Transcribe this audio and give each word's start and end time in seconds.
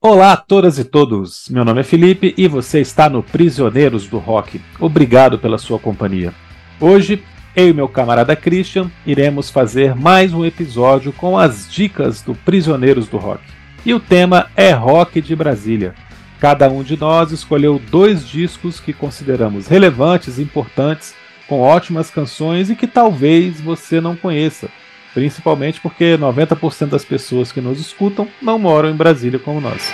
Olá 0.00 0.34
a 0.34 0.36
todas 0.36 0.78
e 0.78 0.84
todos, 0.84 1.48
meu 1.50 1.64
nome 1.64 1.80
é 1.80 1.82
Felipe 1.82 2.32
e 2.38 2.46
você 2.46 2.78
está 2.78 3.10
no 3.10 3.20
Prisioneiros 3.20 4.06
do 4.06 4.18
Rock. 4.18 4.60
Obrigado 4.78 5.40
pela 5.40 5.58
sua 5.58 5.76
companhia. 5.76 6.32
Hoje, 6.80 7.20
eu 7.56 7.70
e 7.70 7.72
meu 7.72 7.88
camarada 7.88 8.36
Christian 8.36 8.88
iremos 9.04 9.50
fazer 9.50 9.96
mais 9.96 10.32
um 10.32 10.44
episódio 10.44 11.12
com 11.12 11.36
as 11.36 11.68
dicas 11.68 12.22
do 12.22 12.32
Prisioneiros 12.32 13.08
do 13.08 13.16
Rock. 13.16 13.42
E 13.84 13.92
o 13.92 13.98
tema 13.98 14.48
é 14.54 14.70
Rock 14.70 15.20
de 15.20 15.34
Brasília. 15.34 15.96
Cada 16.38 16.70
um 16.70 16.84
de 16.84 16.96
nós 16.96 17.32
escolheu 17.32 17.82
dois 17.90 18.24
discos 18.24 18.78
que 18.78 18.92
consideramos 18.92 19.66
relevantes 19.66 20.38
e 20.38 20.42
importantes, 20.42 21.12
com 21.48 21.58
ótimas 21.58 22.08
canções 22.08 22.70
e 22.70 22.76
que 22.76 22.86
talvez 22.86 23.60
você 23.60 24.00
não 24.00 24.14
conheça, 24.14 24.68
principalmente 25.14 25.80
porque 25.80 26.16
90% 26.16 26.88
das 26.88 27.04
pessoas 27.04 27.52
que 27.52 27.60
nos 27.60 27.80
escutam 27.80 28.28
não 28.40 28.58
moram 28.58 28.90
em 28.90 28.96
Brasília 28.96 29.38
como 29.38 29.60
nós. 29.60 29.92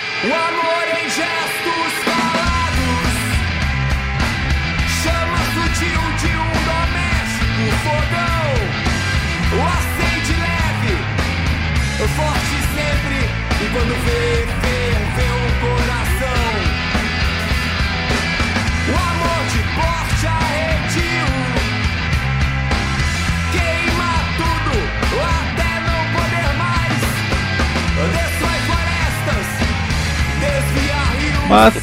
Mas 31.57 31.75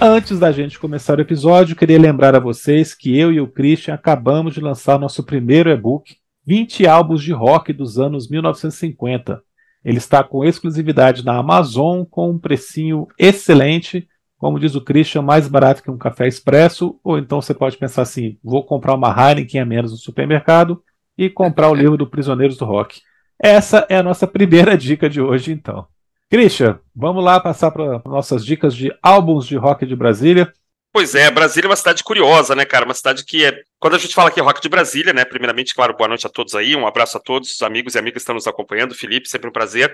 antes 0.00 0.40
da 0.40 0.50
gente 0.50 0.76
começar 0.76 1.16
o 1.16 1.20
episódio, 1.20 1.76
queria 1.76 2.00
lembrar 2.00 2.34
a 2.34 2.40
vocês 2.40 2.92
que 2.92 3.16
eu 3.16 3.30
e 3.30 3.40
o 3.40 3.46
Christian 3.46 3.94
acabamos 3.94 4.54
de 4.54 4.60
lançar 4.60 4.98
nosso 4.98 5.22
primeiro 5.22 5.70
e-book, 5.70 6.16
20 6.44 6.84
álbuns 6.88 7.22
de 7.22 7.32
rock 7.32 7.72
dos 7.72 7.96
anos 7.96 8.28
1950. 8.28 9.40
Ele 9.84 9.98
está 9.98 10.24
com 10.24 10.44
exclusividade 10.44 11.24
na 11.24 11.36
Amazon 11.36 12.02
com 12.02 12.28
um 12.28 12.38
precinho 12.40 13.06
excelente, 13.16 14.08
como 14.36 14.58
diz 14.58 14.74
o 14.74 14.80
Christian, 14.80 15.22
mais 15.22 15.46
barato 15.46 15.80
que 15.80 15.92
um 15.92 15.96
café 15.96 16.26
expresso, 16.26 16.98
ou 17.04 17.16
então 17.16 17.40
você 17.40 17.54
pode 17.54 17.76
pensar 17.76 18.02
assim, 18.02 18.36
vou 18.42 18.64
comprar 18.64 18.94
uma 18.94 19.14
Heineken 19.16 19.60
a 19.60 19.64
menos 19.64 19.92
no 19.92 19.96
supermercado 19.96 20.82
e 21.16 21.30
comprar 21.30 21.70
o 21.70 21.74
livro 21.74 21.96
do 21.96 22.04
Prisioneiros 22.04 22.56
do 22.56 22.64
Rock. 22.64 23.00
Essa 23.38 23.86
é 23.88 23.96
a 23.96 24.02
nossa 24.02 24.26
primeira 24.26 24.74
dica 24.76 25.08
de 25.08 25.20
hoje, 25.20 25.52
então. 25.52 25.86
Christian, 26.30 26.78
vamos 26.94 27.24
lá 27.24 27.40
passar 27.40 27.72
para 27.72 28.00
nossas 28.04 28.44
dicas 28.44 28.72
de 28.72 28.96
álbuns 29.02 29.48
de 29.48 29.56
rock 29.56 29.84
de 29.84 29.96
Brasília. 29.96 30.52
Pois 30.92 31.16
é, 31.16 31.28
Brasília 31.28 31.66
é 31.66 31.70
uma 31.70 31.76
cidade 31.76 32.04
curiosa, 32.04 32.54
né, 32.54 32.64
cara? 32.64 32.84
Uma 32.84 32.94
cidade 32.94 33.24
que 33.24 33.44
é. 33.44 33.62
Quando 33.80 33.96
a 33.96 33.98
gente 33.98 34.14
fala 34.14 34.30
que 34.30 34.38
é 34.38 34.42
rock 34.42 34.60
de 34.60 34.68
Brasília, 34.68 35.12
né? 35.12 35.24
Primeiramente, 35.24 35.74
claro, 35.74 35.96
boa 35.96 36.06
noite 36.06 36.26
a 36.26 36.30
todos 36.30 36.54
aí, 36.54 36.76
um 36.76 36.86
abraço 36.86 37.16
a 37.16 37.20
todos, 37.20 37.52
os 37.52 37.62
amigos 37.62 37.96
e 37.96 37.98
amigas 37.98 38.14
que 38.14 38.20
estão 38.20 38.34
nos 38.36 38.46
acompanhando. 38.46 38.94
Felipe, 38.94 39.28
sempre 39.28 39.48
um 39.48 39.52
prazer. 39.52 39.92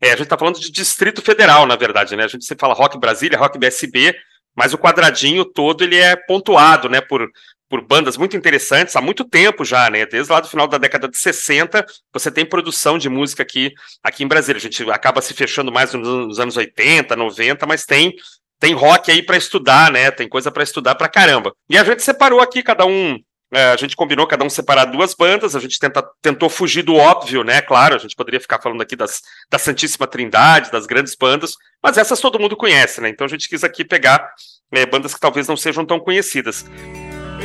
É, 0.00 0.08
a 0.08 0.10
gente 0.10 0.22
está 0.22 0.38
falando 0.38 0.60
de 0.60 0.70
Distrito 0.70 1.20
Federal, 1.22 1.66
na 1.66 1.74
verdade, 1.74 2.14
né? 2.14 2.24
A 2.24 2.28
gente 2.28 2.44
sempre 2.44 2.60
fala 2.60 2.74
rock 2.74 2.96
Brasília, 2.96 3.38
rock 3.38 3.58
BSB, 3.58 4.14
mas 4.56 4.72
o 4.72 4.78
quadradinho 4.78 5.44
todo 5.44 5.82
ele 5.82 5.96
é 5.96 6.14
pontuado, 6.14 6.88
né, 6.88 7.00
por 7.00 7.28
por 7.74 7.80
bandas 7.80 8.16
muito 8.16 8.36
interessantes 8.36 8.94
há 8.94 9.00
muito 9.00 9.24
tempo 9.24 9.64
já, 9.64 9.90
né? 9.90 10.06
Desde 10.06 10.32
lá 10.32 10.38
do 10.38 10.46
final 10.46 10.68
da 10.68 10.78
década 10.78 11.08
de 11.08 11.18
60, 11.18 11.84
você 12.12 12.30
tem 12.30 12.46
produção 12.46 12.96
de 12.96 13.08
música 13.08 13.42
aqui, 13.42 13.74
aqui 14.00 14.22
em 14.22 14.28
Brasília. 14.28 14.58
A 14.58 14.62
gente 14.62 14.88
acaba 14.92 15.20
se 15.20 15.34
fechando 15.34 15.72
mais 15.72 15.92
nos 15.92 16.38
anos 16.38 16.56
80, 16.56 17.16
90, 17.16 17.66
mas 17.66 17.84
tem 17.84 18.14
tem 18.60 18.74
rock 18.74 19.10
aí 19.10 19.24
para 19.24 19.36
estudar, 19.36 19.90
né? 19.90 20.12
Tem 20.12 20.28
coisa 20.28 20.52
para 20.52 20.62
estudar 20.62 20.94
para 20.94 21.08
caramba. 21.08 21.52
E 21.68 21.76
a 21.76 21.82
gente 21.82 22.00
separou 22.04 22.40
aqui 22.40 22.62
cada 22.62 22.86
um 22.86 23.18
é, 23.52 23.72
a 23.72 23.76
gente 23.76 23.96
combinou 23.96 24.26
cada 24.26 24.44
um 24.44 24.50
separar 24.50 24.84
duas 24.84 25.12
bandas, 25.12 25.56
a 25.56 25.60
gente 25.60 25.78
tenta, 25.78 26.02
tentou 26.22 26.48
fugir 26.48 26.82
do 26.82 26.94
óbvio, 26.94 27.42
né? 27.42 27.60
Claro, 27.60 27.96
a 27.96 27.98
gente 27.98 28.14
poderia 28.14 28.40
ficar 28.40 28.60
falando 28.60 28.82
aqui 28.82 28.94
das, 28.94 29.20
da 29.50 29.58
Santíssima 29.58 30.06
Trindade, 30.06 30.70
das 30.70 30.86
grandes 30.86 31.16
bandas, 31.16 31.56
mas 31.82 31.98
essas 31.98 32.20
todo 32.20 32.38
mundo 32.38 32.56
conhece, 32.56 33.00
né? 33.00 33.08
Então 33.08 33.24
a 33.24 33.28
gente 33.28 33.48
quis 33.48 33.64
aqui 33.64 33.84
pegar 33.84 34.32
é, 34.72 34.86
bandas 34.86 35.12
que 35.12 35.20
talvez 35.20 35.48
não 35.48 35.56
sejam 35.56 35.84
tão 35.84 35.98
conhecidas. 35.98 36.64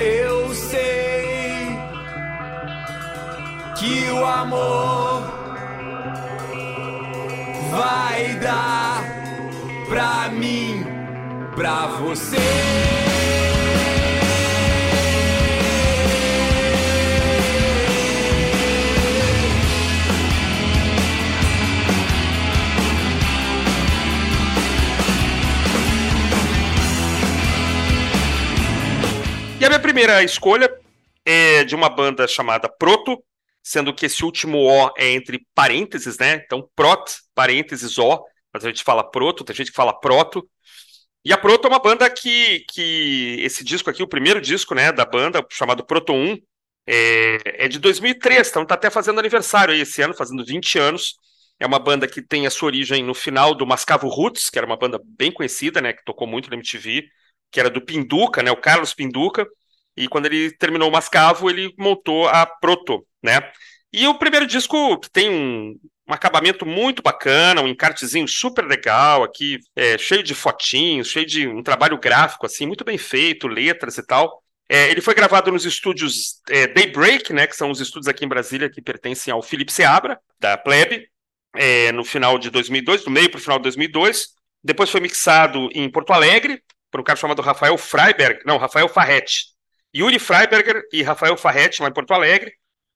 Eu 0.01 0.55
sei 0.55 1.67
que 3.77 4.09
o 4.11 4.25
amor 4.25 5.23
vai 7.69 8.35
dar 8.35 9.03
pra 9.89 10.29
mim, 10.29 10.85
pra 11.55 11.87
você. 11.87 13.08
A 29.69 29.77
minha 29.77 29.79
primeira 29.79 30.23
escolha 30.23 30.67
é 31.23 31.63
de 31.63 31.75
uma 31.75 31.89
banda 31.89 32.27
chamada 32.27 32.67
Proto, 32.67 33.23
sendo 33.61 33.93
que 33.93 34.07
esse 34.07 34.25
último 34.25 34.57
O 34.57 34.91
é 34.97 35.11
entre 35.11 35.45
parênteses, 35.53 36.17
né? 36.17 36.41
Então, 36.43 36.67
Prot, 36.75 37.03
parênteses 37.35 37.99
O, 37.99 38.25
mas 38.51 38.65
a 38.65 38.67
gente 38.67 38.83
fala 38.83 39.03
Proto, 39.03 39.43
tem 39.43 39.55
gente 39.55 39.69
que 39.69 39.75
fala 39.75 39.93
Proto. 39.93 40.49
E 41.23 41.31
a 41.31 41.37
Proto 41.37 41.67
é 41.67 41.69
uma 41.69 41.77
banda 41.77 42.09
que, 42.09 42.65
que 42.71 43.37
esse 43.41 43.63
disco 43.63 43.91
aqui, 43.91 44.01
o 44.01 44.07
primeiro 44.07 44.41
disco, 44.41 44.73
né, 44.73 44.91
da 44.91 45.05
banda, 45.05 45.45
chamado 45.51 45.85
Proto 45.85 46.13
1, 46.13 46.37
é, 46.87 47.65
é 47.65 47.67
de 47.67 47.77
2003, 47.77 48.49
então 48.49 48.65
tá 48.65 48.73
até 48.73 48.89
fazendo 48.89 49.19
aniversário 49.19 49.71
aí 49.71 49.81
esse 49.81 50.01
ano, 50.01 50.15
fazendo 50.15 50.43
20 50.43 50.79
anos. 50.79 51.13
É 51.59 51.67
uma 51.67 51.77
banda 51.77 52.07
que 52.07 52.23
tem 52.23 52.47
a 52.47 52.49
sua 52.49 52.67
origem 52.67 53.03
no 53.03 53.13
final 53.13 53.53
do 53.53 53.67
Mascavo 53.67 54.07
Roots, 54.07 54.49
que 54.49 54.57
era 54.57 54.65
uma 54.65 54.77
banda 54.77 54.99
bem 55.05 55.31
conhecida, 55.31 55.79
né, 55.79 55.93
que 55.93 56.03
tocou 56.03 56.25
muito 56.25 56.49
na 56.49 56.55
MTV 56.55 57.07
que 57.51 57.59
era 57.59 57.69
do 57.69 57.81
Pinduca, 57.81 58.43
né, 58.43 58.51
o 58.51 58.57
Carlos 58.57 58.93
Pinduca, 58.93 59.47
e 59.99 60.07
quando 60.07 60.27
ele 60.27 60.49
terminou 60.51 60.87
o 60.87 60.91
Mascavo, 60.91 61.49
ele 61.49 61.73
montou 61.77 62.25
a 62.29 62.45
Proto, 62.45 63.05
né? 63.21 63.51
E 63.91 64.07
o 64.07 64.17
primeiro 64.17 64.47
disco 64.47 64.97
tem 65.11 65.29
um, 65.29 65.75
um 66.07 66.13
acabamento 66.13 66.65
muito 66.65 67.01
bacana, 67.01 67.61
um 67.61 67.67
encartezinho 67.67 68.25
super 68.25 68.65
legal 68.65 69.23
aqui, 69.23 69.59
é, 69.75 69.97
cheio 69.97 70.23
de 70.23 70.33
fotinhos, 70.33 71.09
cheio 71.09 71.25
de 71.25 71.47
um 71.49 71.61
trabalho 71.61 71.99
gráfico 71.99 72.45
assim, 72.45 72.65
muito 72.65 72.85
bem 72.85 72.97
feito, 72.97 73.45
letras 73.45 73.97
e 73.97 74.05
tal. 74.05 74.41
É, 74.69 74.89
ele 74.89 75.01
foi 75.01 75.13
gravado 75.13 75.51
nos 75.51 75.65
estúdios 75.65 76.41
é, 76.47 76.65
Daybreak, 76.67 77.33
né, 77.33 77.45
que 77.45 77.55
são 77.55 77.69
os 77.69 77.81
estúdios 77.81 78.07
aqui 78.07 78.23
em 78.23 78.29
Brasília 78.29 78.69
que 78.69 78.81
pertencem 78.81 79.33
ao 79.33 79.41
Felipe 79.41 79.73
Seabra, 79.73 80.17
da 80.39 80.57
Plebe, 80.57 81.09
é, 81.55 81.91
no 81.91 82.05
final 82.05 82.37
de 82.39 82.49
2002, 82.49 83.03
do 83.03 83.11
meio 83.11 83.29
para 83.29 83.39
o 83.39 83.41
final 83.41 83.57
de 83.57 83.63
2002. 83.63 84.29
Depois 84.63 84.89
foi 84.89 85.01
mixado 85.01 85.67
em 85.73 85.91
Porto 85.91 86.13
Alegre, 86.13 86.63
por 86.89 87.01
um 87.01 87.03
cara 87.03 87.19
chamado 87.19 87.41
Rafael 87.41 87.77
Freiberg, 87.77 88.41
não, 88.45 88.57
Rafael 88.57 88.87
Farretti. 88.87 89.48
Yuri 89.95 90.19
Freiberger 90.19 90.83
e 90.91 91.01
Rafael 91.01 91.35
Farretti, 91.37 91.81
lá 91.81 91.89
em 91.89 91.93
Porto 91.93 92.13
Alegre. 92.13 92.51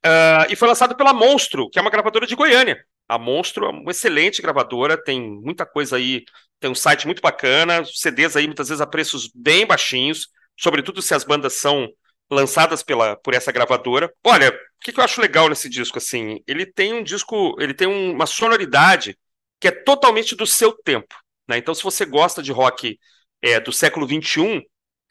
Uh, 0.05 0.51
e 0.51 0.55
foi 0.55 0.67
lançado 0.67 0.95
pela 0.95 1.13
Monstro, 1.13 1.69
que 1.69 1.79
é 1.79 1.81
uma 1.81 1.91
gravadora 1.91 2.27
de 2.27 2.35
Goiânia. 2.35 2.83
A 3.07 3.17
Monstro 3.17 3.65
é 3.65 3.69
uma 3.69 3.91
excelente 3.91 4.41
gravadora, 4.41 5.01
tem 5.01 5.21
muita 5.21 5.65
coisa 5.65 5.95
aí, 5.95 6.23
tem 6.59 6.69
um 6.69 6.75
site 6.75 7.05
muito 7.05 7.21
bacana, 7.21 7.83
CDs 7.85 8.35
aí 8.35 8.45
muitas 8.45 8.69
vezes 8.69 8.81
a 8.81 8.87
preços 8.87 9.29
bem 9.33 9.65
baixinhos, 9.65 10.27
sobretudo 10.59 11.01
se 11.01 11.13
as 11.13 11.23
bandas 11.23 11.53
são 11.53 11.89
lançadas 12.29 12.83
pela, 12.83 13.15
por 13.17 13.33
essa 13.33 13.51
gravadora. 13.51 14.11
Olha, 14.23 14.49
o 14.49 14.53
que, 14.81 14.91
que 14.91 14.99
eu 14.99 15.03
acho 15.03 15.21
legal 15.21 15.49
nesse 15.49 15.69
disco, 15.69 15.97
assim, 15.97 16.41
ele 16.47 16.65
tem 16.65 16.93
um 16.93 17.03
disco, 17.03 17.55
ele 17.59 17.73
tem 17.73 17.87
uma 17.87 18.25
sonoridade 18.25 19.17
que 19.59 19.67
é 19.67 19.71
totalmente 19.71 20.35
do 20.35 20.45
seu 20.45 20.73
tempo, 20.73 21.15
né? 21.47 21.57
Então, 21.57 21.73
se 21.73 21.83
você 21.83 22.05
gosta 22.05 22.41
de 22.41 22.51
rock 22.51 22.99
é, 23.41 23.59
do 23.59 23.71
século 23.71 24.07
XXI, 24.07 24.61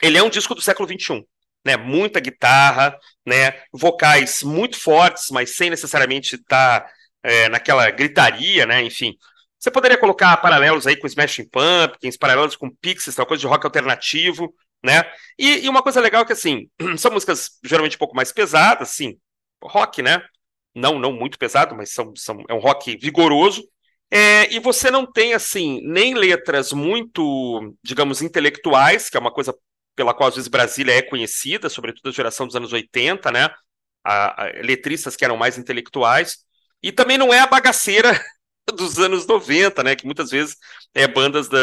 ele 0.03 0.19
é 0.19 0.23
um 0.23 0.29
disco 0.29 0.55
do 0.55 0.61
século 0.61 0.89
XXI. 0.89 1.25
Né, 1.65 1.77
muita 1.77 2.19
guitarra, 2.19 2.99
né, 3.25 3.53
vocais 3.73 4.43
muito 4.43 4.77
fortes, 4.77 5.31
mas 5.31 5.55
sem 5.55 5.71
necessariamente 5.71 6.35
estar 6.35 6.81
tá, 6.81 6.91
é, 7.23 7.49
naquela 7.49 7.89
gritaria, 7.91 8.67
né, 8.67 8.83
enfim. 8.83 9.17
Você 9.63 9.71
poderia 9.71 9.97
colocar 9.97 10.37
paralelos 10.39 10.89
aí 10.89 10.97
com 10.97 11.07
Smashing 11.07 11.49
Pumpkins, 11.49 12.17
paralelos 12.17 12.57
com 12.57 12.69
Pixies, 12.69 13.15
tal 13.15 13.25
coisa 13.25 13.41
de 13.41 13.47
rock 13.47 13.65
alternativo, 13.65 14.53
né? 14.85 15.05
E, 15.39 15.65
e, 15.65 15.69
uma 15.69 15.83
coisa 15.85 16.01
legal 16.01 16.23
é 16.23 16.25
que, 16.25 16.33
assim, 16.33 16.69
são 16.99 17.13
músicas 17.13 17.51
geralmente 17.65 17.95
um 17.95 17.99
pouco 18.01 18.17
mais 18.17 18.33
pesadas, 18.33 18.91
assim, 18.91 19.17
rock, 19.63 20.03
né? 20.03 20.21
Não, 20.75 20.99
não 20.99 21.13
muito 21.13 21.39
pesado, 21.39 21.77
mas 21.77 21.93
são, 21.93 22.13
são, 22.17 22.45
é 22.49 22.55
um 22.55 22.59
rock 22.59 22.97
vigoroso, 22.97 23.63
é, 24.11 24.53
e 24.53 24.59
você 24.59 24.91
não 24.91 25.11
tem, 25.11 25.33
assim, 25.33 25.81
nem 25.85 26.15
letras 26.15 26.73
muito, 26.73 27.75
digamos, 27.83 28.21
intelectuais, 28.21 29.09
que 29.09 29.17
é 29.17 29.21
uma 29.21 29.33
coisa 29.33 29.55
pela 29.95 30.15
qual 30.15 30.29
às 30.29 30.35
vezes 30.35 30.49
Brasília 30.49 30.95
é 30.95 31.03
conhecida, 31.03 31.69
sobretudo 31.69 32.09
a 32.09 32.13
geração 32.13 32.47
dos 32.47 32.57
anos 32.57 32.73
80, 32.73 33.31
né? 33.31 33.51
A, 34.05 34.45
a, 34.45 34.47
letristas 34.63 35.17
que 35.17 35.25
eram 35.25 35.37
mais 35.37 35.59
intelectuais. 35.59 36.39
E 36.83 36.91
também 36.91 37.19
não 37.19 37.33
é 37.33 37.39
a 37.41 37.47
bagaceira 37.47 38.21
dos 38.75 38.99
anos 38.99 39.27
90, 39.27 39.83
né? 39.83 39.95
Que 39.97 40.07
muitas 40.07 40.31
vezes 40.31 40.57
é 40.95 41.07
bandas 41.07 41.49
da, 41.49 41.59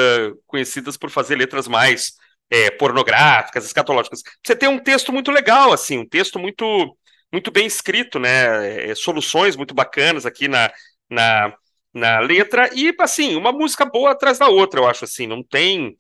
conhecidas 0.47 0.97
por 0.97 1.09
fazer 1.09 1.35
letras 1.35 1.67
mais 1.67 2.13
é, 2.49 2.71
pornográficas, 2.71 3.65
escatológicas. 3.65 4.21
Você 4.45 4.55
tem 4.55 4.69
um 4.69 4.79
texto 4.79 5.11
muito 5.11 5.31
legal, 5.31 5.71
assim, 5.73 5.99
um 5.99 6.07
texto 6.07 6.39
muito 6.39 6.95
muito 7.31 7.51
bem 7.51 7.67
escrito, 7.67 8.19
né? 8.19 8.89
É, 8.89 8.95
soluções 8.95 9.55
muito 9.55 9.73
bacanas 9.73 10.25
aqui 10.25 10.47
na, 10.47 10.71
na, 11.09 11.53
na 11.93 12.19
letra 12.19 12.69
e 12.73 12.93
assim 12.99 13.35
uma 13.35 13.51
música 13.51 13.85
boa 13.85 14.11
atrás 14.11 14.39
da 14.39 14.47
outra, 14.47 14.79
eu 14.79 14.87
acho 14.87 15.05
assim. 15.05 15.27
Não 15.27 15.43
tem 15.43 15.95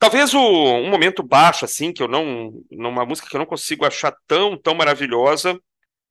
Talvez 0.00 0.32
o, 0.32 0.40
um 0.40 0.88
momento 0.88 1.22
baixo, 1.22 1.66
assim, 1.66 1.92
que 1.92 2.02
eu 2.02 2.08
não. 2.08 2.64
numa 2.70 3.04
música 3.04 3.28
que 3.28 3.36
eu 3.36 3.38
não 3.38 3.44
consigo 3.44 3.84
achar 3.84 4.16
tão, 4.26 4.56
tão 4.56 4.74
maravilhosa, 4.74 5.60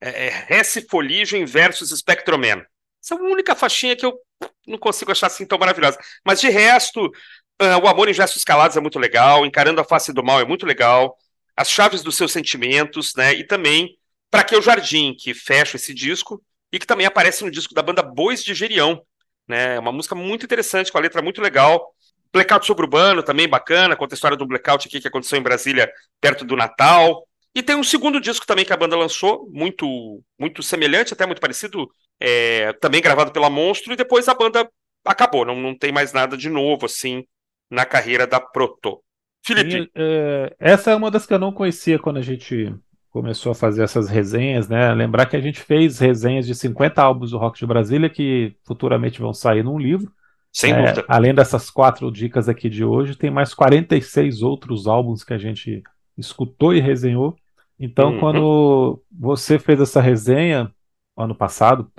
é, 0.00 0.28
é 0.28 0.46
Hesse 0.48 0.86
Foligen 0.88 1.44
versus 1.44 1.90
Spectroman. 1.90 2.64
Essa 3.02 3.16
é 3.16 3.18
a 3.18 3.20
única 3.20 3.56
faixinha 3.56 3.96
que 3.96 4.06
eu 4.06 4.16
não 4.64 4.78
consigo 4.78 5.10
achar 5.10 5.26
assim 5.26 5.44
tão 5.44 5.58
maravilhosa. 5.58 5.98
Mas 6.24 6.40
de 6.40 6.48
resto, 6.48 7.04
uh, 7.06 7.82
o 7.82 7.88
Amor 7.88 8.08
em 8.08 8.14
Gestos 8.14 8.44
Calados 8.44 8.76
é 8.76 8.80
muito 8.80 8.96
legal, 8.96 9.44
Encarando 9.44 9.80
a 9.80 9.84
Face 9.84 10.12
do 10.12 10.22
Mal 10.22 10.40
é 10.40 10.44
muito 10.44 10.64
legal, 10.64 11.16
As 11.56 11.68
Chaves 11.68 12.00
dos 12.00 12.16
Seus 12.16 12.30
Sentimentos, 12.30 13.12
né? 13.16 13.34
E 13.34 13.44
também 13.44 13.98
Pra 14.30 14.44
Que 14.44 14.54
o 14.54 14.62
Jardim, 14.62 15.16
que 15.18 15.34
fecha 15.34 15.76
esse 15.76 15.92
disco, 15.92 16.40
e 16.72 16.78
que 16.78 16.86
também 16.86 17.06
aparece 17.06 17.44
no 17.44 17.50
disco 17.50 17.74
da 17.74 17.82
banda 17.82 18.04
Bois 18.04 18.44
de 18.44 18.54
Gerião. 18.54 19.02
Né? 19.48 19.74
É 19.74 19.80
uma 19.80 19.90
música 19.90 20.14
muito 20.14 20.44
interessante, 20.44 20.92
com 20.92 20.98
a 20.98 21.00
letra 21.00 21.20
muito 21.20 21.42
legal. 21.42 21.92
Blackout 22.32 22.64
suburbano 22.64 23.22
também 23.22 23.48
bacana, 23.48 23.96
conta 23.96 24.14
a 24.14 24.16
história 24.16 24.36
do 24.36 24.46
blackout 24.46 24.86
aqui 24.86 25.00
que 25.00 25.08
aconteceu 25.08 25.38
em 25.38 25.42
Brasília 25.42 25.90
perto 26.20 26.44
do 26.44 26.56
Natal. 26.56 27.26
E 27.54 27.62
tem 27.62 27.74
um 27.74 27.82
segundo 27.82 28.20
disco 28.20 28.46
também 28.46 28.64
que 28.64 28.72
a 28.72 28.76
banda 28.76 28.96
lançou, 28.96 29.48
muito 29.50 30.22
muito 30.38 30.62
semelhante, 30.62 31.12
até 31.12 31.26
muito 31.26 31.40
parecido, 31.40 31.88
é, 32.20 32.72
também 32.74 33.02
gravado 33.02 33.32
pela 33.32 33.50
Monstro, 33.50 33.92
e 33.92 33.96
depois 33.96 34.28
a 34.28 34.34
banda 34.34 34.68
acabou, 35.04 35.44
não, 35.44 35.56
não 35.56 35.76
tem 35.76 35.90
mais 35.90 36.12
nada 36.12 36.36
de 36.36 36.48
novo 36.48 36.86
assim 36.86 37.24
na 37.68 37.84
carreira 37.84 38.26
da 38.26 38.40
Proto. 38.40 39.02
Felipe. 39.44 39.90
é, 39.94 40.54
essa 40.58 40.90
é 40.90 40.94
uma 40.94 41.10
das 41.10 41.26
que 41.26 41.32
eu 41.32 41.38
não 41.38 41.52
conhecia 41.52 41.98
quando 41.98 42.18
a 42.18 42.22
gente 42.22 42.72
começou 43.10 43.52
a 43.52 43.54
fazer 43.54 43.82
essas 43.82 44.08
resenhas, 44.08 44.68
né? 44.68 44.92
Lembrar 44.94 45.26
que 45.26 45.36
a 45.36 45.40
gente 45.40 45.60
fez 45.60 45.98
resenhas 45.98 46.46
de 46.46 46.54
50 46.54 47.02
álbuns 47.02 47.30
do 47.32 47.38
Rock 47.38 47.58
de 47.58 47.66
Brasília 47.66 48.08
que 48.08 48.54
futuramente 48.64 49.20
vão 49.20 49.32
sair 49.32 49.64
num 49.64 49.78
livro. 49.78 50.12
Sem 50.52 50.72
é, 50.72 50.76
dúvida. 50.76 51.04
Além 51.08 51.34
dessas 51.34 51.70
quatro 51.70 52.10
dicas 52.10 52.48
aqui 52.48 52.68
de 52.68 52.84
hoje, 52.84 53.16
tem 53.16 53.30
mais 53.30 53.54
46 53.54 54.42
outros 54.42 54.86
álbuns 54.86 55.22
que 55.22 55.32
a 55.32 55.38
gente 55.38 55.82
escutou 56.16 56.74
e 56.74 56.80
resenhou. 56.80 57.36
Então, 57.78 58.12
uhum. 58.12 58.20
quando 58.20 59.02
você 59.10 59.58
fez 59.58 59.80
essa 59.80 60.00
resenha 60.00 60.70
ano 61.16 61.34
passado, 61.34 61.90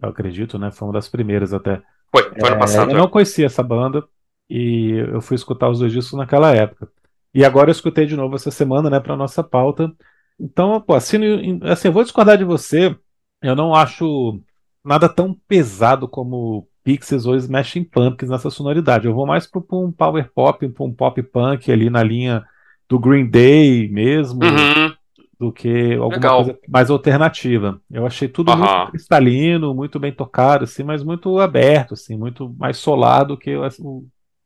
eu 0.00 0.08
acredito, 0.08 0.58
né? 0.58 0.70
Foi 0.70 0.86
uma 0.86 0.94
das 0.94 1.08
primeiras 1.08 1.52
até. 1.52 1.82
Foi, 2.10 2.22
foi 2.22 2.48
ano 2.48 2.56
é, 2.56 2.58
passado. 2.58 2.90
Eu 2.90 2.96
é. 2.96 3.00
não 3.00 3.08
conhecia 3.08 3.46
essa 3.46 3.62
banda 3.62 4.04
e 4.48 4.92
eu 5.12 5.20
fui 5.20 5.34
escutar 5.34 5.70
os 5.70 5.78
dois 5.78 5.92
discos 5.92 6.18
naquela 6.18 6.54
época. 6.54 6.88
E 7.32 7.44
agora 7.44 7.68
eu 7.68 7.72
escutei 7.72 8.06
de 8.06 8.16
novo 8.16 8.36
essa 8.36 8.50
semana, 8.50 8.88
né, 8.88 9.00
para 9.00 9.16
nossa 9.16 9.42
pauta. 9.42 9.92
Então, 10.38 10.80
pô, 10.80 10.94
assim, 10.94 11.16
assim, 11.64 11.88
eu 11.88 11.92
vou 11.92 12.04
discordar 12.04 12.38
de 12.38 12.44
você. 12.44 12.96
Eu 13.42 13.56
não 13.56 13.74
acho 13.74 14.40
nada 14.84 15.08
tão 15.08 15.34
pesado 15.48 16.06
como 16.06 16.68
Pixies 16.84 17.24
ou 17.24 17.34
Smashing 17.34 17.84
Pumpkins 17.84 18.28
nessa 18.28 18.50
sonoridade. 18.50 19.06
Eu 19.06 19.14
vou 19.14 19.26
mais 19.26 19.46
para 19.46 19.62
um 19.72 19.90
power 19.90 20.30
pop, 20.32 20.68
para 20.68 20.84
um 20.84 20.92
pop 20.92 21.22
punk 21.22 21.72
ali 21.72 21.88
na 21.88 22.02
linha 22.02 22.44
do 22.86 22.98
Green 22.98 23.26
Day 23.26 23.88
mesmo, 23.88 24.44
uhum. 24.44 24.94
do 25.40 25.50
que 25.50 25.94
alguma 25.94 26.16
Legal. 26.16 26.44
coisa 26.44 26.58
mais 26.68 26.90
alternativa. 26.90 27.80
Eu 27.90 28.06
achei 28.06 28.28
tudo 28.28 28.52
uhum. 28.52 28.58
muito 28.58 28.90
cristalino, 28.90 29.74
muito 29.74 29.98
bem 29.98 30.12
tocado, 30.12 30.64
assim, 30.64 30.84
mas 30.84 31.02
muito 31.02 31.38
aberto, 31.40 31.94
assim, 31.94 32.16
muito 32.16 32.54
mais 32.58 32.76
solado 32.76 33.38
que 33.38 33.56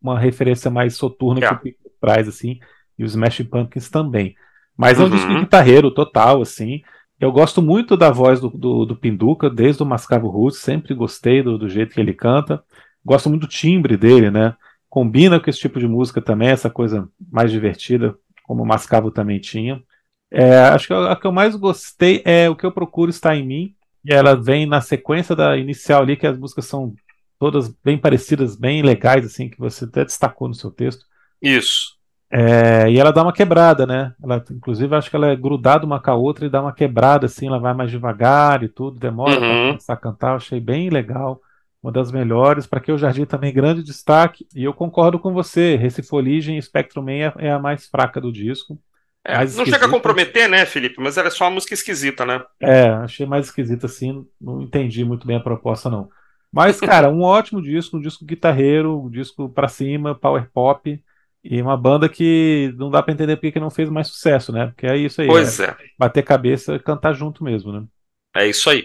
uma 0.00 0.16
referência 0.16 0.70
mais 0.70 0.94
soturna 0.94 1.40
yeah. 1.40 1.58
que 1.58 1.68
o 1.68 1.72
Pixies 1.72 1.92
traz, 2.00 2.28
assim, 2.28 2.60
e 2.96 3.04
os 3.04 3.10
Smashing 3.10 3.44
Pumpkins 3.44 3.90
também. 3.90 4.36
Mas 4.76 5.00
é 5.00 5.04
um 5.04 5.10
disco 5.10 5.28
uhum. 5.28 5.40
guitarreiro 5.40 5.90
total, 5.90 6.40
assim. 6.40 6.82
Eu 7.20 7.32
gosto 7.32 7.60
muito 7.60 7.96
da 7.96 8.10
voz 8.10 8.40
do, 8.40 8.48
do, 8.48 8.84
do 8.86 8.96
Pinduca, 8.96 9.50
desde 9.50 9.82
o 9.82 9.86
Mascavo 9.86 10.28
Roots, 10.28 10.58
sempre 10.58 10.94
gostei 10.94 11.42
do, 11.42 11.58
do, 11.58 11.68
jeito 11.68 11.94
que 11.94 12.00
ele 12.00 12.14
canta. 12.14 12.62
Gosto 13.04 13.28
muito 13.28 13.42
do 13.42 13.48
timbre 13.48 13.96
dele, 13.96 14.30
né? 14.30 14.56
Combina 14.88 15.40
com 15.40 15.50
esse 15.50 15.58
tipo 15.58 15.80
de 15.80 15.88
música 15.88 16.22
também, 16.22 16.48
essa 16.48 16.70
coisa 16.70 17.08
mais 17.30 17.50
divertida, 17.50 18.16
como 18.44 18.62
o 18.62 18.66
Mascavo 18.66 19.10
também 19.10 19.40
tinha. 19.40 19.82
É, 20.30 20.60
acho 20.60 20.86
que 20.86 20.92
a, 20.92 21.12
a, 21.12 21.16
que 21.16 21.26
eu 21.26 21.32
mais 21.32 21.56
gostei 21.56 22.22
é 22.24 22.48
O 22.48 22.54
Que 22.54 22.64
Eu 22.64 22.72
Procuro 22.72 23.10
Está 23.10 23.34
em 23.34 23.46
Mim, 23.46 23.74
e 24.04 24.12
ela 24.12 24.36
vem 24.36 24.64
na 24.64 24.80
sequência 24.80 25.34
da 25.34 25.56
inicial 25.56 26.02
ali, 26.02 26.16
que 26.16 26.26
as 26.26 26.38
músicas 26.38 26.66
são 26.66 26.94
todas 27.38 27.68
bem 27.84 27.98
parecidas, 27.98 28.56
bem 28.56 28.82
legais, 28.82 29.26
assim, 29.26 29.48
que 29.48 29.58
você 29.58 29.84
até 29.84 30.04
destacou 30.04 30.46
no 30.46 30.54
seu 30.54 30.70
texto. 30.70 31.04
Isso. 31.42 31.97
É, 32.30 32.90
e 32.90 32.98
ela 32.98 33.10
dá 33.10 33.22
uma 33.22 33.32
quebrada, 33.32 33.86
né? 33.86 34.12
Ela, 34.22 34.44
inclusive, 34.50 34.94
acho 34.94 35.08
que 35.08 35.16
ela 35.16 35.28
é 35.28 35.36
grudada 35.36 35.86
uma 35.86 36.00
com 36.00 36.10
a 36.10 36.14
outra 36.14 36.44
e 36.44 36.50
dá 36.50 36.60
uma 36.60 36.74
quebrada, 36.74 37.26
assim, 37.26 37.46
ela 37.46 37.58
vai 37.58 37.72
mais 37.72 37.90
devagar 37.90 38.62
e 38.62 38.68
tudo, 38.68 38.98
demora 38.98 39.32
uhum. 39.32 39.38
para 39.38 39.66
começar 39.68 39.92
a 39.94 39.96
cantar. 39.96 40.36
Achei 40.36 40.60
bem 40.60 40.90
legal, 40.90 41.40
uma 41.82 41.90
das 41.90 42.12
melhores. 42.12 42.66
Para 42.66 42.80
que 42.80 42.92
o 42.92 42.98
Jardim 42.98 43.24
também 43.24 43.52
grande 43.52 43.82
destaque. 43.82 44.46
E 44.54 44.64
eu 44.64 44.74
concordo 44.74 45.18
com 45.18 45.32
você, 45.32 45.76
Recifoligem 45.76 46.58
e 46.58 46.62
Spectrum 46.62 47.02
Man 47.02 47.12
é, 47.12 47.32
é 47.38 47.52
a 47.52 47.58
mais 47.58 47.86
fraca 47.86 48.20
do 48.20 48.30
disco. 48.30 48.78
É, 49.24 49.44
não 49.44 49.66
chega 49.66 49.86
a 49.86 49.90
comprometer, 49.90 50.48
né, 50.48 50.64
Felipe? 50.64 50.96
Mas 50.98 51.16
era 51.16 51.30
só 51.30 51.44
uma 51.44 51.52
música 51.52 51.74
esquisita, 51.74 52.24
né? 52.24 52.42
É, 52.60 52.88
achei 52.88 53.26
mais 53.26 53.46
esquisita 53.46 53.86
assim, 53.86 54.24
não 54.40 54.62
entendi 54.62 55.04
muito 55.04 55.26
bem 55.26 55.36
a 55.36 55.40
proposta, 55.40 55.90
não. 55.90 56.08
Mas, 56.50 56.80
cara, 56.80 57.10
um 57.10 57.20
ótimo 57.20 57.60
disco, 57.60 57.98
um 57.98 58.00
disco 58.00 58.24
guitarreiro, 58.24 59.02
um 59.02 59.10
disco 59.10 59.48
pra 59.50 59.68
cima, 59.68 60.14
power 60.14 60.48
pop. 60.50 60.98
E 61.42 61.62
uma 61.62 61.76
banda 61.76 62.08
que 62.08 62.74
não 62.76 62.90
dá 62.90 63.02
para 63.02 63.12
entender 63.12 63.36
porque 63.36 63.52
que 63.52 63.60
não 63.60 63.70
fez 63.70 63.88
mais 63.88 64.08
sucesso, 64.08 64.52
né? 64.52 64.66
Porque 64.66 64.86
é 64.86 64.96
isso 64.96 65.20
aí. 65.20 65.28
Pois 65.28 65.60
é. 65.60 65.66
é. 65.66 65.76
Bater 65.98 66.22
cabeça 66.22 66.74
e 66.74 66.80
cantar 66.80 67.12
junto 67.12 67.44
mesmo, 67.44 67.72
né? 67.72 67.84
É 68.34 68.46
isso 68.46 68.68
aí. 68.68 68.84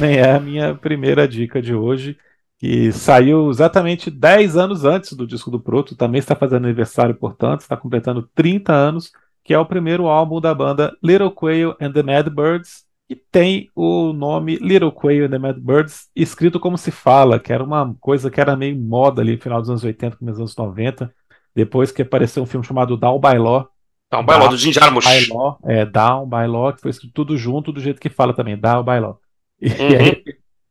Também 0.00 0.16
é 0.16 0.30
a 0.30 0.40
minha 0.40 0.74
primeira 0.74 1.28
dica 1.28 1.60
de 1.60 1.74
hoje, 1.74 2.16
que 2.58 2.90
saiu 2.90 3.50
exatamente 3.50 4.10
10 4.10 4.56
anos 4.56 4.84
antes 4.86 5.12
do 5.12 5.26
disco 5.26 5.50
do 5.50 5.60
Proto, 5.60 5.94
também 5.94 6.18
está 6.18 6.34
fazendo 6.34 6.64
aniversário, 6.64 7.14
portanto, 7.14 7.60
está 7.60 7.76
completando 7.76 8.28
30 8.34 8.72
anos, 8.72 9.12
que 9.44 9.52
é 9.52 9.58
o 9.58 9.66
primeiro 9.66 10.06
álbum 10.06 10.40
da 10.40 10.54
banda 10.54 10.96
Little 11.02 11.30
Quail 11.30 11.76
and 11.78 11.92
the 11.92 12.02
Mad 12.02 12.28
Birds, 12.30 12.84
e 13.10 13.14
tem 13.14 13.68
o 13.74 14.14
nome 14.14 14.56
Little 14.56 14.90
Quail 14.92 15.26
and 15.26 15.30
the 15.30 15.38
Mad 15.38 15.58
Birds 15.58 16.08
escrito 16.16 16.58
como 16.58 16.78
se 16.78 16.90
fala, 16.90 17.38
que 17.38 17.52
era 17.52 17.62
uma 17.62 17.94
coisa 18.00 18.30
que 18.30 18.40
era 18.40 18.56
meio 18.56 18.76
moda 18.80 19.20
ali 19.20 19.32
no 19.32 19.42
final 19.42 19.60
dos 19.60 19.68
anos 19.68 19.84
80, 19.84 20.16
começo 20.16 20.38
dos 20.38 20.56
anos 20.56 20.56
90, 20.56 21.12
depois 21.54 21.92
que 21.92 22.00
apareceu 22.00 22.42
um 22.42 22.46
filme 22.46 22.64
chamado 22.64 22.96
Down 22.96 23.20
by 23.20 23.36
Law, 23.36 23.68
Down 24.10 24.24
by 24.24 24.32
Law, 24.32 24.48
do 24.48 24.56
Jim 24.56 24.72
Jarmusch. 24.72 25.06
By 25.06 25.32
Law, 25.32 25.58
é, 25.64 25.84
Down 25.84 26.26
by 26.26 26.46
Law, 26.46 26.72
que 26.72 26.80
foi 26.80 26.90
escrito 26.90 27.12
tudo 27.12 27.36
junto 27.36 27.70
do 27.70 27.80
jeito 27.80 28.00
que 28.00 28.08
fala 28.08 28.32
também, 28.32 28.56
Down 28.56 28.82
by 28.82 28.98
Law. 28.98 29.19
E 29.60 29.68
uhum. 29.68 29.98
aí, 29.98 30.22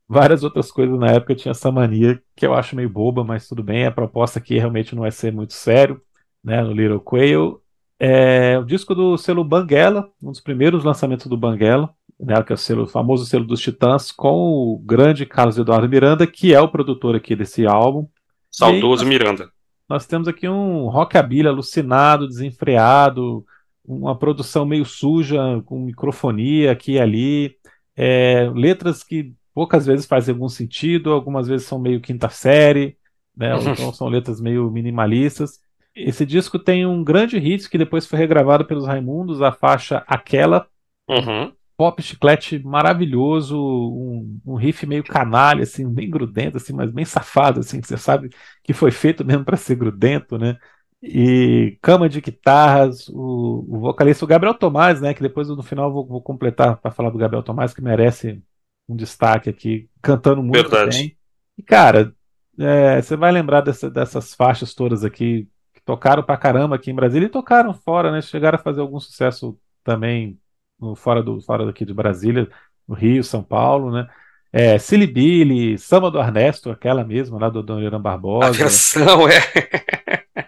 várias 0.08 0.43
outras 0.43 0.72
coisas 0.72 0.98
na 0.98 1.12
época 1.12 1.36
tinha 1.36 1.51
essa 1.51 1.72
mania 1.72 2.19
que 2.36 2.46
eu 2.46 2.53
acho 2.53 2.75
meio 2.75 2.89
boba, 2.89 3.24
mas 3.24 3.48
tudo 3.48 3.63
bem. 3.63 3.86
A 3.86 3.91
proposta 3.91 4.39
aqui 4.39 4.58
realmente 4.58 4.96
não 4.96 5.03
vai 5.03 5.12
ser 5.12 5.31
muito 5.31 5.53
sério, 5.53 6.01
né? 6.43 6.62
No 6.62 6.72
Little 6.72 7.00
Quail. 7.00 7.62
É 8.00 8.58
o 8.58 8.63
disco 8.63 8.96
do 8.96 9.17
selo 9.17 9.43
Banguela, 9.43 10.10
um 10.24 10.31
dos 10.31 10.39
primeiros 10.39 10.84
lançamentos 10.86 11.27
do 11.27 11.36
Banguela, 11.36 11.93
né, 12.17 12.41
que 12.43 12.53
é 12.53 12.55
o, 12.55 12.58
selo, 12.58 12.84
o 12.84 12.88
famoso 12.88 13.25
selo 13.25 13.46
dos 13.46 13.60
Titãs, 13.60 14.10
com 14.12 14.31
o 14.31 14.81
grande 14.86 15.25
Carlos 15.25 15.58
Eduardo 15.58 15.88
Miranda, 15.88 16.25
que 16.25 16.53
é 16.53 16.62
o 16.62 16.69
produtor 16.69 17.15
aqui 17.15 17.36
desse 17.36 17.67
álbum. 17.67 18.08
Saudoso 18.50 19.03
aí, 19.03 19.10
Miranda. 19.10 19.50
Nós 19.88 20.05
temos 20.05 20.27
aqui 20.27 20.48
um 20.48 20.88
rockabilly 20.88 21.48
alucinado, 21.48 22.27
desenfreado, 22.27 23.43
uma 23.86 24.15
produção 24.15 24.65
meio 24.65 24.86
suja, 24.86 25.62
com 25.65 25.79
microfonia 25.79 26.72
aqui 26.72 26.93
e 26.93 27.00
ali 27.00 27.55
é, 28.01 28.50
letras 28.56 29.03
que 29.03 29.34
poucas 29.53 29.86
vezes 29.86 30.06
fazem 30.06 30.34
algum 30.34 30.48
sentido, 30.48 31.12
algumas 31.12 31.50
vezes 31.50 31.68
são 31.68 31.77
meio 31.77 32.00
quinta 32.00 32.29
série, 32.29 32.96
né? 33.36 33.53
Ou 33.53 33.62
então 33.62 33.94
são 33.94 34.08
letras 34.08 34.39
meio 34.39 34.72
minimalistas. 34.72 35.60
Esse 35.94 36.25
disco 36.25 36.58
tem 36.58 36.86
um 36.86 37.03
grande 37.03 37.38
hit 37.38 37.70
que 37.70 37.77
depois 37.77 38.06
foi 38.06 38.18
regravado 38.18 38.63
pelos 38.63 38.88
Raimundos, 38.88 39.41
a 39.41 39.51
faixa 39.51 40.01
Aquela. 40.08 40.65
Uhum. 41.10 41.51
pop 41.75 42.01
chiclete 42.01 42.60
maravilhoso, 42.60 43.58
um, 43.58 44.39
um, 44.46 44.56
riff 44.56 44.86
meio 44.86 45.03
canalha, 45.03 45.63
assim, 45.63 45.91
bem 45.91 46.08
grudento, 46.10 46.56
assim, 46.56 46.72
mas 46.72 46.91
bem 46.91 47.03
safado, 47.03 47.62
assim, 47.62 47.82
que 47.82 47.88
você 47.88 47.98
sabe 47.98 48.29
que 48.63 48.74
foi 48.74 48.91
feito 48.91 49.25
mesmo 49.25 49.44
para 49.44 49.58
ser 49.58 49.75
grudento, 49.75 50.38
né? 50.38 50.56
E 51.01 51.77
cama 51.82 52.10
de 52.10 52.20
guitarras, 52.20 53.08
o, 53.08 53.65
o, 53.70 53.79
vocalista, 53.79 54.25
o 54.25 54.27
Gabriel 54.27 54.53
Tomás, 54.53 55.00
né? 55.00 55.13
Que 55.13 55.22
depois 55.22 55.48
no 55.48 55.63
final 55.63 55.91
vou, 55.91 56.06
vou 56.06 56.22
completar 56.22 56.77
para 56.77 56.91
falar 56.91 57.10
do 57.10 57.18
Gabriel 57.18 57.44
Tomás, 57.44 57.74
que 57.74 57.82
merece 57.82 58.41
um 58.88 58.96
destaque 58.96 59.50
aqui, 59.50 59.89
cantando 60.01 60.44
muito 60.44 60.70
Verdade. 60.70 60.98
bem. 60.98 61.18
E, 61.58 61.63
cara, 61.63 62.13
é, 62.58 63.01
você 63.01 63.15
vai 63.15 63.32
lembrar 63.32 63.62
dessa, 63.62 63.89
dessas 63.89 64.34
faixas 64.34 64.74
todas 64.74 65.06
aqui, 65.06 65.48
que 65.74 65.82
tocaram 65.86 66.22
pra 66.22 66.36
caramba 66.36 66.75
aqui 66.75 66.91
em 66.91 66.96
Brasília 66.96 67.27
e 67.27 67.29
tocaram 67.29 67.74
fora, 67.74 68.12
né? 68.12 68.22
Chegaram 68.22 68.58
a 68.58 68.62
fazer 68.62 68.82
algum 68.82 69.00
sucesso 69.00 69.58
também 69.84 70.38
no, 70.77 70.96
fora, 70.96 71.24
do, 71.24 71.39
fora 71.41 71.65
daqui 71.65 71.86
de 71.86 71.94
Brasília, 71.94 72.50
no 72.86 72.96
Rio, 72.96 73.24
São 73.24 73.41
Paulo, 73.41 73.91
né? 73.91 74.08
É, 74.51 74.79
Silly 74.79 75.06
Billy, 75.06 75.77
Samba 75.77 76.10
do 76.10 76.20
Ernesto, 76.20 76.72
aquela 76.72 77.03
mesma 77.03 77.39
lá 77.39 77.50
do 77.50 77.62
Dom 77.62 77.79
Irã 77.79 78.01
Barbosa. 78.01 78.48
A 78.48 78.51
versão, 78.51 79.27
é. 79.27 79.44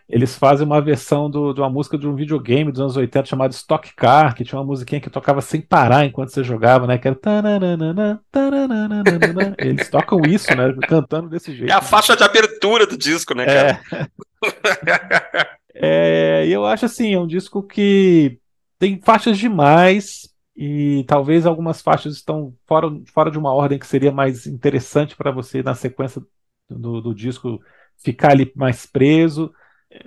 Eles 0.09 0.35
fazem 0.35 0.65
uma 0.65 0.81
versão 0.81 1.29
do, 1.29 1.53
de 1.53 1.61
uma 1.61 1.69
música 1.69 1.95
de 1.97 2.07
um 2.07 2.15
videogame 2.15 2.71
dos 2.71 2.81
anos 2.81 2.97
80 2.97 3.27
chamado 3.27 3.51
Stock 3.51 3.93
Car, 3.95 4.35
que 4.35 4.43
tinha 4.43 4.59
uma 4.59 4.65
musiquinha 4.65 4.99
que 4.99 5.09
tocava 5.09 5.39
sem 5.39 5.61
parar 5.61 6.05
enquanto 6.05 6.29
você 6.29 6.43
jogava, 6.43 6.87
né? 6.87 6.97
Que 6.97 7.07
era. 7.07 7.17
Eles 9.59 9.89
tocam 9.89 10.19
isso, 10.27 10.53
né? 10.55 10.73
Cantando 10.87 11.29
desse 11.29 11.55
jeito. 11.55 11.71
É 11.71 11.75
a 11.75 11.81
faixa 11.81 12.15
de 12.15 12.23
abertura 12.23 12.87
do 12.87 12.97
disco, 12.97 13.35
né, 13.35 13.45
cara? 13.45 13.79
É, 15.75 15.77
é 16.43 16.47
eu 16.47 16.65
acho 16.65 16.85
assim, 16.85 17.13
é 17.13 17.19
um 17.19 17.27
disco 17.27 17.61
que 17.63 18.39
tem 18.79 18.99
faixas 18.99 19.37
demais 19.37 20.30
e 20.55 21.03
talvez 21.07 21.45
algumas 21.45 21.81
faixas 21.81 22.13
estão 22.15 22.53
fora, 22.67 22.87
fora 23.13 23.31
de 23.31 23.37
uma 23.37 23.53
ordem 23.53 23.79
que 23.79 23.87
seria 23.87 24.11
mais 24.11 24.45
interessante 24.45 25.15
para 25.15 25.31
você 25.31 25.63
na 25.63 25.73
sequência 25.73 26.21
do, 26.69 27.01
do, 27.01 27.15
disco 27.15 27.59
ficar 27.97 28.31
ali 28.31 28.51
mais 28.55 28.85
preso. 28.85 29.53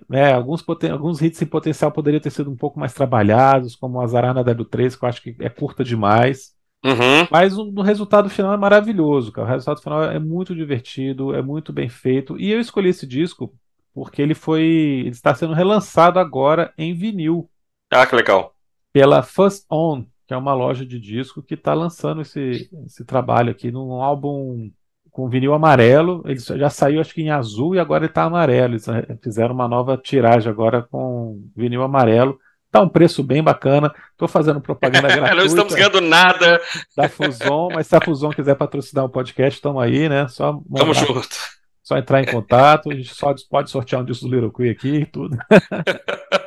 Né, 0.08 0.32
alguns, 0.32 0.64
alguns 0.90 1.20
hits 1.20 1.42
em 1.42 1.46
potencial 1.46 1.92
poderiam 1.92 2.20
ter 2.20 2.30
sido 2.30 2.50
um 2.50 2.56
pouco 2.56 2.78
mais 2.78 2.94
trabalhados, 2.94 3.76
como 3.76 4.00
a 4.00 4.06
Zarana 4.06 4.44
W3, 4.44 4.98
que 4.98 5.04
eu 5.04 5.08
acho 5.08 5.22
que 5.22 5.36
é 5.40 5.48
curta 5.48 5.84
demais. 5.84 6.54
Uhum. 6.84 7.26
Mas 7.30 7.56
o, 7.56 7.70
o, 7.70 7.82
resultado 7.82 8.28
final 8.28 8.52
é 8.52 8.56
maravilhoso, 8.56 9.32
cara. 9.32 9.48
O 9.48 9.50
resultado 9.50 9.80
final 9.80 10.04
é 10.04 10.18
muito 10.18 10.54
divertido, 10.54 11.34
é 11.34 11.40
muito 11.40 11.72
bem 11.72 11.88
feito. 11.88 12.38
E 12.38 12.50
eu 12.50 12.60
escolhi 12.60 12.90
esse 12.90 13.06
disco 13.06 13.54
porque 13.94 14.20
ele 14.20 14.34
foi. 14.34 14.62
Ele 14.62 15.08
está 15.10 15.34
sendo 15.34 15.54
relançado 15.54 16.18
agora 16.18 16.72
em 16.76 16.94
vinil. 16.94 17.48
Ah, 17.90 18.06
que 18.06 18.14
legal 18.14 18.54
pela 18.94 19.24
First 19.24 19.66
On, 19.68 20.04
que 20.26 20.34
é 20.34 20.36
uma 20.36 20.54
loja 20.54 20.84
de 20.84 20.98
disco 20.98 21.42
que 21.42 21.54
está 21.54 21.74
lançando 21.74 22.22
esse, 22.22 22.70
esse 22.86 23.04
trabalho 23.04 23.50
aqui 23.50 23.70
num 23.70 23.92
álbum 24.00 24.70
com 25.10 25.28
vinil 25.28 25.54
amarelo. 25.54 26.22
Ele 26.26 26.38
já 26.38 26.68
saiu, 26.68 27.00
acho 27.00 27.14
que 27.14 27.22
em 27.22 27.30
azul, 27.30 27.74
e 27.74 27.78
agora 27.78 28.04
ele 28.04 28.10
está 28.10 28.24
amarelo. 28.24 28.72
Eles 28.72 28.88
eh, 28.88 29.16
fizeram 29.22 29.54
uma 29.54 29.68
nova 29.68 29.96
tiragem 29.96 30.50
agora 30.50 30.82
com 30.82 31.40
vinil 31.54 31.82
amarelo. 31.82 32.38
Tá 32.70 32.80
um 32.80 32.88
preço 32.88 33.22
bem 33.22 33.40
bacana. 33.42 33.94
Estou 34.10 34.26
fazendo 34.26 34.60
propaganda 34.60 35.06
gratuita. 35.14 35.34
Não 35.36 35.46
estamos 35.46 35.74
ganhando 35.74 36.00
nada. 36.00 36.60
Da 36.96 37.08
Fuson, 37.08 37.68
mas 37.72 37.86
se 37.86 37.94
a 37.94 38.00
Fuson 38.00 38.30
quiser 38.30 38.56
patrocinar 38.56 39.04
o 39.04 39.08
podcast, 39.08 39.58
estamos 39.58 39.80
aí, 39.80 40.08
né? 40.08 40.26
Só 40.26 40.60
Tamo 40.74 40.92
junto. 40.92 41.28
Só 41.80 41.96
entrar 41.96 42.20
em 42.20 42.26
contato. 42.26 42.90
A 42.90 42.94
gente 42.94 43.14
só 43.14 43.32
pode 43.48 43.70
sortear 43.70 44.02
um 44.02 44.04
disco 44.04 44.26
do 44.26 44.34
Little 44.34 44.50
Queen 44.50 44.70
aqui 44.70 44.94
e 44.96 45.06
tudo. 45.06 45.38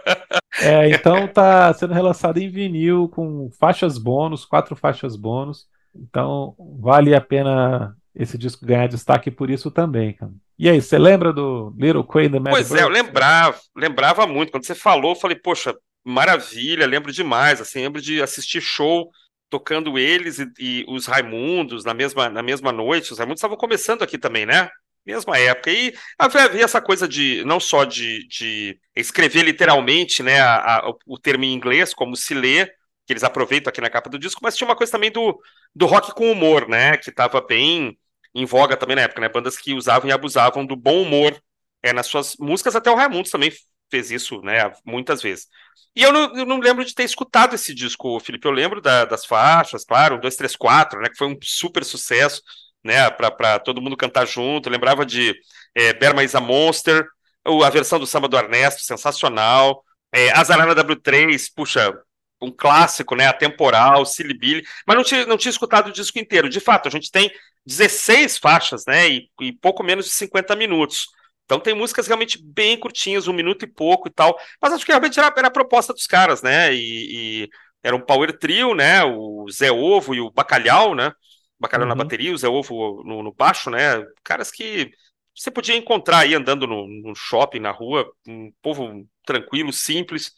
É, 0.60 0.90
então 0.90 1.28
tá 1.28 1.74
sendo 1.74 1.94
relançado 1.94 2.40
em 2.40 2.50
vinil 2.50 3.10
com 3.10 3.50
faixas 3.60 3.98
bônus, 3.98 4.46
quatro 4.46 4.76
faixas 4.76 5.16
bônus. 5.16 5.68
Então 5.96 6.56
vale 6.80 7.16
a 7.16 7.22
pena 7.22 7.96
esse 8.16 8.38
disco 8.38 8.66
ganhar 8.66 8.88
destaque 8.88 9.30
por 9.30 9.50
isso 9.50 9.70
também, 9.70 10.14
cara. 10.14 10.32
E 10.60 10.68
aí, 10.68 10.82
você 10.82 10.98
lembra 10.98 11.32
do 11.32 11.72
Little 11.78 12.04
Queen 12.04 12.32
the 12.32 12.40
Mad 12.40 12.50
Pois 12.50 12.70
Bird? 12.70 12.82
é, 12.82 12.86
eu 12.86 12.90
lembrava, 12.90 13.60
lembrava 13.76 14.26
muito. 14.26 14.52
Quando 14.52 14.66
você 14.66 14.74
falou, 14.74 15.12
eu 15.12 15.20
falei, 15.20 15.38
poxa, 15.38 15.76
maravilha, 16.04 16.88
lembro 16.88 17.12
demais, 17.12 17.62
assim, 17.62 17.82
lembro 17.82 18.02
de 18.02 18.22
assistir 18.22 18.60
show 18.60 19.08
tocando 19.52 20.00
eles 20.00 20.40
e, 20.40 20.48
e 20.60 20.86
os 20.90 21.06
Raimundos 21.06 21.86
na 21.86 21.94
mesma, 21.94 22.28
na 22.28 22.42
mesma 22.42 22.72
noite. 22.72 23.12
Os 23.12 23.20
Raimundos 23.20 23.40
estavam 23.40 23.56
começando 23.56 24.02
aqui 24.02 24.18
também, 24.18 24.48
né? 24.48 24.68
Mesma 25.08 25.38
época. 25.40 25.72
E 25.72 25.94
havia 26.20 26.64
essa 26.64 26.82
coisa 26.82 27.08
de 27.08 27.44
não 27.46 27.60
só 27.60 27.86
de, 27.86 28.28
de 28.28 28.78
escrever 28.96 29.44
literalmente 29.44 30.22
né, 30.22 30.40
a, 30.42 30.78
a, 30.78 30.94
o 31.06 31.18
termo 31.18 31.46
em 31.46 31.54
inglês, 31.54 31.94
como 31.94 32.16
se 32.16 32.34
lê, 32.34 32.66
que 33.06 33.14
eles 33.14 33.24
aproveitam 33.24 33.70
aqui 33.70 33.80
na 33.80 33.90
capa 33.90 34.10
do 34.10 34.20
disco, 34.20 34.42
mas 34.44 34.58
tinha 34.58 34.68
uma 34.68 34.76
coisa 34.76 34.92
também 34.92 35.10
do, 35.10 35.42
do 35.74 35.86
rock 35.86 36.14
com 36.14 36.30
humor, 36.30 36.68
né? 36.68 36.98
Que 36.98 37.10
estava 37.10 37.40
bem 37.40 37.98
em 38.36 38.46
voga 38.46 38.76
também 38.76 38.98
na 38.98 39.04
época, 39.04 39.22
né? 39.22 39.30
Bandas 39.30 39.58
que 39.58 39.74
usavam 39.74 40.10
e 40.10 40.14
abusavam 40.14 40.66
do 40.66 40.76
bom 40.76 41.02
humor 41.02 41.42
é, 41.82 41.94
nas 41.94 42.08
suas 42.08 42.36
músicas, 42.38 42.76
até 42.76 42.92
o 42.92 42.96
Raimundos 42.96 43.32
também 43.32 43.52
fez 43.90 44.12
isso, 44.12 44.42
né? 44.42 44.72
Muitas 44.86 45.22
vezes. 45.22 45.48
E 45.96 46.04
eu 46.04 46.12
não, 46.12 46.38
eu 46.38 46.46
não 46.46 46.60
lembro 46.60 46.84
de 46.84 46.94
ter 46.94 47.04
escutado 47.04 47.56
esse 47.56 47.74
disco, 47.74 48.20
Felipe. 48.20 48.46
Eu 48.46 48.52
lembro 48.52 48.82
da, 48.82 49.06
das 49.06 49.26
faixas, 49.26 49.86
claro, 49.86 50.20
2, 50.20 50.36
3, 50.36 50.56
4, 50.58 51.00
né? 51.00 51.10
Que 51.10 51.18
foi 51.18 51.28
um 51.28 51.38
super 51.42 51.86
sucesso 51.86 52.42
né, 52.88 53.10
para 53.12 53.60
todo 53.60 53.82
mundo 53.82 53.96
cantar 53.96 54.26
junto. 54.26 54.70
Lembrava 54.70 55.06
de 55.06 55.36
é, 55.76 55.94
Berma 55.94 56.24
is 56.24 56.34
a 56.34 56.42
Monster, 56.42 57.06
a 57.46 57.70
versão 57.70 58.00
do 58.00 58.08
samba 58.08 58.28
do 58.28 58.38
Ernesto, 58.38 58.82
sensacional. 58.82 59.84
É, 60.12 60.32
Azarana 60.32 60.74
W3, 60.74 61.52
puxa, 61.56 61.94
um 62.42 62.52
clássico, 62.52 63.16
né, 63.16 63.28
atemporal, 63.28 64.06
Silly 64.06 64.38
Billy, 64.38 64.64
mas 64.86 64.96
não 64.96 65.04
tinha, 65.04 65.26
não 65.26 65.38
tinha 65.38 65.52
escutado 65.52 65.88
o 65.88 65.94
disco 65.94 66.18
inteiro. 66.18 66.50
De 66.50 66.60
fato, 66.60 66.88
a 66.88 66.92
gente 66.92 67.12
tem 67.12 67.32
16 67.66 68.38
faixas, 68.38 68.86
né, 68.88 69.10
e, 69.10 69.30
e 69.42 69.54
pouco 69.54 69.84
menos 69.84 70.06
de 70.06 70.12
50 70.12 70.56
minutos. 70.56 71.08
Então 71.46 71.60
tem 71.62 71.74
músicas 71.74 72.08
realmente 72.08 72.38
bem 72.44 72.78
curtinhas, 72.78 73.28
um 73.28 73.34
minuto 73.34 73.64
e 73.64 73.68
pouco 73.68 74.10
e 74.10 74.12
tal. 74.12 74.38
Mas 74.62 74.74
acho 74.74 74.86
que 74.86 74.92
realmente 74.92 75.18
era, 75.18 75.34
era 75.36 75.48
a 75.48 75.52
proposta 75.52 75.94
dos 75.94 76.06
caras, 76.06 76.42
né? 76.42 76.74
E, 76.74 77.44
e, 77.44 77.50
era 77.82 77.96
um 77.96 78.02
power 78.02 78.38
trio, 78.38 78.76
né? 78.76 79.02
O 79.06 79.48
Zé 79.50 79.72
Ovo 79.72 80.14
e 80.14 80.20
o 80.20 80.30
Bacalhau, 80.30 80.94
né? 80.94 81.14
Bacalhau 81.60 81.88
uhum. 81.88 81.96
na 81.96 82.04
bateria, 82.04 82.34
o 82.34 82.38
Zé 82.38 82.48
Ovo 82.48 83.04
no, 83.04 83.24
no, 83.24 83.34
baixo, 83.34 83.70
né? 83.70 84.04
Caras 84.24 84.52
que 84.52 84.92
você 85.36 85.52
podia 85.52 85.76
encontrar 85.76 86.20
aí 86.20 86.34
andando 86.34 86.68
no, 86.68 86.88
no, 86.88 87.16
shopping, 87.16 87.60
na 87.60 87.72
rua, 87.72 88.12
um 88.28 88.52
povo 88.62 89.08
tranquilo, 89.26 89.72
simples, 89.72 90.32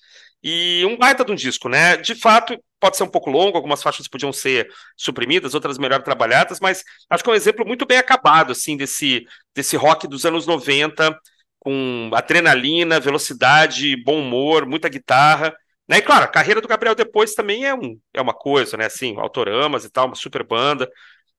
e 0.44 0.84
um 0.86 0.98
baita 0.98 1.24
de 1.24 1.32
um 1.32 1.36
disco, 1.36 1.70
né? 1.70 1.98
De 1.98 2.16
fato, 2.16 2.58
pode 2.80 2.98
ser 2.98 3.04
um 3.04 3.10
pouco 3.10 3.30
longo, 3.30 3.58
algumas 3.58 3.84
faixas 3.84 4.08
podiam 4.08 4.32
ser 4.32 4.70
suprimidas, 4.98 5.54
outras 5.54 5.78
melhor 5.78 6.02
trabalhadas, 6.02 6.60
mas 6.60 6.84
acho 7.10 7.24
que 7.24 7.30
é 7.30 7.34
um 7.34 7.36
exemplo 7.36 7.66
muito 7.66 7.86
bem 7.86 7.98
acabado, 7.98 8.52
assim, 8.52 8.78
desse, 8.78 9.26
desse 9.54 9.76
rock 9.76 10.08
dos 10.08 10.26
anos 10.26 10.46
90, 10.46 11.18
com 11.60 12.10
adrenalina, 12.14 13.00
velocidade, 13.00 14.02
bom 14.04 14.20
humor, 14.22 14.66
muita 14.66 14.88
guitarra, 14.90 15.56
né? 15.90 15.98
E 15.98 16.02
claro, 16.04 16.26
a 16.26 16.28
carreira 16.28 16.62
do 16.62 16.68
Gabriel 16.68 16.94
depois 16.94 17.34
também 17.34 17.66
é, 17.66 17.74
um, 17.74 18.00
é 18.14 18.22
uma 18.22 18.34
coisa, 18.34 18.78
né? 18.78 18.86
Assim, 18.86 19.18
autoramas 19.18 19.84
e 19.84 19.90
tal, 19.90 20.06
uma 20.06 20.16
super 20.16 20.44
banda. 20.44 20.88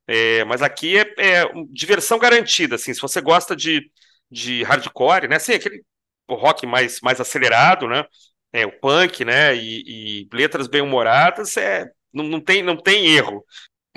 É, 0.09 0.45
mas 0.45 0.61
aqui 0.61 0.99
é, 0.99 1.15
é 1.19 1.45
diversão 1.71 2.19
garantida, 2.19 2.75
assim, 2.75 2.93
se 2.93 3.01
você 3.01 3.21
gosta 3.21 3.55
de, 3.55 3.89
de 4.29 4.65
hardcore, 4.65 5.29
né? 5.29 5.37
Assim, 5.37 5.53
aquele 5.53 5.85
rock 6.29 6.67
mais, 6.67 7.01
mais 7.01 7.21
acelerado, 7.21 7.87
né? 7.87 8.05
É, 8.53 8.67
o 8.67 8.73
punk, 8.73 9.25
né? 9.25 9.55
E, 9.55 10.25
e 10.25 10.29
letras 10.33 10.67
bem 10.67 10.81
humoradas, 10.81 11.57
é, 11.57 11.89
não, 12.13 12.25
não, 12.25 12.41
tem, 12.41 12.61
não 12.61 12.77
tem 12.77 13.07
erro. 13.07 13.45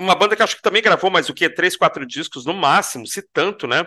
Uma 0.00 0.14
banda 0.14 0.36
que 0.36 0.42
acho 0.42 0.56
que 0.56 0.62
também 0.62 0.82
gravou 0.82 1.10
mais 1.10 1.28
o 1.28 1.34
que? 1.34 1.50
Três, 1.50 1.76
quatro 1.76 2.06
discos 2.06 2.44
no 2.44 2.54
máximo, 2.54 3.08
se 3.08 3.22
tanto, 3.32 3.66
né? 3.66 3.84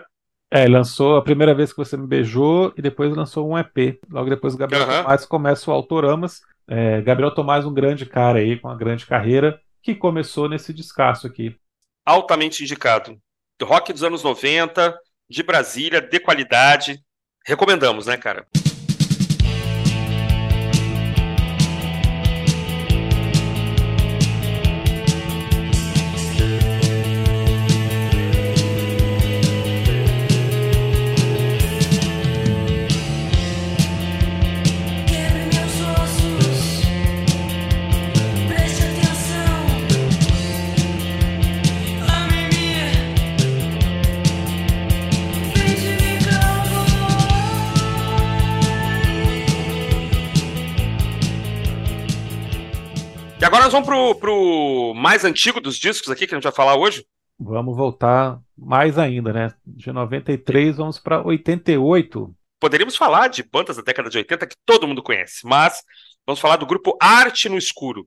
É, 0.51 0.67
lançou 0.67 1.15
a 1.15 1.23
primeira 1.23 1.55
vez 1.55 1.71
que 1.71 1.77
você 1.77 1.95
me 1.95 2.07
beijou 2.07 2.73
e 2.77 2.81
depois 2.81 3.15
lançou 3.15 3.49
um 3.49 3.57
EP. 3.57 3.99
Logo 4.09 4.29
depois 4.29 4.53
o 4.53 4.57
Gabriel 4.57 4.85
uhum. 4.85 5.27
Começa 5.29 5.71
o 5.71 5.73
Autoramas. 5.73 6.41
É, 6.69 7.01
Gabriel 7.01 7.33
Tomás, 7.33 7.65
um 7.65 7.73
grande 7.73 8.05
cara 8.05 8.39
aí, 8.39 8.59
com 8.59 8.67
uma 8.67 8.77
grande 8.77 9.05
carreira, 9.05 9.59
que 9.81 9.95
começou 9.95 10.49
nesse 10.49 10.73
descasso 10.73 11.25
aqui. 11.25 11.55
Altamente 12.05 12.63
indicado. 12.63 13.17
Rock 13.63 13.91
dos 13.93 14.03
anos 14.03 14.23
90, 14.23 14.97
de 15.29 15.43
Brasília, 15.43 16.01
de 16.01 16.19
qualidade. 16.19 17.01
Recomendamos, 17.45 18.05
né, 18.05 18.17
cara? 18.17 18.45
Agora 53.47 53.63
nós 53.63 53.71
vamos 53.71 53.87
pro, 53.87 54.15
pro 54.15 54.93
mais 54.93 55.23
antigo 55.23 55.61
dos 55.61 55.77
discos 55.77 56.09
aqui 56.09 56.27
que 56.27 56.35
a 56.35 56.37
gente 56.37 56.43
vai 56.43 56.51
falar 56.51 56.75
hoje. 56.75 57.05
Vamos 57.39 57.77
voltar 57.77 58.39
mais 58.57 58.97
ainda, 58.97 59.31
né? 59.31 59.53
De 59.65 59.91
93 59.91 60.75
vamos 60.75 60.99
para 60.99 61.25
88. 61.25 62.35
Poderíamos 62.59 62.97
falar 62.97 63.29
de 63.29 63.43
bandas 63.43 63.77
da 63.77 63.83
década 63.83 64.09
de 64.09 64.17
80 64.17 64.47
que 64.47 64.55
todo 64.65 64.87
mundo 64.87 65.01
conhece, 65.01 65.45
mas 65.45 65.81
vamos 66.25 66.41
falar 66.41 66.57
do 66.57 66.65
grupo 66.65 66.97
Arte 66.99 67.47
no 67.47 67.57
Escuro, 67.57 68.05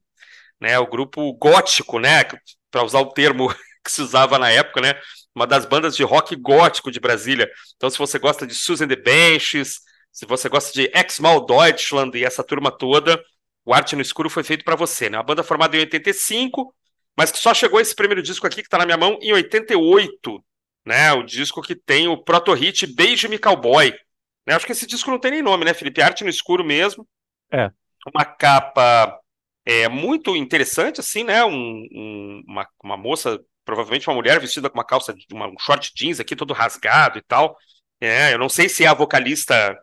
né? 0.61 0.78
O 0.78 0.87
grupo 0.87 1.32
gótico, 1.32 1.99
né? 1.99 2.23
Para 2.70 2.85
usar 2.85 3.00
o 3.00 3.11
termo 3.11 3.49
que 3.82 3.90
se 3.90 4.02
usava 4.02 4.38
na 4.38 4.50
época, 4.50 4.82
né? 4.82 4.94
Uma 5.35 5.47
das 5.47 5.64
bandas 5.64 5.97
de 5.97 6.02
rock 6.02 6.37
gótico 6.37 6.90
de 6.90 7.00
Brasília. 7.00 7.49
Então, 7.76 7.88
se 7.88 7.97
você 7.97 8.18
gosta 8.18 8.47
de 8.47 8.54
Susan 8.54 8.88
the 8.88 8.97
Benches, 8.97 9.80
se 10.12 10.26
você 10.26 10.50
gosta 10.50 10.70
de 10.73 10.90
Ex-Mal 10.92 11.47
Deutschland 11.47 12.18
e 12.18 12.25
essa 12.25 12.44
turma 12.44 12.70
toda, 12.70 13.18
o 13.64 13.74
Arte 13.74 13.94
no 13.94 14.02
Escuro 14.02 14.30
foi 14.30 14.42
feito 14.42 14.64
para 14.64 14.76
você, 14.76 15.10
né? 15.10 15.18
Uma 15.18 15.24
banda 15.24 15.42
formada 15.42 15.76
em 15.76 15.80
85, 15.80 16.74
mas 17.16 17.30
que 17.30 17.38
só 17.38 17.52
chegou 17.52 17.80
esse 17.80 17.94
primeiro 17.94 18.22
disco 18.22 18.46
aqui 18.46 18.62
que 18.62 18.66
está 18.66 18.78
na 18.78 18.86
minha 18.86 18.96
mão 18.96 19.18
em 19.20 19.32
88, 19.32 20.44
né? 20.86 21.12
O 21.12 21.22
disco 21.22 21.60
que 21.62 21.74
tem 21.74 22.08
o 22.08 22.16
proto-hit 22.16 22.86
Beije-me 22.86 23.38
Cowboy. 23.38 23.94
Né? 24.46 24.54
Acho 24.54 24.66
que 24.66 24.72
esse 24.72 24.86
disco 24.86 25.10
não 25.10 25.18
tem 25.18 25.32
nem 25.32 25.42
nome, 25.42 25.64
né, 25.64 25.74
Felipe? 25.74 26.02
Arte 26.02 26.24
no 26.24 26.30
Escuro 26.30 26.64
mesmo. 26.64 27.06
É. 27.52 27.70
Uma 28.14 28.24
capa 28.24 29.18
é, 29.64 29.88
muito 29.88 30.34
interessante, 30.34 31.00
assim, 31.00 31.22
né? 31.24 31.44
Um, 31.44 31.86
um, 31.92 32.42
uma, 32.48 32.66
uma 32.82 32.96
moça, 32.96 33.38
provavelmente 33.64 34.08
uma 34.08 34.16
mulher 34.16 34.40
vestida 34.40 34.70
com 34.70 34.78
uma 34.78 34.84
calça, 34.84 35.14
uma, 35.30 35.46
um 35.48 35.58
short 35.58 35.92
jeans 35.94 36.18
aqui 36.18 36.34
todo 36.34 36.54
rasgado 36.54 37.18
e 37.18 37.22
tal. 37.22 37.56
É, 38.00 38.32
eu 38.32 38.38
não 38.38 38.48
sei 38.48 38.68
se 38.68 38.84
é 38.84 38.88
a 38.88 38.94
vocalista 38.94 39.78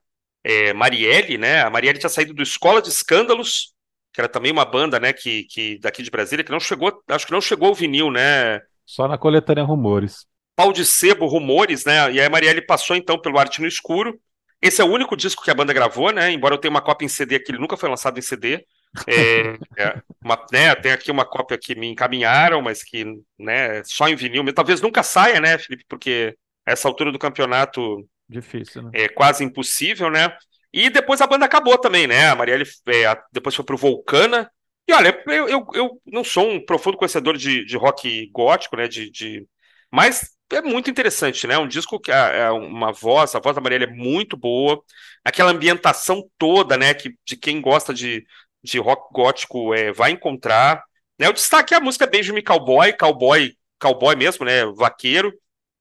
é, 0.48 0.72
Marielle, 0.72 1.38
né? 1.38 1.62
A 1.62 1.70
Marielle 1.70 2.00
tinha 2.00 2.10
saído 2.10 2.34
do 2.34 2.42
Escola 2.42 2.82
de 2.82 2.88
Escândalos, 2.88 3.74
que 4.14 4.22
era 4.22 4.30
também 4.30 4.50
uma 4.50 4.64
banda, 4.64 4.98
né, 4.98 5.12
que, 5.12 5.44
que 5.44 5.78
daqui 5.80 6.02
de 6.02 6.10
Brasília, 6.10 6.44
que 6.44 6.52
não 6.52 6.60
chegou, 6.60 7.04
acho 7.10 7.26
que 7.26 7.34
não 7.34 7.42
chegou 7.42 7.68
ao 7.68 7.76
vinil, 7.76 8.10
né? 8.10 8.62
Só 8.86 9.10
na 9.10 9.18
coletânea 9.18 9.66
Rumores. 9.66 10.26
Pau 10.56 10.72
de 10.72 10.86
Sebo, 10.86 11.28
Rumores, 11.28 11.84
né? 11.84 12.14
E 12.14 12.20
aí 12.20 12.26
a 12.26 12.30
Marielle 12.30 12.62
passou 12.62 12.96
então 12.96 13.20
pelo 13.20 13.38
Arte 13.38 13.62
no 13.62 13.68
Escuro. 13.68 14.18
Esse 14.62 14.82
é 14.82 14.86
o 14.86 14.90
único 14.90 15.18
disco 15.18 15.44
que 15.44 15.52
a 15.52 15.54
banda 15.54 15.74
gravou, 15.74 16.12
né? 16.12 16.32
Embora 16.32 16.56
eu 16.56 16.58
tenha 16.58 16.72
uma 16.72 16.82
cópia 16.82 17.06
em 17.06 17.10
CD 17.10 17.40
que 17.40 17.52
ele 17.52 17.60
nunca 17.60 17.76
foi 17.76 17.90
lançado 17.90 18.18
em 18.18 18.22
CD. 18.22 18.66
É, 19.06 19.58
é, 19.78 20.02
uma, 20.24 20.44
né, 20.52 20.74
tem 20.76 20.94
aqui 20.94 21.12
uma 21.12 21.26
cópia 21.26 21.58
que 21.58 21.76
me 21.76 21.88
encaminharam, 21.88 22.62
mas 22.62 22.82
que 22.82 23.06
né, 23.38 23.84
só 23.84 24.08
em 24.08 24.16
vinil. 24.16 24.52
Talvez 24.54 24.80
nunca 24.80 25.04
saia, 25.04 25.42
né, 25.42 25.58
Felipe? 25.58 25.84
Porque 25.90 26.36
essa 26.66 26.88
altura 26.88 27.12
do 27.12 27.20
campeonato 27.20 28.08
Difícil, 28.30 28.84
né? 28.84 28.92
É 28.94 29.08
quase 29.08 29.44
impossível, 29.44 30.10
né? 30.10 30.36
E 30.74 30.90
depois 30.90 31.22
a 31.22 31.28
banda 31.28 31.46
acabou 31.46 31.78
também, 31.78 32.08
né? 32.08 32.30
A 32.30 32.36
Marielle 32.36 32.66
é, 32.88 33.18
depois 33.32 33.56
foi 33.56 33.64
pro 33.64 33.78
Vulcana. 33.78 34.52
E 34.88 34.94
olha, 34.94 35.22
eu, 35.28 35.50
eu, 35.50 35.68
eu 35.74 36.02
não 36.06 36.24
sou 36.24 36.50
um 36.50 36.64
profundo 36.64 36.98
conhecedor 36.98 37.38
de, 37.38 37.66
de 37.66 37.78
rock 37.78 38.30
gótico, 38.32 38.76
né? 38.78 38.88
De, 38.88 39.10
de... 39.10 39.46
Mas 39.92 40.38
é 40.52 40.62
muito 40.62 40.90
interessante, 40.90 41.48
né? 41.48 41.58
Um 41.58 41.68
disco 41.68 42.00
que 42.00 42.12
é 42.12 42.50
uma 42.52 42.92
voz, 42.92 43.34
a 43.36 43.40
voz 43.40 43.56
da 43.56 43.62
Marielle 43.62 43.86
é 43.86 43.94
muito 43.94 44.38
boa. 44.38 44.82
Aquela 45.24 45.52
ambientação 45.52 46.30
toda, 46.38 46.78
né? 46.78 46.94
Que, 46.94 47.16
de 47.26 47.36
quem 47.36 47.60
gosta 47.62 47.94
de, 47.94 48.26
de 48.64 48.80
rock 48.80 49.12
gótico 49.14 49.74
é, 49.74 49.92
vai 49.92 50.12
encontrar. 50.12 50.84
Né? 51.20 51.30
O 51.30 51.34
destaque 51.34 51.74
é 51.74 51.78
a 51.78 51.82
música 51.82 52.06
Benjamin 52.06 52.44
Cowboy, 52.44 52.94
cowboy, 52.94 53.54
cowboy 53.80 54.16
mesmo, 54.16 54.46
né? 54.46 54.66
Vaqueiro. 54.66 55.34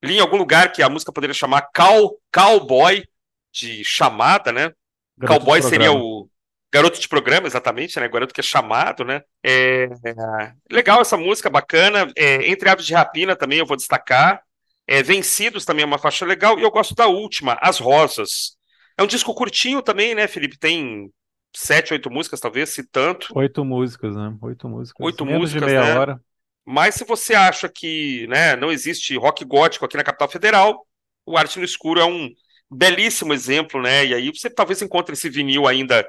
Li 0.06 0.16
em 0.16 0.20
algum 0.20 0.36
lugar 0.36 0.72
que 0.72 0.82
a 0.82 0.88
música 0.88 1.12
poderia 1.12 1.34
chamar 1.34 1.68
Cow, 1.74 2.18
Cowboy, 2.32 3.04
de 3.52 3.84
chamada, 3.84 4.52
né? 4.52 4.72
Garoto 5.18 5.40
Cowboy 5.40 5.62
seria 5.62 5.92
o 5.92 6.28
garoto 6.72 7.00
de 7.00 7.08
programa, 7.08 7.46
exatamente, 7.46 7.98
né? 7.98 8.08
Garoto 8.08 8.34
que 8.34 8.40
é 8.40 8.44
chamado, 8.44 9.04
né? 9.04 9.22
É, 9.42 9.84
é, 9.84 10.52
legal 10.70 11.00
essa 11.00 11.16
música, 11.16 11.48
bacana. 11.48 12.10
É, 12.16 12.48
Entre 12.50 12.68
Aves 12.68 12.84
de 12.84 12.94
Rapina 12.94 13.34
também 13.34 13.58
eu 13.58 13.66
vou 13.66 13.76
destacar. 13.76 14.42
É, 14.86 15.02
Vencidos 15.02 15.64
também 15.64 15.82
é 15.82 15.86
uma 15.86 15.98
faixa 15.98 16.24
legal. 16.26 16.58
E 16.58 16.62
eu 16.62 16.70
gosto 16.70 16.94
da 16.94 17.06
última, 17.06 17.58
As 17.60 17.78
Rosas. 17.78 18.56
É 18.96 19.02
um 19.02 19.06
disco 19.06 19.34
curtinho 19.34 19.82
também, 19.82 20.14
né, 20.14 20.26
Felipe? 20.26 20.58
Tem 20.58 21.10
sete, 21.54 21.92
oito 21.92 22.10
músicas, 22.10 22.40
talvez, 22.40 22.70
se 22.70 22.82
tanto. 22.84 23.28
Oito 23.34 23.64
músicas, 23.64 24.14
né? 24.14 24.34
Oito 24.42 24.68
músicas. 24.68 25.04
Oito 25.04 25.24
Menos 25.24 25.40
músicas, 25.40 25.62
de 25.62 25.74
meia 25.74 25.84
né? 25.84 25.98
hora. 25.98 26.20
Mas 26.66 26.96
se 26.96 27.04
você 27.04 27.32
acha 27.34 27.68
que 27.68 28.26
né, 28.26 28.56
não 28.56 28.72
existe 28.72 29.16
rock 29.16 29.44
gótico 29.44 29.84
aqui 29.84 29.96
na 29.96 30.02
capital 30.02 30.28
federal, 30.28 30.86
o 31.24 31.36
Arte 31.38 31.58
no 31.60 31.64
Escuro 31.64 32.00
é 32.00 32.04
um 32.04 32.28
belíssimo 32.68 33.32
exemplo, 33.32 33.80
né? 33.80 34.04
E 34.04 34.14
aí 34.14 34.30
você 34.30 34.50
talvez 34.50 34.82
encontre 34.82 35.14
esse 35.14 35.28
vinil 35.30 35.68
ainda 35.68 36.04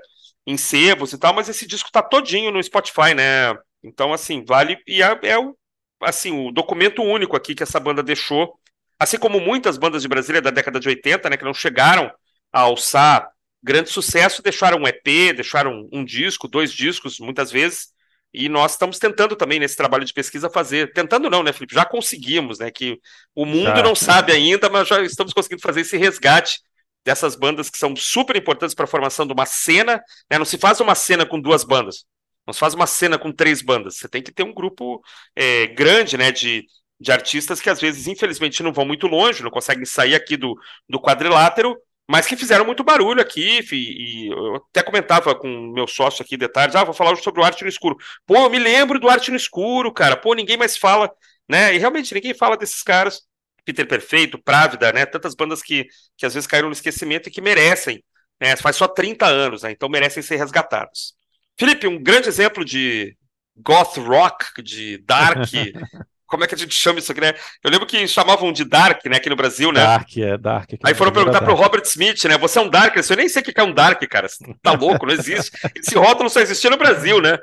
em 0.47 0.57
sebos 0.57 1.13
e 1.13 1.17
tal, 1.19 1.33
mas 1.33 1.47
esse 1.47 1.67
disco 1.67 1.91
tá 1.91 2.01
todinho 2.01 2.51
no 2.51 2.63
Spotify, 2.63 3.13
né? 3.15 3.55
Então, 3.83 4.11
assim, 4.11 4.43
vale. 4.43 4.77
E 4.87 5.03
é, 5.03 5.19
é 5.23 5.37
o, 5.37 5.55
assim, 6.01 6.47
o 6.47 6.51
documento 6.51 7.03
único 7.03 7.35
aqui 7.35 7.53
que 7.53 7.63
essa 7.63 7.79
banda 7.79 8.01
deixou. 8.01 8.59
Assim 8.99 9.19
como 9.19 9.39
muitas 9.39 9.77
bandas 9.77 10.01
de 10.01 10.07
Brasília 10.07 10.41
da 10.41 10.49
década 10.49 10.79
de 10.79 10.89
80, 10.89 11.29
né? 11.29 11.37
Que 11.37 11.45
não 11.45 11.53
chegaram 11.53 12.11
a 12.51 12.61
alçar 12.61 13.29
grande 13.61 13.89
sucesso, 13.89 14.41
deixaram 14.41 14.79
um 14.79 14.87
EP, 14.87 15.33
deixaram 15.35 15.87
um 15.91 16.03
disco, 16.03 16.47
dois 16.47 16.71
discos, 16.71 17.19
muitas 17.19 17.51
vezes 17.51 17.89
e 18.37 18.47
nós 18.47 18.73
estamos 18.73 18.99
tentando 18.99 19.35
também 19.35 19.59
nesse 19.59 19.75
trabalho 19.75 20.05
de 20.05 20.13
pesquisa 20.13 20.47
fazer, 20.47 20.93
tentando 20.93 21.27
não, 21.27 21.41
né, 21.41 21.51
Felipe? 21.51 21.73
Já 21.73 21.83
conseguimos, 21.83 22.59
né? 22.59 22.69
Que 22.69 22.99
o 23.33 23.45
mundo 23.45 23.77
Já. 23.77 23.81
não 23.81 23.95
sabe 23.95 24.31
ainda, 24.31 24.69
mas 24.69 24.87
já 24.87 25.01
estamos 25.01 25.33
conseguindo 25.33 25.61
fazer 25.61 25.81
esse 25.81 25.97
resgate 25.97 26.59
dessas 27.03 27.35
bandas 27.35 27.69
que 27.69 27.79
são 27.79 27.95
super 27.95 28.35
importantes 28.35 28.75
para 28.75 28.85
a 28.85 28.87
formação 28.87 29.25
de 29.25 29.33
uma 29.33 29.47
cena. 29.47 30.03
Né? 30.29 30.37
Não 30.37 30.45
se 30.45 30.59
faz 30.59 30.79
uma 30.79 30.93
cena 30.93 31.25
com 31.25 31.41
duas 31.41 31.63
bandas, 31.63 32.05
não 32.45 32.53
se 32.53 32.59
faz 32.59 32.75
uma 32.75 32.85
cena 32.85 33.17
com 33.17 33.31
três 33.31 33.63
bandas. 33.63 33.97
Você 33.97 34.07
tem 34.07 34.21
que 34.21 34.31
ter 34.31 34.43
um 34.43 34.53
grupo 34.53 35.01
é, 35.35 35.65
grande, 35.67 36.15
né? 36.15 36.31
De, 36.31 36.63
de 36.99 37.11
artistas 37.11 37.59
que 37.59 37.71
às 37.71 37.81
vezes, 37.81 38.05
infelizmente, 38.05 38.61
não 38.61 38.71
vão 38.71 38.85
muito 38.85 39.07
longe, 39.07 39.41
não 39.41 39.49
conseguem 39.49 39.85
sair 39.85 40.13
aqui 40.13 40.37
do, 40.37 40.55
do 40.87 41.01
quadrilátero, 41.01 41.75
mas 42.07 42.25
que 42.25 42.37
fizeram 42.37 42.65
muito 42.65 42.83
barulho 42.83 43.21
aqui, 43.21 43.59
e, 43.71 44.27
eu 44.31 44.55
até 44.55 44.81
comentava 44.81 45.35
com 45.35 45.47
meu 45.73 45.87
sócio 45.87 46.23
aqui 46.23 46.37
detalhes, 46.37 46.75
ah, 46.75 46.83
vou 46.83 46.93
falar 46.93 47.15
sobre 47.17 47.41
o 47.41 47.43
Arte 47.43 47.63
no 47.63 47.69
Escuro. 47.69 47.97
Pô, 48.25 48.37
eu 48.37 48.49
me 48.49 48.59
lembro 48.59 48.99
do 48.99 49.09
Arte 49.09 49.29
no 49.29 49.37
Escuro, 49.37 49.91
cara, 49.93 50.15
pô, 50.15 50.33
ninguém 50.33 50.57
mais 50.57 50.77
fala, 50.77 51.11
né, 51.49 51.75
e 51.75 51.77
realmente 51.77 52.13
ninguém 52.13 52.33
fala 52.33 52.57
desses 52.57 52.81
caras, 52.81 53.23
Peter 53.65 53.85
Perfeito, 53.85 54.41
Právida, 54.41 54.93
né, 54.93 55.05
tantas 55.05 55.35
bandas 55.35 55.61
que, 55.61 55.85
que 56.15 56.25
às 56.25 56.33
vezes 56.33 56.47
caíram 56.47 56.69
no 56.69 56.73
esquecimento 56.73 57.27
e 57.27 57.31
que 57.31 57.41
merecem, 57.41 58.01
né, 58.39 58.55
faz 58.55 58.77
só 58.77 58.87
30 58.87 59.25
anos, 59.25 59.63
né, 59.63 59.71
então 59.71 59.89
merecem 59.89 60.23
ser 60.23 60.37
resgatados. 60.37 61.13
Felipe, 61.59 61.87
um 61.87 62.01
grande 62.01 62.29
exemplo 62.29 62.63
de 62.63 63.17
goth 63.57 63.97
rock, 63.97 64.61
de 64.61 64.97
dark, 64.99 65.49
como 66.27 66.43
é 66.43 66.47
que 66.47 66.55
a 66.55 66.57
gente 66.57 66.75
chama 66.75 66.99
isso 66.99 67.11
aqui, 67.11 67.21
né? 67.21 67.33
Eu 67.63 67.71
lembro 67.71 67.87
que 67.87 68.07
chamavam 68.07 68.51
de 68.51 68.63
Dark, 68.63 69.03
né, 69.05 69.17
aqui 69.17 69.29
no 69.29 69.35
Brasil, 69.35 69.71
né? 69.71 69.81
Dark, 69.81 70.17
é 70.17 70.37
Dark. 70.37 70.69
Aí 70.83 70.93
foram 70.93 71.11
perguntar 71.11 71.41
pro 71.41 71.55
Robert 71.55 71.83
Smith, 71.85 72.23
né? 72.25 72.37
Você 72.37 72.59
é 72.59 72.61
um 72.61 72.69
Dark? 72.69 72.95
Eu 72.95 73.15
nem 73.15 73.29
sei 73.29 73.41
o 73.41 73.45
que 73.45 73.59
é 73.59 73.63
um 73.63 73.73
Dark, 73.73 74.01
cara. 74.09 74.27
Você 74.27 74.43
tá 74.61 74.73
louco, 74.73 75.05
não 75.05 75.13
existe. 75.13 75.51
Esse 75.75 75.97
rótulo 75.97 76.29
só 76.29 76.39
existia 76.39 76.69
no 76.69 76.77
Brasil, 76.77 77.21
né? 77.21 77.37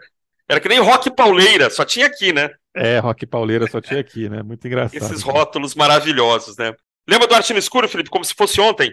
Era 0.49 0.61
que 0.61 0.69
nem 0.69 0.79
rock 0.79 1.11
pauleira, 1.11 1.71
só 1.71 1.85
tinha 1.85 2.07
aqui, 2.07 2.33
né? 2.33 2.51
É, 2.77 2.99
Rock 2.99 3.25
Pauleira 3.25 3.69
só 3.71 3.81
tinha 3.81 4.01
aqui, 4.01 4.29
né? 4.29 4.43
Muito 4.43 4.67
engraçado. 4.67 4.97
Esses 4.97 5.23
rótulos 5.23 5.75
maravilhosos, 5.75 6.57
né? 6.57 6.75
Lembra 7.09 7.29
do 7.29 7.35
Arte 7.35 7.53
no 7.53 7.59
Escuro, 7.59 7.89
Felipe? 7.89 8.11
Como 8.11 8.25
se 8.25 8.35
fosse 8.35 8.61
ontem. 8.61 8.93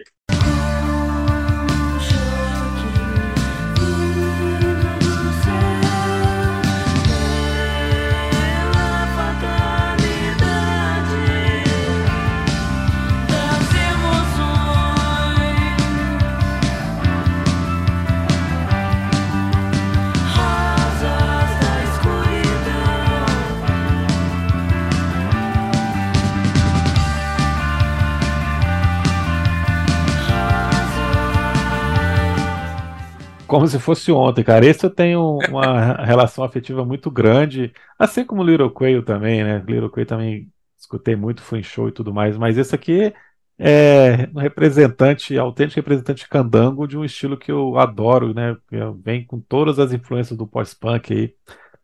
Como 33.52 33.68
se 33.68 33.78
fosse 33.78 34.10
ontem, 34.10 34.42
cara. 34.42 34.64
Esse 34.64 34.86
eu 34.86 34.88
tenho 34.88 35.36
uma 35.50 35.92
relação 36.02 36.42
afetiva 36.42 36.86
muito 36.86 37.10
grande, 37.10 37.70
assim 37.98 38.24
como 38.24 38.40
o 38.40 38.44
Little 38.46 38.70
Quail 38.70 39.02
também, 39.02 39.44
né? 39.44 39.62
Little 39.68 39.90
Quail 39.90 40.06
também 40.06 40.48
escutei 40.74 41.14
muito, 41.14 41.42
fui 41.42 41.58
em 41.58 41.62
show 41.62 41.86
e 41.86 41.92
tudo 41.92 42.14
mais, 42.14 42.38
mas 42.38 42.56
esse 42.56 42.74
aqui 42.74 43.12
é 43.58 44.26
um 44.34 44.40
representante, 44.40 45.36
autêntico 45.36 45.80
representante 45.80 46.26
candango 46.26 46.86
de 46.86 46.96
um 46.96 47.04
estilo 47.04 47.36
que 47.36 47.52
eu 47.52 47.76
adoro, 47.76 48.32
né? 48.32 48.56
Vem 49.04 49.22
com 49.26 49.38
todas 49.38 49.78
as 49.78 49.92
influências 49.92 50.38
do 50.38 50.46
pós-punk 50.46 51.12
aí, 51.12 51.34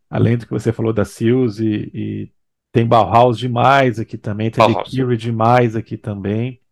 além 0.08 0.38
do 0.38 0.46
que 0.46 0.52
você 0.52 0.72
falou 0.72 0.94
da 0.94 1.04
Seals 1.04 1.60
e, 1.60 1.90
e 1.92 2.32
tem 2.72 2.86
Bauhaus 2.86 3.36
demais 3.38 4.00
aqui 4.00 4.16
também, 4.16 4.50
tem 4.50 4.72
The. 4.72 4.84
Cure 4.84 5.18
demais 5.18 5.76
aqui 5.76 5.98
também. 5.98 6.62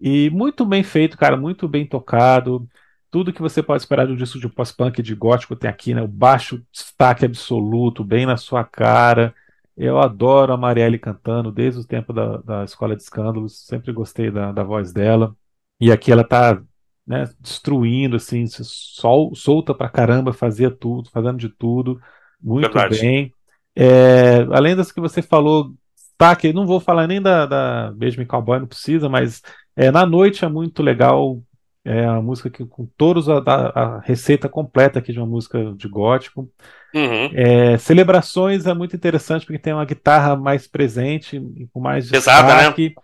E 0.00 0.30
muito 0.30 0.64
bem 0.64 0.84
feito, 0.84 1.18
cara, 1.18 1.36
muito 1.36 1.66
bem 1.66 1.84
tocado. 1.84 2.64
Tudo 3.10 3.32
que 3.32 3.42
você 3.42 3.62
pode 3.62 3.82
esperar 3.82 4.06
de 4.06 4.12
um 4.12 4.16
disco 4.16 4.38
de 4.38 4.48
pós-punk 4.48 5.02
de 5.02 5.14
gótico 5.14 5.56
tem 5.56 5.70
aqui, 5.70 5.94
né? 5.94 6.02
O 6.02 6.08
baixo 6.08 6.62
destaque 6.72 7.24
absoluto, 7.24 8.04
bem 8.04 8.26
na 8.26 8.36
sua 8.36 8.64
cara. 8.64 9.34
Eu 9.76 9.98
adoro 9.98 10.52
a 10.52 10.56
Marielle 10.56 10.98
cantando 10.98 11.52
desde 11.52 11.80
o 11.80 11.84
tempo 11.84 12.12
da, 12.12 12.38
da 12.38 12.64
Escola 12.64 12.96
de 12.96 13.02
Escândalos, 13.02 13.66
sempre 13.66 13.92
gostei 13.92 14.30
da, 14.30 14.52
da 14.52 14.62
voz 14.62 14.92
dela. 14.92 15.36
E 15.78 15.92
aqui 15.92 16.10
ela 16.10 16.24
tá 16.24 16.62
né, 17.06 17.28
destruindo, 17.38 18.16
assim, 18.16 18.46
sol, 18.46 19.34
solta 19.34 19.74
pra 19.74 19.88
caramba, 19.88 20.32
fazia 20.32 20.70
tudo, 20.70 21.10
fazendo 21.10 21.38
de 21.38 21.48
tudo, 21.48 22.00
muito 22.40 22.62
Verdade. 22.62 23.00
bem. 23.00 23.32
É, 23.76 24.38
além 24.50 24.74
das 24.74 24.90
que 24.90 25.00
você 25.00 25.20
falou, 25.20 25.74
tá, 26.16 26.34
que 26.34 26.52
não 26.52 26.66
vou 26.66 26.80
falar 26.80 27.06
nem 27.06 27.20
da, 27.20 27.46
da 27.46 27.92
Beijo 27.92 28.18
Me 28.18 28.26
Cowboy, 28.26 28.58
não 28.58 28.66
precisa, 28.66 29.08
mas 29.08 29.42
é, 29.76 29.90
Na 29.90 30.06
Noite 30.06 30.44
é 30.44 30.48
muito 30.48 30.82
legal, 30.82 31.42
é 31.86 32.04
a 32.04 32.20
música 32.20 32.50
que 32.50 32.66
com 32.66 32.84
todos 32.96 33.28
a, 33.28 33.38
a, 33.38 34.00
receita 34.00 34.48
completa 34.48 34.98
aqui 34.98 35.12
de 35.12 35.20
uma 35.20 35.26
música 35.26 35.72
de 35.76 35.86
gótico. 35.86 36.50
Uhum. 36.92 37.30
É, 37.32 37.78
Celebrações 37.78 38.66
é 38.66 38.74
muito 38.74 38.96
interessante 38.96 39.46
porque 39.46 39.58
tem 39.58 39.72
uma 39.72 39.84
guitarra 39.84 40.34
mais 40.34 40.66
presente, 40.66 41.40
com 41.72 41.78
mais 41.78 42.10
Pesada, 42.10 42.54
destaque. 42.54 42.94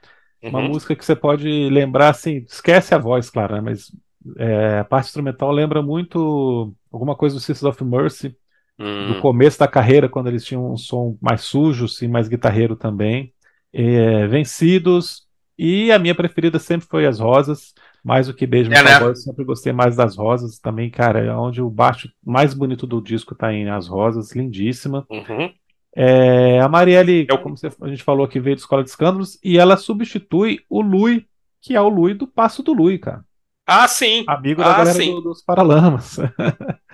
Né? 0.42 0.50
Uma 0.50 0.58
uhum. 0.58 0.68
música 0.70 0.96
que 0.96 1.04
você 1.04 1.14
pode 1.14 1.48
lembrar, 1.70 2.08
assim, 2.08 2.44
esquece 2.48 2.92
a 2.92 2.98
voz, 2.98 3.30
claro, 3.30 3.54
né? 3.54 3.60
mas 3.60 3.92
é, 4.36 4.80
a 4.80 4.84
parte 4.84 5.06
instrumental 5.06 5.52
lembra 5.52 5.80
muito 5.80 6.74
alguma 6.90 7.14
coisa 7.14 7.36
do 7.36 7.40
Sisters 7.40 7.62
of 7.62 7.84
Mercy, 7.84 8.34
uhum. 8.80 9.14
do 9.14 9.20
começo 9.20 9.60
da 9.60 9.68
carreira, 9.68 10.08
quando 10.08 10.26
eles 10.26 10.44
tinham 10.44 10.72
um 10.72 10.76
som 10.76 11.16
mais 11.20 11.42
sujo, 11.42 11.84
assim, 11.84 12.08
mais 12.08 12.26
guitarreiro 12.26 12.74
também. 12.74 13.32
É, 13.72 14.26
vencidos, 14.26 15.28
e 15.56 15.92
a 15.92 15.98
minha 16.00 16.14
preferida 16.14 16.58
sempre 16.58 16.88
foi 16.88 17.06
As 17.06 17.20
Rosas, 17.20 17.72
mais 18.04 18.26
do 18.26 18.34
que 18.34 18.46
Beijo 18.46 18.72
é, 18.72 18.82
né? 18.82 19.00
Eu 19.00 19.14
sempre 19.14 19.44
gostei 19.44 19.72
mais 19.72 19.96
das 19.96 20.16
Rosas 20.16 20.58
também, 20.58 20.90
cara, 20.90 21.20
é 21.20 21.32
onde 21.32 21.62
o 21.62 21.70
baixo 21.70 22.10
mais 22.24 22.52
bonito 22.52 22.86
do 22.86 23.00
disco 23.00 23.34
tá 23.34 23.52
em 23.52 23.70
As 23.70 23.86
Rosas, 23.86 24.34
lindíssima. 24.34 25.06
Uhum. 25.08 25.52
É, 25.94 26.58
a 26.60 26.68
Marielle, 26.68 27.26
Eu... 27.28 27.38
como 27.38 27.54
a 27.82 27.88
gente 27.88 28.02
falou 28.02 28.24
aqui, 28.24 28.40
veio 28.40 28.56
de 28.56 28.62
Escola 28.62 28.82
de 28.82 28.90
Escândalos 28.90 29.38
e 29.44 29.58
ela 29.58 29.76
substitui 29.76 30.60
o 30.68 30.80
Lui, 30.80 31.26
que 31.60 31.76
é 31.76 31.80
o 31.80 31.88
Lui 31.88 32.14
do 32.14 32.26
Passo 32.26 32.62
do 32.62 32.72
Lui, 32.72 32.98
cara. 32.98 33.22
Ah, 33.66 33.86
sim. 33.86 34.24
Amigo 34.26 34.62
da 34.62 34.74
ah, 34.74 34.78
galera 34.78 34.98
do, 34.98 35.20
dos 35.20 35.42
Paralamas. 35.42 36.18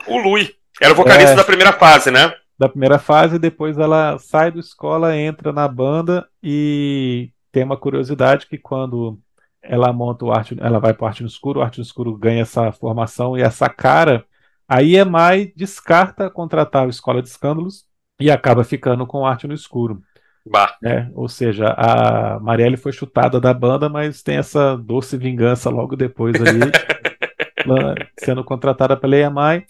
O 0.06 0.18
Lui. 0.18 0.54
Era 0.80 0.92
o 0.92 0.96
vocalista 0.96 1.32
é, 1.32 1.36
da 1.36 1.44
primeira 1.44 1.72
fase, 1.72 2.10
né? 2.10 2.32
Da 2.58 2.68
primeira 2.68 2.98
fase, 2.98 3.38
depois 3.38 3.78
ela 3.78 4.18
sai 4.18 4.52
da 4.52 4.60
escola, 4.60 5.16
entra 5.16 5.52
na 5.52 5.66
banda 5.66 6.28
e 6.42 7.30
tem 7.50 7.64
uma 7.64 7.76
curiosidade 7.76 8.46
que 8.46 8.58
quando 8.58 9.18
ela 9.62 9.92
monta 9.92 10.24
o 10.24 10.32
arte, 10.32 10.56
ela 10.60 10.78
vai 10.78 10.94
para 10.94 11.04
o 11.04 11.08
arte 11.08 11.22
no 11.22 11.28
escuro, 11.28 11.60
o 11.60 11.62
arte 11.62 11.78
no 11.78 11.84
escuro 11.84 12.16
ganha 12.16 12.42
essa 12.42 12.72
formação 12.72 13.36
e 13.36 13.42
essa 13.42 13.68
cara, 13.68 14.24
a 14.68 14.82
EMI 14.82 15.52
descarta 15.56 16.30
contratar 16.30 16.86
a 16.86 16.88
Escola 16.90 17.22
de 17.22 17.28
Escândalos 17.28 17.86
e 18.20 18.30
acaba 18.30 18.64
ficando 18.64 19.06
com 19.06 19.26
arte 19.26 19.46
no 19.46 19.54
escuro. 19.54 20.02
Bah. 20.46 20.76
É, 20.82 21.08
ou 21.14 21.28
seja, 21.28 21.74
a 21.76 22.40
Marielle 22.40 22.76
foi 22.76 22.92
chutada 22.92 23.40
da 23.40 23.52
banda, 23.52 23.88
mas 23.88 24.22
tem 24.22 24.36
essa 24.36 24.76
doce 24.76 25.16
vingança 25.16 25.68
logo 25.68 25.94
depois 25.94 26.34
ali, 26.40 26.60
sendo 28.18 28.42
contratada 28.42 28.96
pela 28.96 29.16
EMI. 29.16 29.66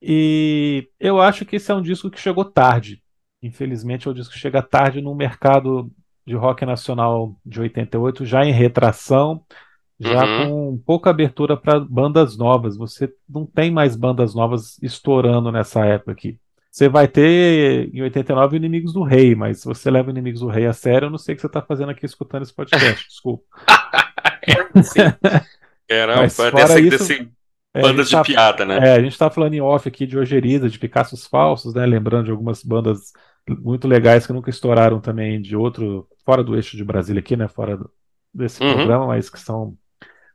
E 0.00 0.88
eu 0.98 1.20
acho 1.20 1.44
que 1.44 1.56
esse 1.56 1.70
é 1.70 1.74
um 1.74 1.82
disco 1.82 2.10
que 2.10 2.20
chegou 2.20 2.44
tarde. 2.44 3.02
Infelizmente, 3.42 4.06
é 4.06 4.10
um 4.10 4.14
disco 4.14 4.32
que 4.32 4.38
chega 4.38 4.62
tarde 4.62 5.00
no 5.00 5.14
mercado 5.14 5.90
de 6.26 6.34
rock 6.34 6.64
nacional 6.64 7.34
de 7.44 7.60
88, 7.60 8.24
já 8.24 8.44
em 8.44 8.52
retração, 8.52 9.42
já 9.98 10.24
uhum. 10.24 10.48
com 10.48 10.78
pouca 10.86 11.10
abertura 11.10 11.56
para 11.56 11.80
bandas 11.80 12.36
novas. 12.36 12.76
Você 12.76 13.12
não 13.28 13.44
tem 13.44 13.70
mais 13.70 13.96
bandas 13.96 14.34
novas 14.34 14.78
estourando 14.82 15.52
nessa 15.52 15.84
época 15.84 16.12
aqui. 16.12 16.38
Você 16.70 16.88
vai 16.88 17.08
ter 17.08 17.90
em 17.92 18.00
89 18.02 18.56
Inimigos 18.56 18.92
do 18.92 19.02
Rei, 19.02 19.34
mas 19.34 19.60
se 19.60 19.66
você 19.66 19.90
leva 19.90 20.10
Inimigos 20.10 20.40
do 20.40 20.48
Rei 20.48 20.66
a 20.66 20.72
sério, 20.72 21.06
eu 21.06 21.10
não 21.10 21.18
sei 21.18 21.32
o 21.32 21.36
que 21.36 21.40
você 21.40 21.48
está 21.48 21.60
fazendo 21.60 21.90
aqui 21.90 22.06
escutando 22.06 22.42
esse 22.42 22.54
podcast, 22.54 23.06
desculpa. 23.10 23.44
Era 25.88 26.16
mas 26.16 26.36
desse, 26.36 26.80
isso, 26.80 26.90
desse 26.90 27.28
é, 27.74 27.82
bandas 27.82 28.06
de 28.08 28.12
tá, 28.12 28.22
piada, 28.22 28.64
né? 28.64 28.78
É, 28.78 28.92
a 28.92 29.00
gente 29.00 29.12
está 29.12 29.28
falando 29.28 29.54
em 29.54 29.60
off 29.60 29.88
aqui 29.88 30.06
de 30.06 30.16
Ojeriza, 30.16 30.70
de 30.70 30.78
Picassos 30.78 31.26
Falsos, 31.26 31.74
né? 31.74 31.84
Lembrando 31.84 32.26
de 32.26 32.30
algumas 32.30 32.62
bandas 32.62 33.12
muito 33.58 33.88
legais 33.88 34.26
que 34.26 34.32
nunca 34.32 34.50
estouraram 34.50 35.00
também 35.00 35.40
de 35.40 35.56
outro, 35.56 36.08
fora 36.24 36.42
do 36.42 36.54
eixo 36.54 36.76
de 36.76 36.84
Brasília 36.84 37.20
aqui, 37.20 37.36
né? 37.36 37.48
Fora 37.48 37.76
do, 37.76 37.90
desse 38.32 38.62
uhum. 38.62 38.74
programa, 38.74 39.06
mas 39.08 39.28
que 39.28 39.38
são 39.38 39.76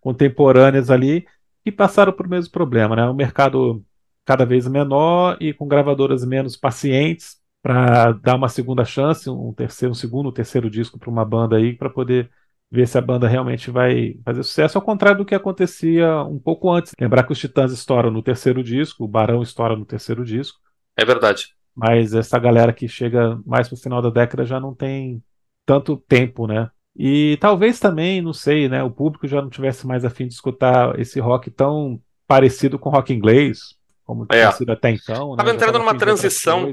contemporâneas 0.02 0.90
ali 0.90 1.26
e 1.66 1.72
passaram 1.72 2.14
por 2.14 2.28
mesmo 2.28 2.52
problema, 2.52 2.96
né? 2.96 3.06
O 3.06 3.14
mercado 3.14 3.84
cada 4.24 4.46
vez 4.46 4.68
menor 4.68 5.38
e 5.40 5.54
com 5.54 5.68
gravadoras 5.68 6.26
menos 6.26 6.56
pacientes 6.56 7.38
para 7.62 8.12
dar 8.12 8.36
uma 8.36 8.50
segunda 8.50 8.86
chance, 8.86 9.30
um 9.30 9.52
terceiro, 9.54 9.92
um 9.92 9.96
segundo, 9.96 10.30
um 10.30 10.32
terceiro 10.32 10.70
disco 10.70 11.00
para 11.00 11.10
uma 11.10 11.26
banda 11.26 11.56
aí 11.56 11.74
para 11.74 11.90
poder 11.90 12.30
ver 12.70 12.88
se 12.88 12.98
a 12.98 13.02
banda 13.02 13.28
realmente 13.28 13.72
vai 13.72 14.20
fazer 14.24 14.44
sucesso, 14.44 14.78
ao 14.78 14.84
contrário 14.84 15.20
do 15.20 15.26
que 15.26 15.34
acontecia 15.34 16.24
um 16.24 16.38
pouco 16.38 16.72
antes. 16.72 16.94
Lembrar 17.00 17.24
que 17.24 17.32
os 17.32 17.40
Titãs 17.40 17.72
estouram 17.72 18.12
no 18.12 18.22
terceiro 18.22 18.64
disco, 18.64 19.04
o 19.04 19.08
Barão 19.08 19.42
estoura 19.42 19.76
no 19.76 19.86
terceiro 19.86 20.24
disco. 20.24 20.60
É 20.96 21.06
verdade. 21.06 21.56
Mas 21.76 22.14
essa 22.14 22.40
galera 22.40 22.72
que 22.72 22.88
chega 22.88 23.40
mais 23.46 23.68
pro 23.68 23.78
final 23.78 24.02
da 24.02 24.10
década 24.10 24.46
já 24.46 24.60
não 24.60 24.74
tem 24.74 25.22
tanto 25.66 25.98
tempo, 25.98 26.48
né? 26.48 26.70
E 26.96 27.38
talvez 27.42 27.80
também, 27.80 28.22
não 28.22 28.32
sei, 28.32 28.70
né, 28.70 28.82
o 28.82 28.90
público 28.90 29.28
já 29.28 29.42
não 29.42 29.50
tivesse 29.50 29.86
mais 29.86 30.06
afim 30.06 30.28
de 30.28 30.34
escutar 30.34 30.98
esse 30.98 31.20
rock 31.20 31.52
tão 31.52 32.00
parecido 32.26 32.80
com 32.80 32.90
rock 32.90 33.14
inglês, 33.14 33.76
como 34.06 34.26
é. 34.32 34.38
tinha 34.38 34.52
sido 34.54 34.72
até 34.72 34.92
então. 34.92 35.32
Estava 35.32 35.50
né? 35.50 35.56
entrando 35.56 35.80
numa 35.80 35.98
transição. 35.98 36.72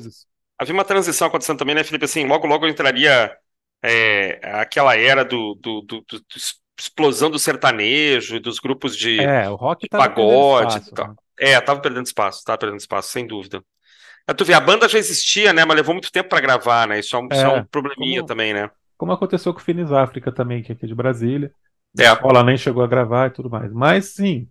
Havia 0.56 0.74
uma 0.74 0.84
transição 0.84 1.26
acontecendo 1.26 1.58
também, 1.58 1.74
né, 1.74 1.82
Felipe? 1.82 2.04
Assim, 2.04 2.24
logo, 2.24 2.46
logo 2.46 2.68
entraria 2.68 3.36
é, 3.82 4.38
aquela 4.60 4.96
era 4.96 5.24
do, 5.24 5.58
do, 5.60 5.80
do, 5.80 6.00
do, 6.02 6.22
explosão 6.78 7.28
do 7.28 7.38
sertanejo, 7.38 8.38
dos 8.38 8.60
grupos 8.60 8.96
de, 8.96 9.20
é, 9.20 9.48
o 9.48 9.56
rock 9.56 9.82
de 9.82 9.88
pagode 9.88 10.78
espaço. 10.78 11.08
Né? 11.08 11.14
É, 11.40 11.60
tava 11.60 11.80
perdendo 11.80 12.06
espaço, 12.06 12.44
tava 12.44 12.58
perdendo 12.58 12.78
espaço, 12.78 13.10
sem 13.10 13.26
dúvida. 13.26 13.62
É, 14.26 14.32
tu 14.32 14.44
vê, 14.44 14.54
a 14.54 14.60
banda 14.60 14.88
já 14.88 14.98
existia, 14.98 15.52
né? 15.52 15.64
Mas 15.64 15.76
levou 15.76 15.94
muito 15.94 16.12
tempo 16.12 16.28
para 16.28 16.40
gravar, 16.40 16.86
né? 16.86 17.00
Isso 17.00 17.16
é 17.16 17.18
um, 17.18 17.28
é, 17.30 17.36
isso 17.36 17.46
é 17.46 17.48
um 17.48 17.64
probleminha 17.64 18.20
como, 18.20 18.28
também, 18.28 18.54
né? 18.54 18.70
Como 18.96 19.12
aconteceu 19.12 19.52
com 19.52 19.60
o 19.60 19.62
Finis 19.62 19.90
África 19.90 20.30
também, 20.30 20.62
que 20.62 20.72
é 20.72 20.74
aqui 20.74 20.86
de 20.86 20.94
Brasília. 20.94 21.52
É. 21.98 22.06
A 22.06 22.12
escola 22.14 22.42
nem 22.42 22.56
chegou 22.56 22.82
a 22.82 22.86
gravar 22.86 23.28
e 23.28 23.30
tudo 23.30 23.50
mais. 23.50 23.72
Mas 23.72 24.14
sim, 24.14 24.48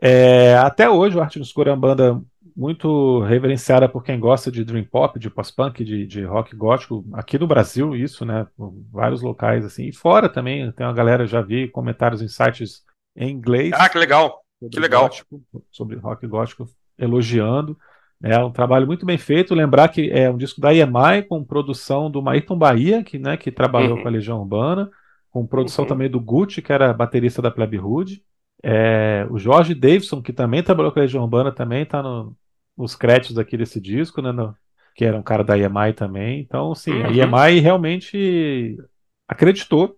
é, 0.00 0.54
até 0.56 0.88
hoje 0.88 1.16
o 1.16 1.20
Arte 1.20 1.38
no 1.38 1.44
Escuro 1.44 1.70
é 1.70 1.72
uma 1.72 1.78
banda 1.78 2.20
muito 2.56 3.20
reverenciada 3.20 3.88
por 3.88 4.02
quem 4.02 4.18
gosta 4.18 4.50
de 4.50 4.64
dream 4.64 4.84
pop, 4.84 5.18
de 5.18 5.30
post-punk, 5.30 5.84
de, 5.84 6.06
de, 6.06 6.24
rock 6.24 6.54
gótico, 6.54 7.04
aqui 7.12 7.38
no 7.38 7.46
Brasil, 7.46 7.94
isso, 7.96 8.24
né? 8.24 8.46
Vários 8.90 9.22
locais 9.22 9.64
assim, 9.64 9.86
e 9.86 9.92
fora 9.92 10.28
também, 10.28 10.70
tem 10.72 10.86
uma 10.86 10.92
galera, 10.92 11.26
já 11.26 11.40
vi 11.40 11.68
comentários 11.68 12.20
em 12.20 12.28
sites 12.28 12.82
em 13.16 13.30
inglês. 13.30 13.72
Ah, 13.74 13.88
que 13.88 13.98
legal! 13.98 14.42
Que 14.70 14.78
legal! 14.78 15.02
Gótico, 15.02 15.42
sobre 15.70 15.96
rock 15.96 16.26
gótico, 16.26 16.68
elogiando. 16.98 17.76
É 18.22 18.38
um 18.38 18.52
trabalho 18.52 18.86
muito 18.86 19.04
bem 19.04 19.18
feito. 19.18 19.54
Lembrar 19.54 19.88
que 19.88 20.10
é 20.10 20.30
um 20.30 20.36
disco 20.36 20.60
da 20.60 20.72
EMI 20.72 21.22
com 21.28 21.42
produção 21.42 22.10
do 22.10 22.22
Maíton 22.22 22.56
Bahia, 22.56 23.02
que, 23.02 23.18
né, 23.18 23.36
que 23.36 23.50
trabalhou 23.50 23.96
uhum. 23.96 24.02
com 24.02 24.08
a 24.08 24.10
Legião 24.10 24.38
Urbana, 24.38 24.88
com 25.30 25.46
produção 25.46 25.84
uhum. 25.84 25.88
também 25.88 26.08
do 26.08 26.20
Gucci, 26.20 26.62
que 26.62 26.72
era 26.72 26.92
baterista 26.92 27.42
da 27.42 27.50
Plebe 27.50 27.78
Hood. 27.78 28.22
É, 28.62 29.26
o 29.28 29.38
Jorge 29.38 29.74
Davidson, 29.74 30.22
que 30.22 30.32
também 30.32 30.62
trabalhou 30.62 30.92
com 30.92 31.00
a 31.00 31.02
Legião 31.02 31.24
Urbana, 31.24 31.50
também 31.50 31.82
está 31.82 32.00
no, 32.00 32.36
nos 32.76 32.94
créditos 32.94 33.38
aqui 33.38 33.56
desse 33.56 33.80
disco, 33.80 34.22
né, 34.22 34.30
no, 34.30 34.54
que 34.94 35.04
era 35.04 35.18
um 35.18 35.22
cara 35.22 35.42
da 35.42 35.58
EMI 35.58 35.92
também. 35.94 36.40
Então, 36.40 36.74
sim, 36.76 36.92
uhum. 36.92 37.06
a 37.06 37.10
EMI 37.10 37.60
realmente 37.60 38.78
acreditou, 39.26 39.96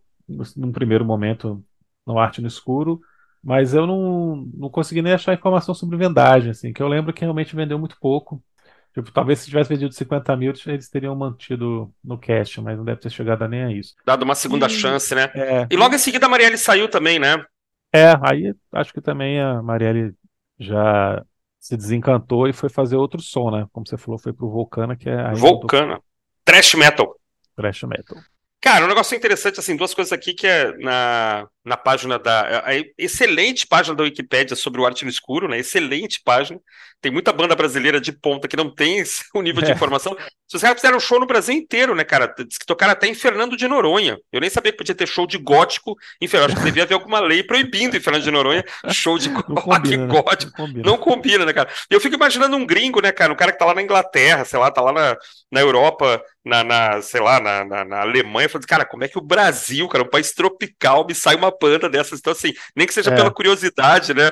num 0.56 0.72
primeiro 0.72 1.04
momento, 1.04 1.62
no 2.06 2.18
Arte 2.18 2.40
no 2.40 2.48
Escuro, 2.48 3.00
mas 3.44 3.74
eu 3.74 3.86
não, 3.86 4.48
não 4.54 4.70
consegui 4.70 5.02
nem 5.02 5.12
achar 5.12 5.34
informação 5.34 5.74
sobre 5.74 5.96
vendagem, 5.96 6.50
assim, 6.50 6.72
que 6.72 6.82
eu 6.82 6.88
lembro 6.88 7.12
que 7.12 7.20
realmente 7.20 7.54
vendeu 7.54 7.78
muito 7.78 7.96
pouco. 8.00 8.42
Tipo, 8.94 9.10
talvez 9.10 9.40
se 9.40 9.46
tivesse 9.46 9.68
vendido 9.68 9.92
50 9.92 10.36
mil, 10.36 10.52
eles 10.66 10.88
teriam 10.88 11.14
mantido 11.16 11.92
no 12.02 12.16
cast, 12.16 12.60
mas 12.60 12.78
não 12.78 12.84
deve 12.84 13.00
ter 13.00 13.10
chegado 13.10 13.46
nem 13.48 13.64
a 13.64 13.72
isso. 13.72 13.94
Dado 14.06 14.22
uma 14.22 14.36
segunda 14.36 14.66
e, 14.66 14.70
chance, 14.70 15.14
né? 15.14 15.30
É, 15.34 15.66
e 15.68 15.76
logo 15.76 15.94
em 15.94 15.98
seguida 15.98 16.26
a 16.26 16.28
Marielle 16.28 16.56
saiu 16.56 16.88
também, 16.88 17.18
né? 17.18 17.44
É, 17.92 18.14
aí 18.22 18.54
acho 18.72 18.92
que 18.92 19.00
também 19.00 19.40
a 19.40 19.60
Marielle 19.62 20.14
já 20.58 21.22
se 21.58 21.76
desencantou 21.76 22.48
e 22.48 22.52
foi 22.52 22.68
fazer 22.68 22.96
outro 22.96 23.20
som, 23.20 23.50
né? 23.50 23.66
Como 23.72 23.86
você 23.86 23.98
falou, 23.98 24.18
foi 24.18 24.32
pro 24.32 24.50
Vulcana, 24.50 24.96
que 24.96 25.08
é. 25.08 25.32
Vulcana. 25.32 26.00
Trash 26.44 26.74
metal. 26.74 27.16
Trash 27.56 27.82
metal. 27.84 28.18
Cara, 28.60 28.84
um 28.84 28.88
negócio 28.88 29.16
interessante, 29.16 29.60
assim, 29.60 29.76
duas 29.76 29.92
coisas 29.92 30.12
aqui 30.12 30.34
que 30.34 30.46
é 30.46 30.76
na. 30.78 31.48
Na 31.64 31.76
página 31.76 32.18
da. 32.18 32.62
A 32.64 32.72
excelente 32.98 33.66
página 33.66 33.96
da 33.96 34.04
Wikipédia 34.04 34.54
sobre 34.54 34.80
o 34.80 34.86
Arte 34.86 35.04
no 35.04 35.10
Escuro, 35.10 35.48
né? 35.48 35.58
Excelente 35.58 36.20
página. 36.22 36.60
Tem 37.00 37.12
muita 37.12 37.32
banda 37.32 37.54
brasileira 37.54 38.00
de 38.00 38.12
ponta 38.12 38.48
que 38.48 38.56
não 38.56 38.68
tem 38.74 39.02
o 39.34 39.42
nível 39.42 39.62
de 39.62 39.70
é. 39.70 39.74
informação. 39.74 40.16
Os 40.52 40.60
caras 40.60 40.80
fizeram 40.80 41.00
show 41.00 41.18
no 41.18 41.26
Brasil 41.26 41.54
inteiro, 41.54 41.94
né, 41.94 42.04
cara? 42.04 42.32
Diz 42.38 42.58
que 42.58 42.66
tocaram 42.66 42.92
até 42.92 43.06
em 43.06 43.14
Fernando 43.14 43.56
de 43.56 43.66
Noronha. 43.66 44.18
Eu 44.32 44.40
nem 44.40 44.48
sabia 44.48 44.72
que 44.72 44.78
podia 44.78 44.94
ter 44.94 45.06
show 45.06 45.26
de 45.26 45.36
gótico 45.36 45.96
em 46.20 46.28
Fernando. 46.28 46.52
Acho 46.52 46.60
que 46.60 46.64
devia 46.64 46.84
haver 46.84 46.94
alguma 46.94 47.20
lei 47.20 47.42
proibindo 47.42 47.96
em 47.96 48.00
Fernando 48.00 48.22
de 48.22 48.30
Noronha 48.30 48.64
show 48.90 49.18
de 49.18 49.28
rock 49.28 49.54
combina, 49.54 50.06
né? 50.06 50.12
gótico. 50.12 50.52
Não 50.56 50.66
combina. 50.66 50.90
não 50.90 50.96
combina. 50.96 51.44
né, 51.44 51.52
cara? 51.52 51.68
Eu 51.90 52.00
fico 52.00 52.14
imaginando 52.14 52.56
um 52.56 52.64
gringo, 52.64 53.00
né, 53.00 53.10
cara? 53.10 53.32
Um 53.32 53.36
cara 53.36 53.52
que 53.52 53.58
tá 53.58 53.64
lá 53.64 53.74
na 53.74 53.82
Inglaterra, 53.82 54.44
sei 54.44 54.58
lá, 54.58 54.70
tá 54.70 54.80
lá 54.80 54.92
na, 54.92 55.16
na 55.50 55.60
Europa, 55.60 56.22
na, 56.44 56.62
na 56.62 57.02
sei 57.02 57.20
lá, 57.20 57.40
na, 57.40 57.64
na, 57.64 57.84
na 57.84 58.00
Alemanha, 58.00 58.48
falando, 58.48 58.66
cara, 58.66 58.84
como 58.84 59.04
é 59.04 59.08
que 59.08 59.18
o 59.18 59.22
Brasil, 59.22 59.88
cara, 59.88 60.04
um 60.04 60.10
país 60.10 60.32
tropical, 60.32 61.06
me 61.06 61.14
sai 61.14 61.36
uma 61.36 61.50
banda 61.60 61.88
dessas? 61.88 62.18
Então, 62.18 62.32
assim, 62.32 62.52
nem 62.76 62.86
que 62.86 62.94
seja 62.94 63.10
é. 63.10 63.14
pela 63.16 63.30
curiosidade, 63.30 64.14
né? 64.14 64.30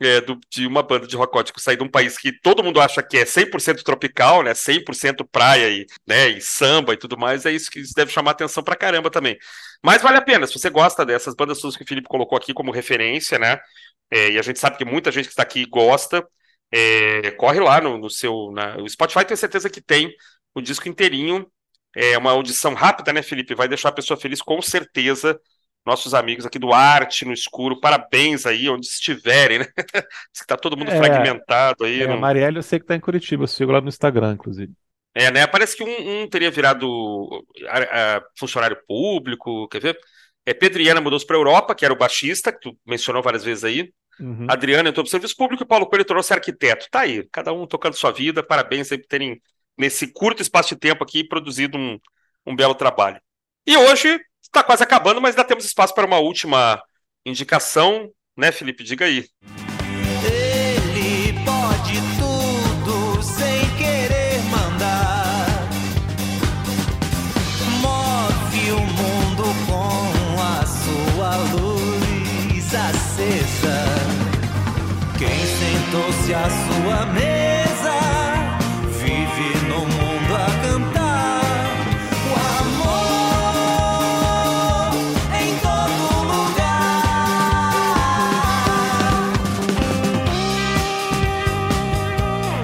é, 0.00 0.20
do, 0.20 0.38
de 0.50 0.66
uma 0.66 0.82
banda 0.82 1.06
de 1.06 1.16
rock 1.16 1.32
gótico 1.32 1.60
sair 1.60 1.76
de 1.76 1.82
um 1.82 1.88
país 1.88 2.18
que 2.18 2.32
todo 2.40 2.62
mundo 2.62 2.80
acha 2.80 3.02
que 3.02 3.18
é 3.18 3.24
100% 3.24 3.82
tropical, 3.82 4.42
né, 4.42 4.52
100% 4.52 5.26
praia 5.30 5.70
e, 5.70 5.86
né, 6.06 6.28
e 6.28 6.40
samba 6.40 6.92
e 6.92 6.96
tudo 6.96 7.16
mais, 7.16 7.46
é 7.46 7.52
isso 7.52 7.70
que 7.70 7.80
isso 7.80 7.94
deve 7.94 8.12
chamar 8.12 8.32
atenção 8.32 8.62
pra 8.62 8.76
caramba 8.76 9.10
também. 9.10 9.38
Mas 9.82 10.02
vale 10.02 10.18
a 10.18 10.22
pena, 10.22 10.46
se 10.46 10.58
você 10.58 10.68
gosta 10.70 11.04
dessas 11.04 11.34
bandas 11.34 11.60
todas 11.60 11.76
que 11.76 11.84
o 11.84 11.86
Felipe 11.86 12.08
colocou 12.08 12.36
aqui 12.36 12.52
como 12.52 12.70
referência, 12.70 13.38
né, 13.38 13.58
é, 14.10 14.30
e 14.32 14.38
a 14.38 14.42
gente 14.42 14.58
sabe 14.58 14.76
que 14.76 14.84
muita 14.84 15.10
gente 15.10 15.26
que 15.26 15.32
está 15.32 15.42
aqui 15.42 15.64
gosta, 15.66 16.26
é, 16.72 17.30
corre 17.32 17.60
lá 17.60 17.80
no, 17.80 17.96
no 17.98 18.10
seu... 18.10 18.50
Na, 18.52 18.76
o 18.76 18.88
Spotify 18.88 19.24
tem 19.24 19.36
certeza 19.36 19.70
que 19.70 19.80
tem 19.80 20.12
o 20.54 20.60
disco 20.60 20.88
inteirinho, 20.88 21.46
é 21.94 22.18
uma 22.18 22.32
audição 22.32 22.74
rápida, 22.74 23.12
né, 23.12 23.22
Felipe? 23.22 23.54
Vai 23.54 23.68
deixar 23.68 23.88
a 23.88 23.92
pessoa 23.92 24.20
feliz 24.20 24.42
com 24.42 24.60
certeza 24.60 25.40
nossos 25.86 26.12
amigos 26.12 26.44
aqui 26.44 26.58
do 26.58 26.72
Arte 26.72 27.24
no 27.24 27.32
Escuro, 27.32 27.80
parabéns 27.80 28.44
aí, 28.44 28.68
onde 28.68 28.86
estiverem, 28.86 29.60
né? 29.60 29.66
Diz 30.32 30.40
que 30.40 30.46
tá 30.46 30.56
todo 30.56 30.76
mundo 30.76 30.90
é, 30.90 30.96
fragmentado 30.98 31.84
aí. 31.84 32.02
É. 32.02 32.10
A 32.10 32.16
Marielle 32.16 32.56
eu 32.56 32.62
sei 32.62 32.80
que 32.80 32.86
tá 32.86 32.96
em 32.96 33.00
Curitiba, 33.00 33.44
eu 33.44 33.48
sigo 33.48 33.70
lá 33.70 33.80
no 33.80 33.88
Instagram, 33.88 34.32
inclusive. 34.32 34.72
É, 35.14 35.30
né? 35.30 35.46
Parece 35.46 35.76
que 35.76 35.84
um, 35.84 36.22
um 36.22 36.28
teria 36.28 36.50
virado 36.50 37.44
a, 37.68 38.16
a, 38.16 38.22
funcionário 38.38 38.76
público, 38.86 39.68
quer 39.68 39.80
ver? 39.80 39.98
É, 40.44 40.52
Pedriana 40.52 41.00
mudou-se 41.00 41.26
para 41.26 41.36
Europa, 41.36 41.74
que 41.74 41.84
era 41.84 41.94
o 41.94 41.98
baixista, 41.98 42.52
que 42.52 42.60
tu 42.60 42.76
mencionou 42.84 43.22
várias 43.22 43.44
vezes 43.44 43.64
aí. 43.64 43.92
Uhum. 44.18 44.46
Adriana 44.48 44.88
entrou 44.88 45.04
para 45.04 45.08
o 45.08 45.10
serviço 45.10 45.36
público 45.36 45.62
e 45.62 45.66
Paulo 45.66 45.86
Coelho 45.86 46.04
tornou-se 46.04 46.32
arquiteto. 46.32 46.86
Tá 46.90 47.00
aí, 47.00 47.26
cada 47.30 47.52
um 47.52 47.66
tocando 47.66 47.94
sua 47.94 48.10
vida. 48.10 48.42
Parabéns 48.42 48.90
aí 48.90 48.98
por 48.98 49.06
terem, 49.06 49.40
nesse 49.78 50.12
curto 50.12 50.42
espaço 50.42 50.74
de 50.74 50.80
tempo 50.80 51.04
aqui, 51.04 51.22
produzido 51.22 51.78
um, 51.78 51.98
um 52.44 52.56
belo 52.56 52.74
trabalho. 52.74 53.20
E 53.66 53.76
hoje 53.76 54.20
Está 54.46 54.62
quase 54.62 54.82
acabando, 54.82 55.20
mas 55.20 55.34
ainda 55.34 55.46
temos 55.46 55.64
espaço 55.64 55.94
para 55.94 56.06
uma 56.06 56.18
última 56.18 56.82
indicação, 57.26 58.10
né, 58.36 58.52
Felipe? 58.52 58.84
Diga 58.84 59.04
aí. 59.04 59.26
Ele 60.24 61.32
pode 61.44 62.00
tudo 62.18 63.22
sem 63.22 63.68
querer 63.76 64.40
mandar. 64.44 65.46
Move 67.82 68.72
o 68.72 68.80
mundo 68.80 69.44
com 69.66 70.40
a 70.40 70.64
sua 70.64 71.36
luz 71.52 72.74
acesa. 72.74 73.84
Quem 75.18 75.28
sentou-se 75.28 76.34
à 76.34 76.48
sua 76.48 77.06
mesa 77.12 77.35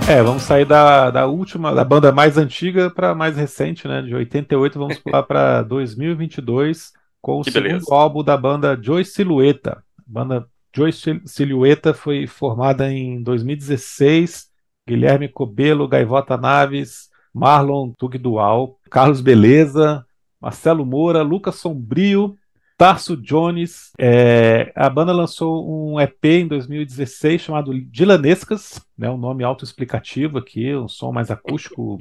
É, 0.08 0.22
vamos 0.22 0.42
sair 0.42 0.64
da, 0.64 1.10
da 1.10 1.26
última, 1.26 1.74
da 1.74 1.84
banda 1.84 2.12
mais 2.12 2.36
antiga 2.36 2.90
para 2.90 3.14
mais 3.14 3.36
recente, 3.36 3.86
né? 3.86 4.02
De 4.02 4.14
88, 4.14 4.78
vamos 4.78 4.98
pular 4.98 5.22
para 5.22 5.62
2022 5.62 6.92
com 7.20 7.40
o 7.40 7.44
que 7.44 7.52
segundo 7.52 7.68
beleza. 7.68 7.94
álbum 7.94 8.22
da 8.22 8.36
banda 8.36 8.78
Joy 8.80 9.04
Silhueta. 9.04 9.82
A 9.98 10.02
banda 10.06 10.46
Joy 10.74 10.90
Silhueta 11.24 11.94
foi 11.94 12.26
formada 12.26 12.92
em 12.92 13.22
2016. 13.22 14.50
Guilherme 14.86 15.28
Cobelo, 15.28 15.86
Gaivota 15.86 16.36
Naves, 16.36 17.08
Marlon 17.32 17.92
Tugdual, 17.92 18.78
Carlos 18.90 19.20
Beleza, 19.20 20.04
Marcelo 20.40 20.84
Moura, 20.84 21.22
Lucas 21.22 21.54
Sombrio, 21.54 22.36
Tarso 22.82 23.16
Jones. 23.16 23.92
É, 23.96 24.72
a 24.74 24.90
banda 24.90 25.12
lançou 25.12 25.92
um 25.92 26.00
EP 26.00 26.24
em 26.24 26.48
2016 26.48 27.40
chamado 27.40 27.72
Dilanescas, 27.80 28.84
né, 28.98 29.08
um 29.08 29.16
nome 29.16 29.44
autoexplicativo 29.44 30.36
aqui, 30.36 30.74
um 30.74 30.88
som 30.88 31.12
mais 31.12 31.30
acústico, 31.30 31.96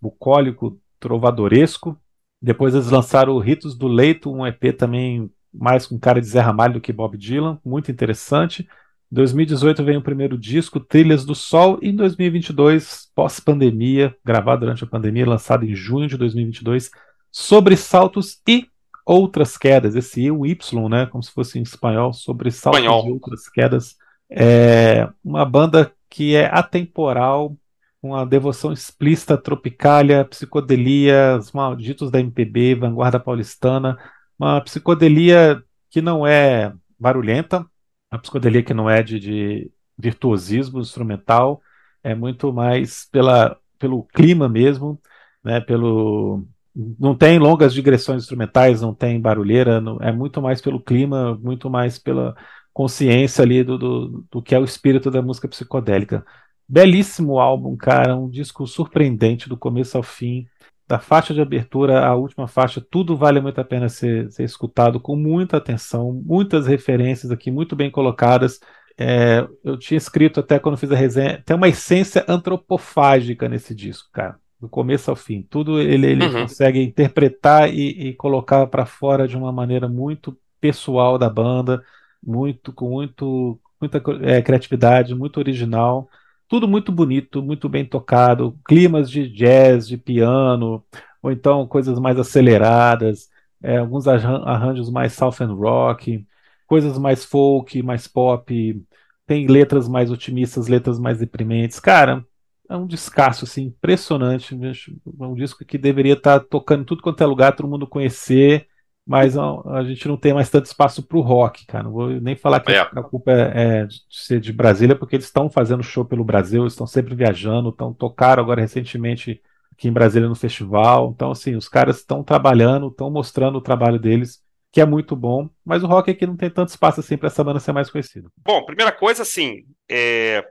bucólico, 0.00 0.80
trovadoresco. 1.00 2.00
Depois 2.40 2.76
eles 2.76 2.92
lançaram 2.92 3.36
Ritos 3.38 3.76
do 3.76 3.88
Leito, 3.88 4.32
um 4.32 4.46
EP 4.46 4.72
também 4.78 5.28
mais 5.52 5.84
com 5.84 5.98
cara 5.98 6.20
de 6.20 6.28
Zé 6.28 6.38
Ramalho 6.38 6.74
do 6.74 6.80
que 6.80 6.92
Bob 6.92 7.18
Dylan, 7.18 7.58
muito 7.64 7.90
interessante. 7.90 8.68
Em 9.10 9.16
2018 9.16 9.82
vem 9.82 9.96
o 9.96 10.02
primeiro 10.02 10.38
disco, 10.38 10.78
Trilhas 10.78 11.24
do 11.24 11.34
Sol, 11.34 11.76
e 11.82 11.88
em 11.88 11.96
2022, 11.96 13.10
pós-pandemia, 13.16 14.14
gravado 14.24 14.60
durante 14.60 14.84
a 14.84 14.86
pandemia, 14.86 15.28
lançado 15.28 15.64
em 15.64 15.74
junho 15.74 16.06
de 16.06 16.16
2022, 16.16 16.88
Sobressaltos 17.32 18.40
e 18.46 18.69
outras 19.10 19.58
quedas, 19.58 19.96
esse 19.96 20.30
o 20.30 20.46
Y, 20.46 20.88
né, 20.88 21.06
como 21.06 21.20
se 21.20 21.32
fosse 21.32 21.58
em 21.58 21.62
espanhol, 21.62 22.12
sobre 22.12 22.48
saltos 22.52 22.80
espanhol. 22.80 23.08
e 23.08 23.10
outras 23.10 23.48
quedas. 23.48 23.96
É 24.30 25.08
uma 25.24 25.44
banda 25.44 25.92
que 26.08 26.36
é 26.36 26.46
atemporal, 26.46 27.56
uma 28.00 28.24
devoção 28.24 28.72
explícita, 28.72 29.36
tropicália, 29.36 30.24
psicodelia, 30.24 31.36
os 31.38 31.50
malditos 31.50 32.08
da 32.08 32.20
MPB, 32.20 32.76
vanguarda 32.76 33.18
paulistana, 33.18 33.98
uma 34.38 34.60
psicodelia 34.60 35.60
que 35.90 36.00
não 36.00 36.24
é 36.24 36.72
barulhenta, 36.98 37.66
uma 38.12 38.20
psicodelia 38.20 38.62
que 38.62 38.72
não 38.72 38.88
é 38.88 39.02
de, 39.02 39.18
de 39.18 39.72
virtuosismo 39.98 40.78
instrumental, 40.80 41.60
é 42.02 42.14
muito 42.14 42.52
mais 42.52 43.08
pela, 43.10 43.58
pelo 43.76 44.04
clima 44.04 44.48
mesmo, 44.48 45.00
né, 45.42 45.60
pelo 45.60 46.46
não 46.74 47.14
tem 47.14 47.38
longas 47.38 47.74
digressões 47.74 48.22
instrumentais, 48.22 48.80
não 48.80 48.94
tem 48.94 49.20
barulheira, 49.20 49.80
não, 49.80 49.98
é 50.00 50.12
muito 50.12 50.40
mais 50.40 50.60
pelo 50.60 50.80
clima, 50.80 51.34
muito 51.42 51.68
mais 51.68 51.98
pela 51.98 52.34
consciência 52.72 53.42
ali 53.42 53.64
do, 53.64 53.76
do, 53.76 54.24
do, 54.30 54.42
que 54.42 54.54
é 54.54 54.58
o 54.58 54.64
espírito 54.64 55.10
da 55.10 55.20
música 55.20 55.48
psicodélica. 55.48 56.24
Belíssimo 56.68 57.38
álbum, 57.40 57.76
cara, 57.76 58.16
um 58.16 58.30
disco 58.30 58.66
surpreendente 58.66 59.48
do 59.48 59.56
começo 59.56 59.96
ao 59.96 60.02
fim, 60.02 60.46
da 60.86 60.98
faixa 60.98 61.34
de 61.34 61.40
abertura 61.40 62.04
à 62.06 62.14
última 62.14 62.46
faixa, 62.48 62.80
tudo 62.80 63.16
vale 63.16 63.40
muito 63.40 63.60
a 63.60 63.64
pena 63.64 63.88
ser, 63.88 64.30
ser 64.30 64.44
escutado 64.44 65.00
com 65.00 65.16
muita 65.16 65.56
atenção, 65.56 66.12
muitas 66.24 66.66
referências 66.66 67.30
aqui 67.32 67.50
muito 67.50 67.74
bem 67.76 67.90
colocadas. 67.90 68.60
É, 68.98 69.46
eu 69.64 69.78
tinha 69.78 69.98
escrito 69.98 70.40
até 70.40 70.58
quando 70.58 70.76
fiz 70.76 70.90
a 70.92 70.96
resenha, 70.96 71.42
tem 71.44 71.56
uma 71.56 71.68
essência 71.68 72.24
antropofágica 72.28 73.48
nesse 73.48 73.74
disco, 73.74 74.08
cara 74.12 74.38
do 74.60 74.68
começo 74.68 75.10
ao 75.10 75.16
fim. 75.16 75.42
Tudo 75.42 75.80
ele, 75.80 76.06
ele 76.06 76.24
uhum. 76.26 76.42
consegue 76.42 76.82
interpretar 76.82 77.72
e, 77.72 78.08
e 78.08 78.14
colocar 78.14 78.66
para 78.66 78.84
fora 78.84 79.26
de 79.26 79.36
uma 79.36 79.50
maneira 79.52 79.88
muito 79.88 80.36
pessoal 80.60 81.16
da 81.18 81.30
banda, 81.30 81.82
muito 82.22 82.72
com 82.72 82.90
muito 82.90 83.58
muita 83.80 84.02
é, 84.22 84.42
criatividade, 84.42 85.14
muito 85.14 85.38
original. 85.38 86.08
Tudo 86.48 86.68
muito 86.68 86.92
bonito, 86.92 87.42
muito 87.42 87.68
bem 87.68 87.84
tocado, 87.84 88.58
climas 88.66 89.10
de 89.10 89.28
jazz, 89.28 89.88
de 89.88 89.96
piano, 89.96 90.84
ou 91.22 91.30
então 91.32 91.66
coisas 91.66 91.98
mais 91.98 92.18
aceleradas, 92.18 93.30
é, 93.62 93.78
alguns 93.78 94.06
arranjos 94.08 94.90
mais 94.90 95.12
southern 95.12 95.54
rock, 95.54 96.26
coisas 96.66 96.98
mais 96.98 97.24
folk, 97.24 97.82
mais 97.82 98.06
pop, 98.06 98.84
tem 99.26 99.46
letras 99.46 99.88
mais 99.88 100.10
otimistas, 100.10 100.66
letras 100.66 100.98
mais 100.98 101.18
deprimentes. 101.18 101.78
Cara, 101.80 102.24
é 102.70 102.76
um 102.76 102.86
descasso 102.86 103.44
assim, 103.44 103.64
impressionante. 103.64 104.54
É 104.54 105.24
um 105.24 105.34
disco 105.34 105.64
que 105.64 105.76
deveria 105.76 106.14
estar 106.14 106.38
tá 106.38 106.46
tocando 106.48 106.84
tudo 106.84 107.02
quanto 107.02 107.22
é 107.22 107.26
lugar, 107.26 107.54
todo 107.54 107.68
mundo 107.68 107.86
conhecer, 107.86 108.68
mas 109.04 109.36
a, 109.36 109.42
a 109.72 109.84
gente 109.84 110.06
não 110.06 110.16
tem 110.16 110.32
mais 110.32 110.48
tanto 110.48 110.66
espaço 110.66 111.02
para 111.02 111.18
o 111.18 111.20
rock, 111.20 111.66
cara. 111.66 111.84
Não 111.84 111.92
vou 111.92 112.08
nem 112.08 112.36
falar 112.36 112.60
que 112.60 112.70
é. 112.70 112.78
a 112.78 113.02
culpa 113.02 113.32
é, 113.32 113.80
é, 113.80 113.86
de 113.86 114.00
ser 114.08 114.38
de 114.38 114.52
Brasília, 114.52 114.94
porque 114.94 115.16
eles 115.16 115.26
estão 115.26 115.50
fazendo 115.50 115.82
show 115.82 116.04
pelo 116.04 116.22
Brasil, 116.22 116.64
estão 116.64 116.86
sempre 116.86 117.14
viajando, 117.14 117.70
estão 117.70 117.92
tocaram 117.92 118.42
agora 118.42 118.60
recentemente 118.60 119.42
aqui 119.72 119.88
em 119.88 119.92
Brasília 119.92 120.28
no 120.28 120.36
festival. 120.36 121.12
Então, 121.12 121.32
assim, 121.32 121.56
os 121.56 121.68
caras 121.68 121.96
estão 121.98 122.22
trabalhando, 122.22 122.86
estão 122.86 123.10
mostrando 123.10 123.58
o 123.58 123.62
trabalho 123.62 123.98
deles 123.98 124.40
que 124.72 124.80
é 124.80 124.86
muito 124.86 125.16
bom, 125.16 125.50
mas 125.64 125.82
o 125.82 125.86
rock 125.88 126.12
aqui 126.12 126.24
não 126.24 126.36
tem 126.36 126.48
tanto 126.48 126.68
espaço 126.68 127.00
assim 127.00 127.16
para 127.16 127.26
essa 127.26 127.42
banda 127.42 127.58
ser 127.58 127.72
mais 127.72 127.90
conhecida. 127.90 128.30
Bom, 128.38 128.64
primeira 128.64 128.92
coisa, 128.92 129.22
assim, 129.22 129.64
é... 129.90 130.44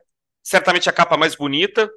certamente 0.44 0.90
a 0.90 0.92
capa 0.92 1.16
mais 1.16 1.36
bonita, 1.36 1.90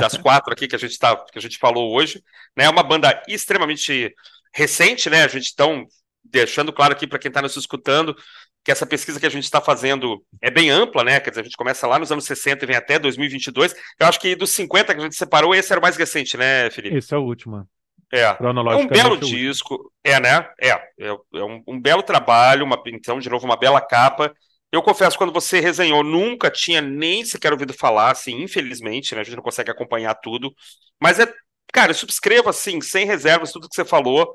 das 0.00 0.16
quatro 0.16 0.52
aqui 0.52 0.66
que 0.66 0.76
a 0.76 0.78
gente 0.78 0.98
tá, 0.98 1.16
que 1.16 1.38
a 1.38 1.42
gente 1.42 1.58
falou 1.58 1.94
hoje, 1.94 2.22
né? 2.56 2.64
É 2.64 2.70
uma 2.70 2.82
banda 2.82 3.22
extremamente 3.28 4.14
recente, 4.54 5.08
né? 5.10 5.24
A 5.24 5.28
gente 5.28 5.50
então 5.52 5.86
deixando 6.22 6.72
claro 6.72 6.92
aqui 6.92 7.06
para 7.06 7.18
quem 7.18 7.28
está 7.28 7.42
nos 7.42 7.56
escutando 7.56 8.16
que 8.64 8.72
essa 8.72 8.86
pesquisa 8.86 9.20
que 9.20 9.26
a 9.26 9.30
gente 9.30 9.44
está 9.44 9.60
fazendo 9.60 10.24
é 10.40 10.50
bem 10.50 10.70
ampla, 10.70 11.04
né? 11.04 11.20
Quer 11.20 11.30
dizer, 11.30 11.42
a 11.42 11.44
gente 11.44 11.56
começa 11.56 11.86
lá 11.86 11.98
nos 11.98 12.10
anos 12.10 12.24
60 12.24 12.64
e 12.64 12.66
vem 12.66 12.76
até 12.76 12.98
2022. 12.98 13.74
Eu 14.00 14.06
acho 14.06 14.18
que 14.18 14.34
dos 14.34 14.50
50 14.52 14.94
que 14.94 15.00
a 15.00 15.04
gente 15.04 15.16
separou, 15.16 15.54
esse 15.54 15.70
era 15.70 15.78
o 15.78 15.82
mais 15.82 15.96
recente, 15.96 16.38
né, 16.38 16.70
Felipe? 16.70 16.96
Esse 16.96 17.14
é 17.14 17.18
o 17.18 17.22
último. 17.22 17.68
É, 18.10 18.22
é 18.22 18.76
um 18.76 18.86
belo 18.86 19.18
disco, 19.18 19.92
é, 20.02 20.18
né? 20.18 20.48
É, 20.58 20.70
é, 20.70 21.08
é 21.34 21.44
um, 21.44 21.62
um, 21.66 21.80
belo 21.80 22.02
trabalho, 22.02 22.64
uma, 22.64 22.80
então, 22.86 23.18
de 23.18 23.28
novo, 23.28 23.44
uma 23.44 23.56
bela 23.56 23.80
capa. 23.80 24.34
Eu 24.74 24.82
confesso, 24.82 25.16
quando 25.16 25.32
você 25.32 25.60
resenhou, 25.60 26.02
nunca 26.02 26.50
tinha 26.50 26.80
nem 26.82 27.24
sequer 27.24 27.52
ouvido 27.52 27.72
falar, 27.72 28.10
assim, 28.10 28.42
infelizmente, 28.42 29.14
né? 29.14 29.20
A 29.20 29.24
gente 29.24 29.36
não 29.36 29.42
consegue 29.42 29.70
acompanhar 29.70 30.14
tudo. 30.16 30.52
Mas 31.00 31.20
é, 31.20 31.32
cara, 31.72 31.92
eu 31.92 31.94
subscrevo, 31.94 32.48
assim, 32.48 32.80
sem 32.80 33.06
reservas, 33.06 33.52
tudo 33.52 33.68
que 33.68 33.74
você 33.76 33.84
falou, 33.84 34.34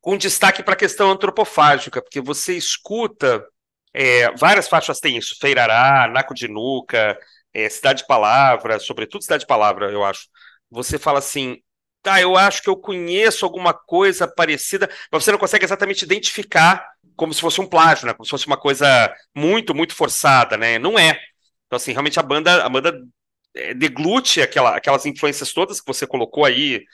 com 0.00 0.16
destaque 0.16 0.62
para 0.62 0.72
a 0.74 0.76
questão 0.76 1.10
antropofágica, 1.10 2.00
porque 2.02 2.20
você 2.22 2.56
escuta. 2.56 3.44
É, 3.92 4.30
várias 4.36 4.68
faixas 4.68 5.00
têm 5.00 5.18
isso, 5.18 5.36
Feirará, 5.40 6.08
Naco 6.08 6.34
de 6.34 6.48
Nuca, 6.48 7.18
é, 7.52 7.68
Cidade 7.68 8.00
de 8.02 8.06
Palavra, 8.06 8.78
sobretudo 8.78 9.22
Cidade 9.22 9.42
de 9.42 9.46
Palavra, 9.46 9.90
eu 9.90 10.04
acho. 10.04 10.28
Você 10.70 10.98
fala 10.98 11.18
assim, 11.18 11.62
tá, 12.06 12.20
eu 12.20 12.36
acho 12.36 12.62
que 12.62 12.70
eu 12.70 12.76
conheço 12.76 13.44
alguma 13.44 13.74
coisa 13.74 14.28
parecida, 14.28 14.88
mas 15.10 15.24
você 15.24 15.32
não 15.32 15.38
consegue 15.40 15.64
exatamente 15.64 16.02
identificar 16.04 16.88
como 17.16 17.34
se 17.34 17.40
fosse 17.40 17.60
um 17.60 17.66
plágio, 17.66 18.06
né? 18.06 18.12
Como 18.12 18.24
se 18.24 18.30
fosse 18.30 18.46
uma 18.46 18.56
coisa 18.56 19.12
muito, 19.34 19.74
muito 19.74 19.92
forçada, 19.92 20.56
né? 20.56 20.78
Não 20.78 20.96
é. 20.96 21.18
Então, 21.66 21.76
assim, 21.76 21.90
realmente 21.90 22.20
a 22.20 22.22
banda, 22.22 22.64
a 22.64 22.68
banda 22.68 22.96
é, 23.56 23.74
deglute 23.74 24.40
aquela, 24.40 24.76
aquelas 24.76 25.04
influências 25.04 25.52
todas 25.52 25.80
que 25.80 25.86
você 25.86 26.06
colocou 26.06 26.44
aí, 26.44 26.84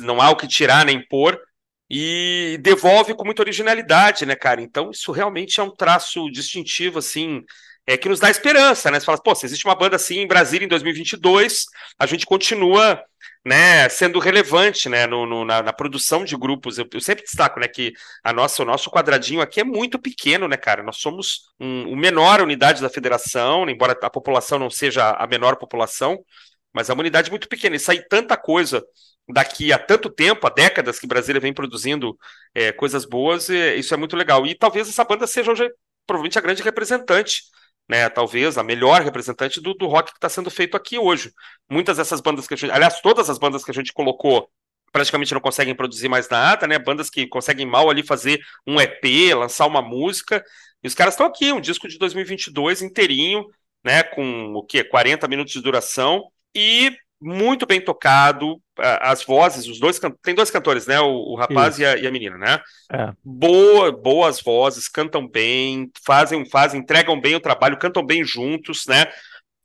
não 0.00 0.20
há 0.20 0.28
o 0.28 0.36
que 0.36 0.46
tirar 0.46 0.84
nem 0.84 1.02
pôr, 1.08 1.40
e 1.88 2.58
devolve 2.60 3.14
com 3.14 3.24
muita 3.24 3.40
originalidade, 3.40 4.26
né, 4.26 4.34
cara? 4.36 4.60
Então, 4.60 4.90
isso 4.90 5.12
realmente 5.12 5.60
é 5.60 5.62
um 5.62 5.74
traço 5.74 6.30
distintivo, 6.30 6.98
assim, 6.98 7.42
é 7.86 7.96
que 7.96 8.08
nos 8.08 8.20
dá 8.20 8.30
esperança, 8.30 8.90
né? 8.90 9.00
Você 9.00 9.06
fala, 9.06 9.20
pô, 9.20 9.34
se 9.34 9.46
existe 9.46 9.64
uma 9.64 9.74
banda 9.74 9.96
assim 9.96 10.20
em 10.20 10.26
Brasília 10.26 10.64
em 10.64 10.68
2022, 10.68 11.66
a 11.98 12.06
gente 12.06 12.24
continua 12.24 13.02
né, 13.44 13.88
sendo 13.88 14.20
relevante 14.20 14.88
né, 14.88 15.06
no, 15.06 15.26
no 15.26 15.44
na, 15.44 15.62
na, 15.62 15.72
produção 15.72 16.24
de 16.24 16.36
grupos. 16.36 16.78
Eu, 16.78 16.88
eu, 16.92 17.00
sempre 17.00 17.24
destaco 17.24 17.58
né, 17.58 17.66
que 17.66 17.92
a 18.22 18.32
nossa, 18.32 18.62
o 18.62 18.66
nosso 18.66 18.88
quadradinho 18.90 19.40
aqui 19.40 19.60
é 19.60 19.64
muito 19.64 19.98
pequeno, 19.98 20.46
né, 20.46 20.56
cara? 20.56 20.82
Nós 20.82 20.98
somos 20.98 21.52
um, 21.58 21.96
menor 21.96 22.40
unidade 22.40 22.80
da 22.80 22.88
federação, 22.88 23.68
embora 23.68 23.98
a 24.00 24.10
população 24.10 24.58
não 24.58 24.70
seja 24.70 25.10
a 25.10 25.26
menor 25.26 25.56
população, 25.56 26.24
mas 26.72 26.88
é 26.88 26.92
uma 26.92 27.00
unidade 27.00 27.30
muito 27.30 27.48
pequena. 27.48 27.74
E 27.74 27.80
sair 27.80 28.06
tanta 28.08 28.36
coisa 28.36 28.82
daqui 29.28 29.72
a 29.72 29.78
tanto 29.78 30.08
tempo, 30.08 30.46
há 30.46 30.50
décadas 30.50 31.00
que 31.00 31.06
Brasília 31.06 31.40
vem 31.40 31.52
produzindo 31.52 32.16
é, 32.54 32.70
coisas 32.72 33.04
boas, 33.04 33.48
isso 33.48 33.92
é 33.92 33.96
muito 33.96 34.16
legal. 34.16 34.46
E 34.46 34.54
talvez 34.54 34.88
essa 34.88 35.04
banda 35.04 35.26
seja 35.26 35.50
hoje, 35.50 35.68
provavelmente 36.06 36.38
a 36.38 36.42
grande 36.42 36.62
representante 36.62 37.42
né, 37.88 38.08
talvez 38.08 38.56
a 38.56 38.62
melhor 38.62 39.02
representante 39.02 39.60
do, 39.60 39.74
do 39.74 39.86
rock 39.86 40.10
que 40.10 40.18
está 40.18 40.28
sendo 40.28 40.50
feito 40.50 40.76
aqui 40.76 40.98
hoje. 40.98 41.32
Muitas 41.70 41.96
dessas 41.96 42.20
bandas 42.20 42.46
que 42.46 42.54
a 42.54 42.56
gente, 42.56 42.70
aliás, 42.70 43.00
todas 43.00 43.28
as 43.28 43.38
bandas 43.38 43.64
que 43.64 43.70
a 43.70 43.74
gente 43.74 43.92
colocou 43.92 44.48
praticamente 44.92 45.32
não 45.32 45.40
conseguem 45.40 45.74
produzir 45.74 46.08
mais 46.08 46.28
nada, 46.28 46.66
né? 46.66 46.78
Bandas 46.78 47.08
que 47.08 47.26
conseguem 47.26 47.66
mal 47.66 47.88
ali 47.88 48.02
fazer 48.06 48.40
um 48.66 48.78
EP, 48.80 49.34
lançar 49.34 49.66
uma 49.66 49.80
música. 49.80 50.44
E 50.82 50.86
os 50.86 50.94
caras 50.94 51.14
estão 51.14 51.26
aqui, 51.26 51.52
um 51.52 51.60
disco 51.60 51.88
de 51.88 51.98
2022 51.98 52.82
inteirinho, 52.82 53.46
né, 53.84 54.02
com 54.02 54.52
o 54.54 54.62
que 54.62 54.84
40 54.84 55.26
minutos 55.28 55.52
de 55.52 55.60
duração 55.60 56.30
e 56.54 56.96
muito 57.22 57.66
bem 57.66 57.80
tocado, 57.80 58.60
as 58.76 59.22
vozes, 59.22 59.68
os 59.68 59.78
dois 59.78 60.00
tem 60.22 60.34
dois 60.34 60.50
cantores, 60.50 60.86
né? 60.86 61.00
O, 61.00 61.32
o 61.32 61.34
rapaz 61.36 61.78
e 61.78 61.84
a, 61.84 61.96
e 61.96 62.06
a, 62.06 62.10
menina, 62.10 62.36
né? 62.36 62.60
É. 62.92 63.12
Boa, 63.22 63.92
boas 63.92 64.40
vozes, 64.40 64.88
cantam 64.88 65.28
bem, 65.28 65.90
fazem, 66.04 66.44
fazem, 66.44 66.80
entregam 66.80 67.20
bem 67.20 67.36
o 67.36 67.40
trabalho, 67.40 67.78
cantam 67.78 68.04
bem 68.04 68.24
juntos, 68.24 68.86
né? 68.86 69.06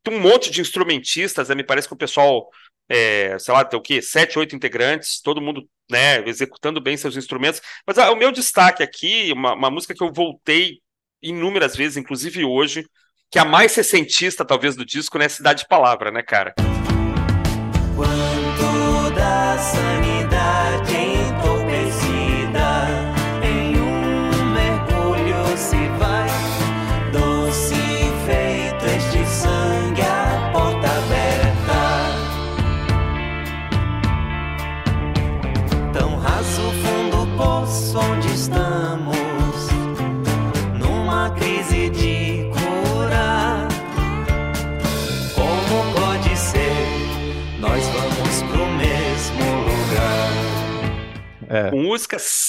Tem 0.03 0.13
um 0.13 0.19
monte 0.19 0.51
de 0.51 0.61
instrumentistas, 0.61 1.49
né? 1.49 1.55
Me 1.55 1.63
parece 1.63 1.87
que 1.87 1.93
o 1.95 1.97
pessoal, 1.97 2.47
é, 2.87 3.37
sei 3.39 3.53
lá, 3.53 3.65
tem 3.65 3.79
o 3.79 3.81
quê? 3.81 4.03
Sete, 4.03 4.37
oito 4.37 4.55
integrantes, 4.55 5.19
todo 5.19 5.41
mundo, 5.41 5.67
né? 5.89 6.19
Executando 6.27 6.79
bem 6.79 6.95
seus 6.95 7.17
instrumentos. 7.17 7.59
Mas 7.87 7.97
ah, 7.97 8.11
o 8.11 8.15
meu 8.15 8.31
destaque 8.31 8.83
aqui, 8.83 9.31
uma, 9.33 9.53
uma 9.53 9.71
música 9.71 9.95
que 9.95 10.03
eu 10.03 10.13
voltei 10.13 10.79
inúmeras 11.23 11.75
vezes, 11.75 11.97
inclusive 11.97 12.45
hoje, 12.45 12.85
que 13.31 13.39
é 13.39 13.41
a 13.41 13.45
mais 13.45 13.71
sessentista, 13.71 14.45
talvez, 14.45 14.75
do 14.75 14.85
disco, 14.85 15.17
né? 15.17 15.27
Cidade 15.27 15.63
de 15.63 15.67
Palavra, 15.67 16.11
né, 16.11 16.21
cara? 16.21 16.53
É. 17.99 18.47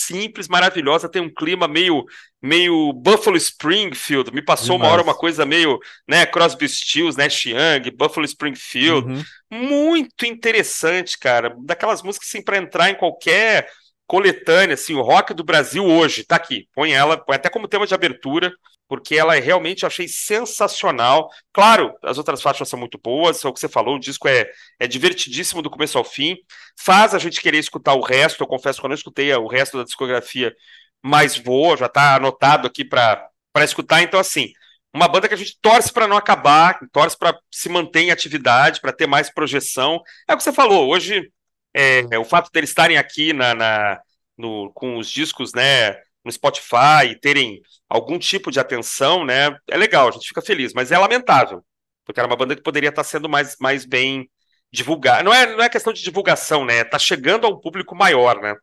simples, 0.09 0.49
maravilhosa, 0.49 1.09
tem 1.09 1.23
um 1.23 1.33
clima 1.33 1.69
meio 1.69 2.05
meio 2.41 2.93
Buffalo 2.93 3.37
Springfield. 3.37 4.33
Me 4.33 4.43
passou 4.43 4.77
Demais. 4.77 4.83
uma 4.83 4.93
hora 4.93 5.03
uma 5.03 5.15
coisa 5.15 5.45
meio, 5.45 5.79
né, 6.09 6.25
Crosby 6.25 6.69
Stills, 6.69 7.17
né, 7.17 7.27
Young, 7.27 7.91
Buffalo 7.97 8.25
Springfield. 8.25 9.09
Uhum. 9.09 9.25
Muito 9.51 10.25
interessante, 10.25 11.19
cara. 11.19 11.55
Daquelas 11.61 12.03
músicas 12.03 12.29
assim 12.29 12.43
para 12.43 12.59
entrar 12.59 12.91
em 12.91 12.95
qualquer 12.95 13.69
coletânea, 14.09 14.75
assim, 14.75 14.95
o 14.95 15.03
rock 15.03 15.33
do 15.33 15.45
Brasil 15.45 15.85
hoje, 15.85 16.25
tá 16.25 16.35
aqui. 16.35 16.67
Põe 16.75 16.93
ela, 16.93 17.17
põe 17.17 17.37
até 17.37 17.49
como 17.49 17.69
tema 17.69 17.87
de 17.87 17.95
abertura 17.95 18.53
porque 18.89 19.15
ela 19.17 19.37
é 19.37 19.41
realmente 19.41 19.83
eu 19.83 19.87
achei 19.87 20.09
sensacional. 20.09 21.31
Claro, 21.53 21.95
as 22.03 22.17
outras 22.17 22.41
faixas 22.41 22.69
são 22.69 22.79
muito 22.79 22.99
boas, 22.99 23.45
é 23.45 23.49
o 23.49 23.53
que 23.53 23.61
você 23.61 23.69
falou, 23.69 23.97
o 23.97 24.01
disco 24.01 24.27
é, 24.27 24.51
é 24.81 24.87
divertidíssimo 24.87 25.61
do 25.61 25.71
começo 25.71 25.99
ao 25.99 26.05
fim, 26.05 26.37
faz 26.81 27.15
a 27.15 27.19
gente 27.19 27.41
querer 27.41 27.59
escutar 27.59 27.95
o 27.95 28.01
resto. 28.01 28.43
Eu 28.43 28.47
confesso 28.47 28.81
que 28.81 28.87
eu 28.87 28.89
não 28.89 28.95
escutei 28.95 29.33
o 29.35 29.47
resto 29.47 29.77
da 29.77 29.85
discografia, 29.85 30.55
mas 31.03 31.37
vou, 31.37 31.77
já 31.77 31.87
está 31.87 32.17
anotado 32.17 32.67
aqui 32.67 32.85
para 32.85 33.31
escutar. 33.59 34.03
Então, 34.03 34.19
assim, 34.19 34.53
uma 34.93 35.07
banda 35.07 35.29
que 35.29 35.35
a 35.35 35.39
gente 35.39 35.59
torce 35.61 35.93
para 35.93 36.09
não 36.09 36.17
acabar, 36.17 36.79
torce 36.91 37.17
para 37.17 37.39
se 37.51 37.69
manter 37.69 38.01
em 38.01 38.11
atividade, 38.11 38.81
para 38.81 38.93
ter 38.93 39.07
mais 39.07 39.29
projeção. 39.31 40.01
É 40.27 40.33
o 40.33 40.37
que 40.37 40.43
você 40.43 40.53
falou, 40.53 40.89
hoje 40.89 41.31
é, 42.11 42.19
o 42.19 42.25
fato 42.25 42.51
deles 42.53 42.71
estarem 42.71 42.97
aqui 42.97 43.33
na, 43.33 43.55
na 43.55 44.01
no, 44.37 44.71
com 44.73 44.97
os 44.97 45.11
discos, 45.11 45.53
né? 45.53 45.97
no 46.29 46.33
Spotify, 46.33 47.19
terem 47.21 47.61
algum 47.89 48.19
tipo 48.19 48.51
de 48.51 48.61
atenção, 48.61 49.25
né? 49.25 49.57
É 49.67 49.77
legal, 49.77 50.09
a 50.09 50.11
gente 50.11 50.29
fica 50.29 50.43
feliz, 50.43 50.73
mas 50.75 50.93
é 50.93 50.99
lamentável, 50.99 51.65
porque 52.05 52.21
era 52.21 52.27
uma 52.27 52.37
banda 52.37 52.55
que 52.55 52.63
poderia 52.63 52.91
estar 52.91 53.03
sendo 53.05 53.29
mais, 53.29 53.57
mais 53.59 53.85
bem 53.87 54.29
divulgada. 54.71 55.23
Não 55.23 55.33
é, 55.33 55.47
não 55.47 55.65
é 55.65 55.69
questão 55.69 55.93
de 55.93 56.03
divulgação, 56.03 56.65
né? 56.65 56.85
Tá 56.85 56.99
chegando 56.99 57.47
a 57.47 57.51
um 57.51 57.59
público 57.59 57.97
maior, 57.97 58.41
né? 58.41 58.55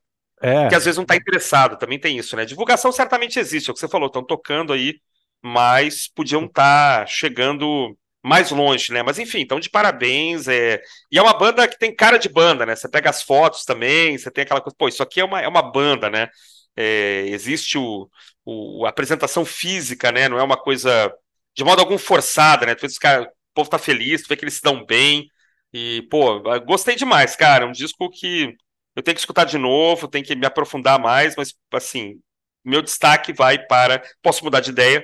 É. 0.41 0.67
Que 0.67 0.75
às 0.75 0.86
vezes 0.86 0.97
não 0.97 1.04
está 1.04 1.15
interessado, 1.15 1.78
também 1.78 1.99
tem 1.99 2.17
isso, 2.17 2.36
né? 2.36 2.45
Divulgação 2.45 2.91
certamente 2.91 3.39
existe, 3.39 3.69
é 3.69 3.71
o 3.71 3.73
que 3.73 3.80
você 3.80 3.88
falou, 3.88 4.08
estão 4.08 4.23
tocando 4.23 4.71
aí, 4.71 4.99
mas 5.41 6.08
podiam 6.08 6.45
estar 6.45 6.99
tá 6.99 7.06
chegando 7.08 7.97
mais 8.25 8.51
longe, 8.51 8.91
né? 8.91 9.03
Mas 9.03 9.19
enfim, 9.19 9.39
então 9.41 9.59
de 9.59 9.69
parabéns. 9.69 10.47
É... 10.47 10.81
E 11.11 11.17
é 11.17 11.21
uma 11.21 11.33
banda 11.33 11.67
que 11.67 11.77
tem 11.77 11.95
cara 11.95 12.17
de 12.17 12.29
banda, 12.29 12.65
né? 12.65 12.75
Você 12.75 12.89
pega 12.89 13.09
as 13.09 13.21
fotos 13.21 13.63
também, 13.65 14.17
você 14.17 14.31
tem 14.31 14.43
aquela 14.43 14.61
coisa, 14.61 14.75
pô, 14.77 14.88
isso 14.88 15.03
aqui 15.03 15.19
é 15.19 15.25
uma, 15.25 15.41
é 15.41 15.47
uma 15.47 15.61
banda, 15.61 16.09
né? 16.09 16.29
é, 16.75 17.25
existe 17.27 17.77
o, 17.77 18.09
o, 18.43 18.85
a 18.85 18.89
apresentação 18.89 19.45
física, 19.45 20.11
né? 20.11 20.27
Não 20.27 20.38
é 20.39 20.43
uma 20.43 20.57
coisa 20.57 21.13
de 21.55 21.63
modo 21.63 21.79
algum 21.79 21.97
forçada, 21.97 22.65
né? 22.65 22.75
Tu 22.75 22.81
vê 22.81 22.88
que 22.89 22.99
cara, 22.99 23.23
o 23.23 23.27
povo 23.53 23.69
tá 23.69 23.79
feliz, 23.79 24.23
tu 24.23 24.29
vê 24.29 24.35
que 24.35 24.43
eles 24.43 24.55
se 24.55 24.61
dão 24.61 24.85
bem. 24.85 25.27
E, 25.73 26.03
pô, 26.09 26.41
gostei 26.61 26.95
demais, 26.95 27.35
cara. 27.35 27.65
É 27.65 27.67
um 27.67 27.71
disco 27.71 28.09
que 28.09 28.55
eu 28.95 29.03
tenho 29.03 29.15
que 29.15 29.21
escutar 29.21 29.45
de 29.45 29.57
novo, 29.57 30.07
tenho 30.07 30.25
que 30.25 30.35
me 30.35 30.45
aprofundar 30.45 30.99
mais, 30.99 31.35
mas, 31.35 31.53
assim, 31.73 32.15
meu 32.63 32.81
destaque 32.81 33.33
vai 33.33 33.59
para. 33.59 34.01
Posso 34.21 34.43
mudar 34.43 34.59
de 34.61 34.71
ideia? 34.71 35.03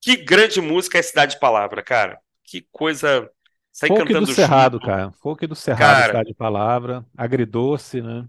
Que 0.00 0.16
grande 0.16 0.60
música 0.60 0.98
é 0.98 1.02
Cidade 1.02 1.34
de 1.34 1.40
Palavra, 1.40 1.82
cara. 1.82 2.18
Que 2.50 2.66
coisa. 2.72 3.30
Sai 3.70 3.88
Folk 3.88 4.04
cantando 4.04 4.26
do 4.26 4.34
Cerrado, 4.34 4.74
junto. 4.74 4.86
cara. 4.86 5.12
Folk 5.22 5.46
do 5.46 5.54
Cerrado, 5.54 6.12
cara, 6.12 6.24
de 6.24 6.34
Palavra. 6.34 7.06
Agridoce, 7.16 8.02
né? 8.02 8.24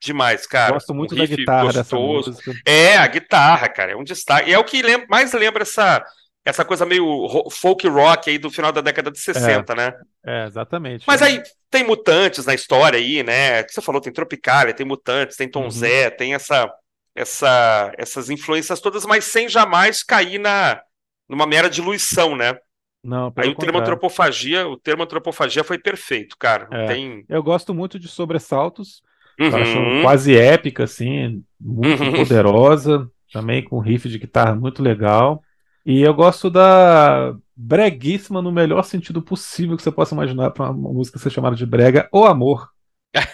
Demais, 0.00 0.46
cara. 0.46 0.72
Gosto 0.72 0.94
muito 0.94 1.14
um 1.14 1.18
da 1.18 1.26
guitarra 1.26 1.64
gostoso. 1.64 2.30
dessa 2.30 2.46
música. 2.46 2.52
É, 2.64 2.96
a 2.96 3.06
guitarra, 3.06 3.68
cara, 3.68 3.92
é 3.92 3.96
um 3.96 4.02
destaque. 4.02 4.48
E 4.48 4.54
é 4.54 4.58
o 4.58 4.64
que 4.64 4.80
lembra, 4.80 5.06
mais 5.10 5.34
lembra 5.34 5.62
essa, 5.62 6.02
essa 6.42 6.64
coisa 6.64 6.86
meio 6.86 7.28
folk 7.50 7.86
rock 7.86 8.30
aí 8.30 8.38
do 8.38 8.50
final 8.50 8.72
da 8.72 8.80
década 8.80 9.10
de 9.10 9.18
60, 9.18 9.72
é, 9.72 9.76
né? 9.76 9.92
É, 10.24 10.46
exatamente. 10.46 11.04
Mas 11.06 11.20
aí 11.20 11.42
tem 11.70 11.84
mutantes 11.84 12.46
na 12.46 12.54
história 12.54 12.98
aí, 12.98 13.22
né? 13.22 13.62
Você 13.64 13.82
falou, 13.82 14.00
tem 14.00 14.12
Tropicália, 14.12 14.72
tem 14.72 14.86
mutantes, 14.86 15.36
tem 15.36 15.50
Tom 15.50 15.64
uhum. 15.64 15.70
Zé, 15.70 16.08
tem 16.08 16.34
essa 16.34 16.72
essa, 17.14 17.92
essas 17.96 18.28
influências 18.28 18.78
todas, 18.78 19.06
mas 19.06 19.24
sem 19.24 19.48
jamais 19.48 20.02
cair 20.02 20.38
na, 20.38 20.82
numa 21.26 21.46
mera 21.46 21.68
diluição, 21.70 22.36
né? 22.36 22.58
Não, 23.06 23.32
Aí 23.36 23.48
o 23.48 23.54
termo 23.54 23.78
antropofagia, 23.78 24.66
o 24.68 24.76
termo 24.76 25.02
antropofagia 25.04 25.62
foi 25.64 25.78
perfeito, 25.78 26.36
cara. 26.38 26.68
É. 26.70 26.86
tem. 26.86 27.24
Eu 27.28 27.42
gosto 27.42 27.72
muito 27.72 27.98
de 27.98 28.08
sobressaltos. 28.08 29.02
Eu 29.38 29.54
acho 29.54 29.78
Uhum. 29.78 30.02
quase 30.02 30.36
épica, 30.36 30.84
assim, 30.84 31.42
muito 31.60 32.02
Uhum. 32.02 32.12
poderosa, 32.12 33.10
também 33.32 33.62
com 33.62 33.78
riff 33.78 34.08
de 34.08 34.18
guitarra 34.18 34.54
muito 34.54 34.82
legal. 34.82 35.42
E 35.84 36.00
eu 36.00 36.12
gosto 36.14 36.50
da 36.50 37.34
breguíssima 37.54 38.42
no 38.42 38.50
melhor 38.50 38.82
sentido 38.82 39.22
possível 39.22 39.76
que 39.76 39.82
você 39.82 39.92
possa 39.92 40.14
imaginar 40.14 40.50
para 40.50 40.70
uma 40.70 40.92
música 40.92 41.18
ser 41.18 41.30
chamada 41.30 41.54
de 41.54 41.64
brega, 41.66 42.08
O 42.12 42.24
Amor. 42.24 42.70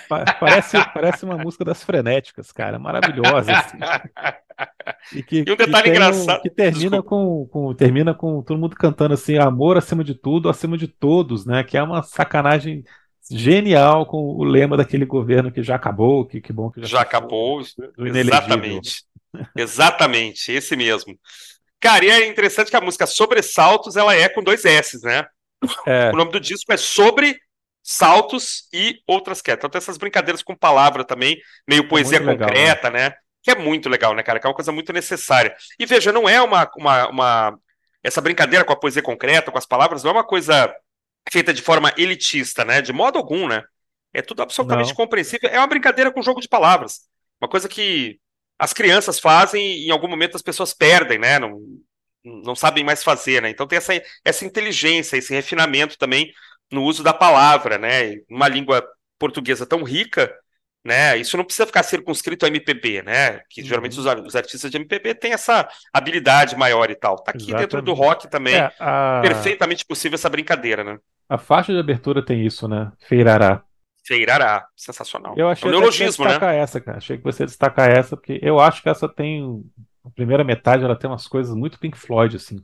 Pa- 0.09 0.25
Parece, 0.41 0.77
parece 0.93 1.25
uma 1.25 1.37
música 1.37 1.65
das 1.65 1.83
frenéticas, 1.85 2.51
cara, 2.53 2.79
maravilhosa. 2.79 3.53
assim. 3.53 3.79
E, 5.15 5.23
que, 5.23 5.45
E 5.47 5.51
um 5.53 5.57
detalhe 5.57 5.85
que 5.85 5.91
engraçado- 5.91 6.43
que 6.43 6.51
termina 6.51 7.03
com, 7.03 7.47
com- 7.51 7.75
termina 7.75 8.15
com 8.15 8.43
todo 8.43 8.59
mundo 8.59 8.77
cantando 8.77 9.15
assim, 9.15 9.37
amor 9.39 9.77
acima 9.77 10.05
de 10.05 10.15
tudo, 10.15 10.49
acima 10.49 10.77
de 10.79 10.87
todos, 10.89 11.45
né? 11.47 11.63
Que 11.65 11.77
é 11.77 11.83
uma 11.83 12.03
sacanagem 12.03 12.85
genial 13.31 14.05
com 14.07 14.19
o 14.19 14.45
lema 14.45 14.77
daquele 14.77 15.05
governo 15.07 15.51
que 15.51 15.63
já 15.63 15.77
acabou, 15.77 16.27
que, 16.27 16.41
que 16.41 16.53
bom 16.53 16.71
que 16.71 16.81
já, 16.81 16.87
Já 16.87 17.01
acabou. 17.01 17.61
inelegível. 17.99 18.35
Exatamente. 18.39 19.05
Exatamente, 19.57 20.53
esse 20.53 20.77
mesmo. 20.77 21.19
Cara, 21.81 22.05
e 22.05 22.11
é 22.11 22.29
interessante 22.29 22.71
que 22.71 22.77
a 22.77 22.81
música 22.81 23.07
Sobressaltos, 23.07 23.97
ela 23.97 24.15
é 24.15 24.29
com 24.29 24.43
dois 24.43 24.65
S, 24.65 25.01
né? 25.03 25.25
É, 25.87 26.11
O 26.11 26.17
nome 26.17 26.31
do 26.33 26.41
disco 26.41 26.73
é 26.73 26.77
Sobre 26.77 27.39
Saltos 27.83 28.69
e 28.73 29.01
Outras 29.07 29.43
Quedas. 29.43 29.59
Então 29.61 29.71
tem 29.71 29.79
essas 29.79 29.99
brincadeiras 29.99 30.43
com 30.43 30.55
palavra 30.57 31.05
também, 31.05 31.41
meio 31.67 31.89
poesia 31.89 32.19
muito 32.21 32.31
legal, 32.31 32.49
concreta, 32.49 32.91
né? 32.91 33.15
Que 33.43 33.51
é 33.51 33.55
muito 33.57 33.89
legal, 33.89 34.15
né, 34.15 34.23
cara? 34.23 34.39
Que 34.39 34.47
é 34.47 34.51
uma 34.51 34.55
coisa 34.55 34.71
muito 34.73 34.93
necessária. 34.93 35.55
E 35.79 35.85
veja, 35.87 36.13
não 36.13 36.29
é 36.29 36.41
uma, 36.41 36.71
uma, 36.77 37.09
uma- 37.09 37.59
Essa 38.03 38.21
brincadeira 38.21 38.65
com 38.65 38.73
a 38.73 38.77
poesia 38.77 39.03
concreta, 39.03 39.51
com 39.51 39.59
as 39.59 39.67
palavras, 39.67 40.03
não 40.03 40.11
é 40.11 40.15
uma 40.15 40.25
coisa 40.25 40.73
feita 41.31 41.53
de 41.53 41.63
forma 41.63 41.93
elitista, 41.97 42.65
né? 42.65 42.81
De 42.83 42.93
modo 42.93 43.19
algum, 43.19 43.49
né? 43.49 43.63
É 44.13 44.23
tudo 44.23 44.43
absolutamente 44.43 44.91
Não. 44.91 44.97
compreensível. 44.97 45.49
É 45.51 45.59
uma 45.59 45.67
brincadeira 45.67 46.13
com 46.13 46.23
jogo 46.23 46.41
de 46.41 46.49
palavras. 46.49 47.01
Uma 47.41 47.49
coisa 47.49 47.69
que 47.69 48.19
as 48.59 48.73
crianças 48.73 49.19
fazem 49.19 49.63
e 49.79 49.89
em 49.89 49.91
algum 49.91 50.09
momento 50.09 50.37
as 50.37 50.43
pessoas 50.43 50.73
perdem, 50.75 51.19
né? 51.19 51.39
Não, 51.39 51.59
não 52.25 52.55
sabem 52.55 52.85
mais 52.85 53.03
fazer, 53.03 53.43
né? 53.43 53.51
Então 53.51 53.67
tem 53.67 53.77
essa, 53.79 53.93
essa 54.25 54.45
inteligência, 54.45 55.17
esse 55.17 55.33
refinamento 55.35 55.99
também 55.99 56.33
no 56.73 56.83
uso 56.85 57.03
da 57.03 57.13
palavra, 57.13 57.79
né? 57.79 58.17
Uma 58.31 58.49
língua 58.49 58.85
portuguesa 59.19 59.67
tão 59.67 59.83
rica, 59.85 60.35
né? 60.85 61.17
Isso 61.17 61.37
não 61.37 61.45
precisa 61.45 61.67
ficar 61.67 61.83
circunscrito 61.85 62.45
ao 62.45 62.49
MPB, 62.51 63.03
né? 63.03 63.41
Que 63.51 63.63
Uhum. 63.63 63.67
geralmente 63.67 63.99
os, 64.01 64.07
os 64.07 64.37
artistas 64.37 64.71
de 64.71 64.77
MPB 64.79 65.15
têm 65.15 65.33
essa 65.33 65.69
habilidade 65.93 66.57
maior 66.57 66.91
e 66.91 66.97
tal. 66.97 67.17
Tá 67.23 67.33
aqui 67.33 67.55
dentro 67.55 67.81
do 67.83 67.93
Exatamente. 67.93 67.99
rock 67.99 68.29
também, 68.29 68.57
é, 68.57 68.73
a, 68.81 69.21
perfeitamente 69.23 69.85
possível 69.87 70.17
essa 70.17 70.29
brincadeira, 70.31 70.83
né? 70.83 70.99
a 71.29 71.39
faixa 71.39 71.73
de 71.73 71.79
abertura 71.79 72.25
tem 72.25 72.45
isso, 72.45 72.69
né? 72.69 72.93
Feirará. 73.09 73.63
Feirará, 74.05 74.67
sensacional. 74.77 75.35
Eu 75.37 75.49
achei 75.49 75.71
é 75.71 75.73
um 75.73 75.79
até 75.79 75.89
que 75.89 75.93
você 75.93 76.05
neologismo, 76.05 76.25
né? 76.25 76.31
destacar 76.33 76.55
essa, 76.55 76.81
cara. 76.81 76.99
Achei 76.99 77.17
que 77.17 77.25
você 77.25 77.47
destacar 77.47 77.89
essa, 77.91 78.17
porque 78.17 78.39
eu 78.43 78.59
acho 78.61 78.83
que 78.83 78.89
essa 78.89 79.09
tem. 79.09 79.63
A 80.05 80.11
primeira 80.11 80.43
metade 80.43 80.85
ela 80.85 80.99
tem 80.99 81.09
umas 81.09 81.29
coisas 81.29 81.55
muito 81.55 81.79
Pink 81.79 81.97
Floyd, 81.97 82.37
assim. 82.37 82.61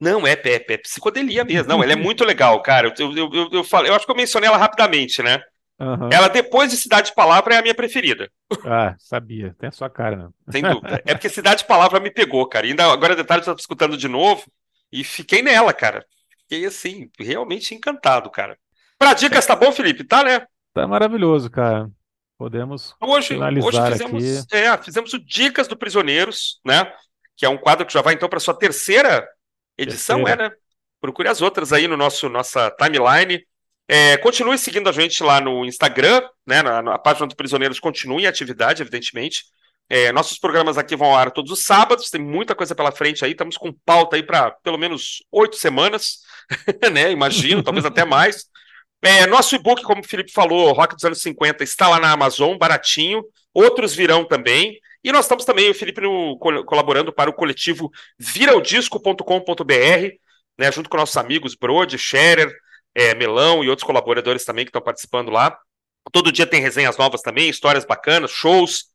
Não, 0.00 0.26
é, 0.26 0.32
é, 0.32 0.64
é 0.68 0.76
psicodelia 0.78 1.44
mesmo. 1.44 1.68
Não, 1.68 1.82
ela 1.82 1.92
é 1.92 1.96
muito 1.96 2.24
legal, 2.24 2.60
cara. 2.62 2.92
Eu, 2.98 3.12
eu, 3.16 3.30
eu, 3.32 3.48
eu, 3.52 3.64
falei, 3.64 3.90
eu 3.90 3.94
acho 3.94 4.04
que 4.04 4.10
eu 4.10 4.16
mencionei 4.16 4.48
ela 4.48 4.56
rapidamente, 4.56 5.22
né? 5.22 5.40
Aham. 5.78 6.08
Ela, 6.10 6.28
depois 6.28 6.70
de 6.70 6.76
Cidade 6.76 7.08
de 7.08 7.14
Palavra, 7.14 7.54
é 7.54 7.58
a 7.58 7.62
minha 7.62 7.74
preferida. 7.74 8.30
Ah, 8.64 8.94
sabia. 8.98 9.54
Tem 9.58 9.68
a 9.68 9.72
sua 9.72 9.90
cara, 9.90 10.16
né? 10.16 10.28
Sem 10.50 10.62
dúvida. 10.62 11.02
É 11.04 11.14
porque 11.14 11.28
Cidade 11.28 11.62
de 11.62 11.66
Palavra 11.66 12.00
me 12.00 12.10
pegou, 12.10 12.46
cara. 12.48 12.66
E 12.66 12.70
ainda 12.70 12.90
agora 12.90 13.14
detalhe, 13.14 13.42
eu 13.46 13.54
tô 13.54 13.60
escutando 13.60 13.96
de 13.96 14.08
novo 14.08 14.44
e 14.90 15.04
fiquei 15.04 15.42
nela, 15.42 15.72
cara. 15.72 16.04
Fiquei 16.40 16.64
assim, 16.64 17.10
realmente 17.18 17.74
encantado, 17.74 18.30
cara. 18.30 18.56
Pra 18.98 19.12
dicas, 19.12 19.44
tá 19.44 19.54
bom, 19.54 19.70
Felipe? 19.70 20.04
Tá, 20.04 20.24
né? 20.24 20.46
Tá 20.72 20.86
maravilhoso, 20.86 21.50
cara. 21.50 21.90
Podemos. 22.38 22.94
Hoje, 23.00 23.28
Finalizar 23.28 23.68
hoje 23.68 23.92
fizemos, 23.92 24.52
é, 24.52 24.78
fizemos 24.78 25.12
o 25.12 25.18
Dicas 25.18 25.66
do 25.68 25.76
Prisioneiros, 25.76 26.60
né? 26.64 26.90
Que 27.36 27.44
é 27.46 27.48
um 27.48 27.56
quadro 27.56 27.86
que 27.86 27.92
já 27.92 28.02
vai 28.02 28.14
então 28.14 28.28
para 28.28 28.40
sua 28.40 28.54
terceira 28.54 29.26
edição, 29.76 30.24
Terceira. 30.24 30.46
é, 30.46 30.48
né? 30.48 30.54
Procure 31.00 31.28
as 31.28 31.40
outras 31.42 31.72
aí 31.72 31.86
no 31.86 31.96
nosso 31.96 32.28
nossa 32.28 32.70
timeline. 32.70 33.44
É, 33.88 34.16
continue 34.16 34.58
seguindo 34.58 34.88
a 34.88 34.92
gente 34.92 35.22
lá 35.22 35.40
no 35.40 35.64
Instagram, 35.64 36.22
né? 36.46 36.62
Na, 36.62 36.82
na 36.82 36.98
página 36.98 37.26
do 37.26 37.36
Prisioneiros 37.36 37.78
continue 37.78 38.24
em 38.24 38.26
atividade, 38.26 38.82
evidentemente. 38.82 39.44
É, 39.88 40.10
nossos 40.10 40.38
programas 40.38 40.76
aqui 40.76 40.96
vão 40.96 41.08
ao 41.08 41.16
ar 41.16 41.30
todos 41.30 41.52
os 41.52 41.64
sábados, 41.64 42.10
tem 42.10 42.20
muita 42.20 42.56
coisa 42.56 42.74
pela 42.74 42.90
frente 42.90 43.24
aí, 43.24 43.30
estamos 43.30 43.56
com 43.56 43.72
pauta 43.84 44.16
aí 44.16 44.22
para 44.22 44.50
pelo 44.50 44.76
menos 44.76 45.22
oito 45.30 45.54
semanas, 45.56 46.22
né? 46.92 47.12
Imagino, 47.12 47.62
talvez 47.62 47.84
até 47.84 48.04
mais. 48.04 48.46
É, 49.02 49.26
nosso 49.26 49.54
e-book, 49.54 49.82
como 49.82 50.00
o 50.00 50.04
Felipe 50.04 50.32
falou, 50.32 50.72
Rock 50.72 50.96
dos 50.96 51.04
anos 51.04 51.22
50, 51.22 51.62
está 51.62 51.88
lá 51.88 52.00
na 52.00 52.10
Amazon, 52.10 52.56
baratinho. 52.56 53.22
Outros 53.54 53.94
virão 53.94 54.24
também. 54.24 54.80
E 55.06 55.12
nós 55.12 55.24
estamos 55.24 55.44
também, 55.44 55.70
o 55.70 55.74
Felipe, 55.74 56.00
no- 56.00 56.36
col- 56.36 56.64
colaborando 56.64 57.12
para 57.12 57.30
o 57.30 57.32
coletivo 57.32 57.92
viraodisco.com.br, 58.18 59.22
né, 60.58 60.72
junto 60.72 60.90
com 60.90 60.96
nossos 60.96 61.16
amigos 61.16 61.54
Brode, 61.54 61.96
Scherer, 61.96 62.52
é, 62.92 63.14
Melão 63.14 63.62
e 63.62 63.68
outros 63.68 63.86
colaboradores 63.86 64.44
também 64.44 64.64
que 64.64 64.70
estão 64.70 64.82
participando 64.82 65.30
lá. 65.30 65.56
Todo 66.10 66.32
dia 66.32 66.44
tem 66.44 66.60
resenhas 66.60 66.96
novas 66.96 67.22
também, 67.22 67.48
histórias 67.48 67.84
bacanas, 67.84 68.32
shows, 68.32 68.86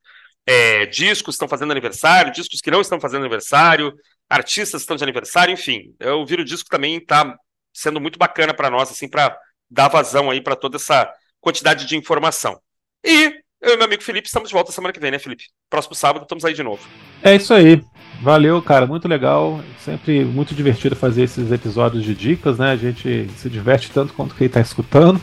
é, 0.45 0.85
discos 0.85 1.35
estão 1.35 1.47
fazendo 1.47 1.71
aniversário, 1.71 2.33
discos 2.33 2.59
que 2.59 2.69
não 2.71 2.81
estão 2.81 2.99
fazendo 2.99 3.21
aniversário, 3.21 3.93
artistas 4.29 4.81
estão 4.81 4.97
de 4.97 5.03
aniversário, 5.05 5.53
enfim. 5.53 5.95
O 6.19 6.25
Viro 6.25 6.43
Disco 6.43 6.69
também 6.69 6.97
está 6.97 7.37
sendo 7.73 8.01
muito 8.01 8.19
bacana 8.19 8.53
para 8.53 8.69
nós, 8.69 8.91
assim, 8.91 9.07
para 9.07 9.37
dar 9.69 9.87
vazão 9.87 10.29
aí 10.29 10.41
para 10.41 10.57
toda 10.57 10.75
essa 10.75 11.09
quantidade 11.39 11.85
de 11.85 11.95
informação. 11.95 12.59
E 13.01 13.41
eu 13.61 13.73
e 13.73 13.77
meu 13.77 13.85
amigo 13.85 14.03
Felipe 14.03 14.27
estamos 14.27 14.49
de 14.49 14.53
volta 14.53 14.71
semana 14.71 14.93
que 14.93 14.99
vem, 14.99 15.11
né, 15.11 15.19
Felipe? 15.19 15.45
Próximo 15.69 15.95
sábado 15.95 16.23
estamos 16.23 16.43
aí 16.43 16.53
de 16.53 16.63
novo. 16.63 16.81
É 17.23 17.35
isso 17.35 17.53
aí. 17.53 17.81
Valeu, 18.21 18.61
cara. 18.61 18.85
Muito 18.85 19.07
legal. 19.07 19.61
Sempre 19.79 20.23
muito 20.25 20.53
divertido 20.53 20.95
fazer 20.95 21.23
esses 21.23 21.51
episódios 21.51 22.03
de 22.03 22.13
dicas, 22.13 22.57
né? 22.57 22.71
A 22.71 22.75
gente 22.75 23.29
se 23.37 23.49
diverte 23.49 23.91
tanto 23.91 24.13
quanto 24.13 24.35
quem 24.35 24.49
tá 24.49 24.59
escutando. 24.59 25.19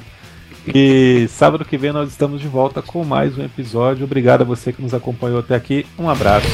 E 0.74 1.26
sábado 1.28 1.64
que 1.64 1.78
vem 1.78 1.92
nós 1.92 2.10
estamos 2.10 2.40
de 2.40 2.48
volta 2.48 2.82
com 2.82 3.04
mais 3.04 3.38
um 3.38 3.44
episódio. 3.44 4.04
Obrigado 4.04 4.42
a 4.42 4.44
você 4.44 4.72
que 4.72 4.82
nos 4.82 4.92
acompanhou 4.92 5.38
até 5.38 5.54
aqui. 5.54 5.86
Um 5.98 6.10
abraço. 6.10 6.46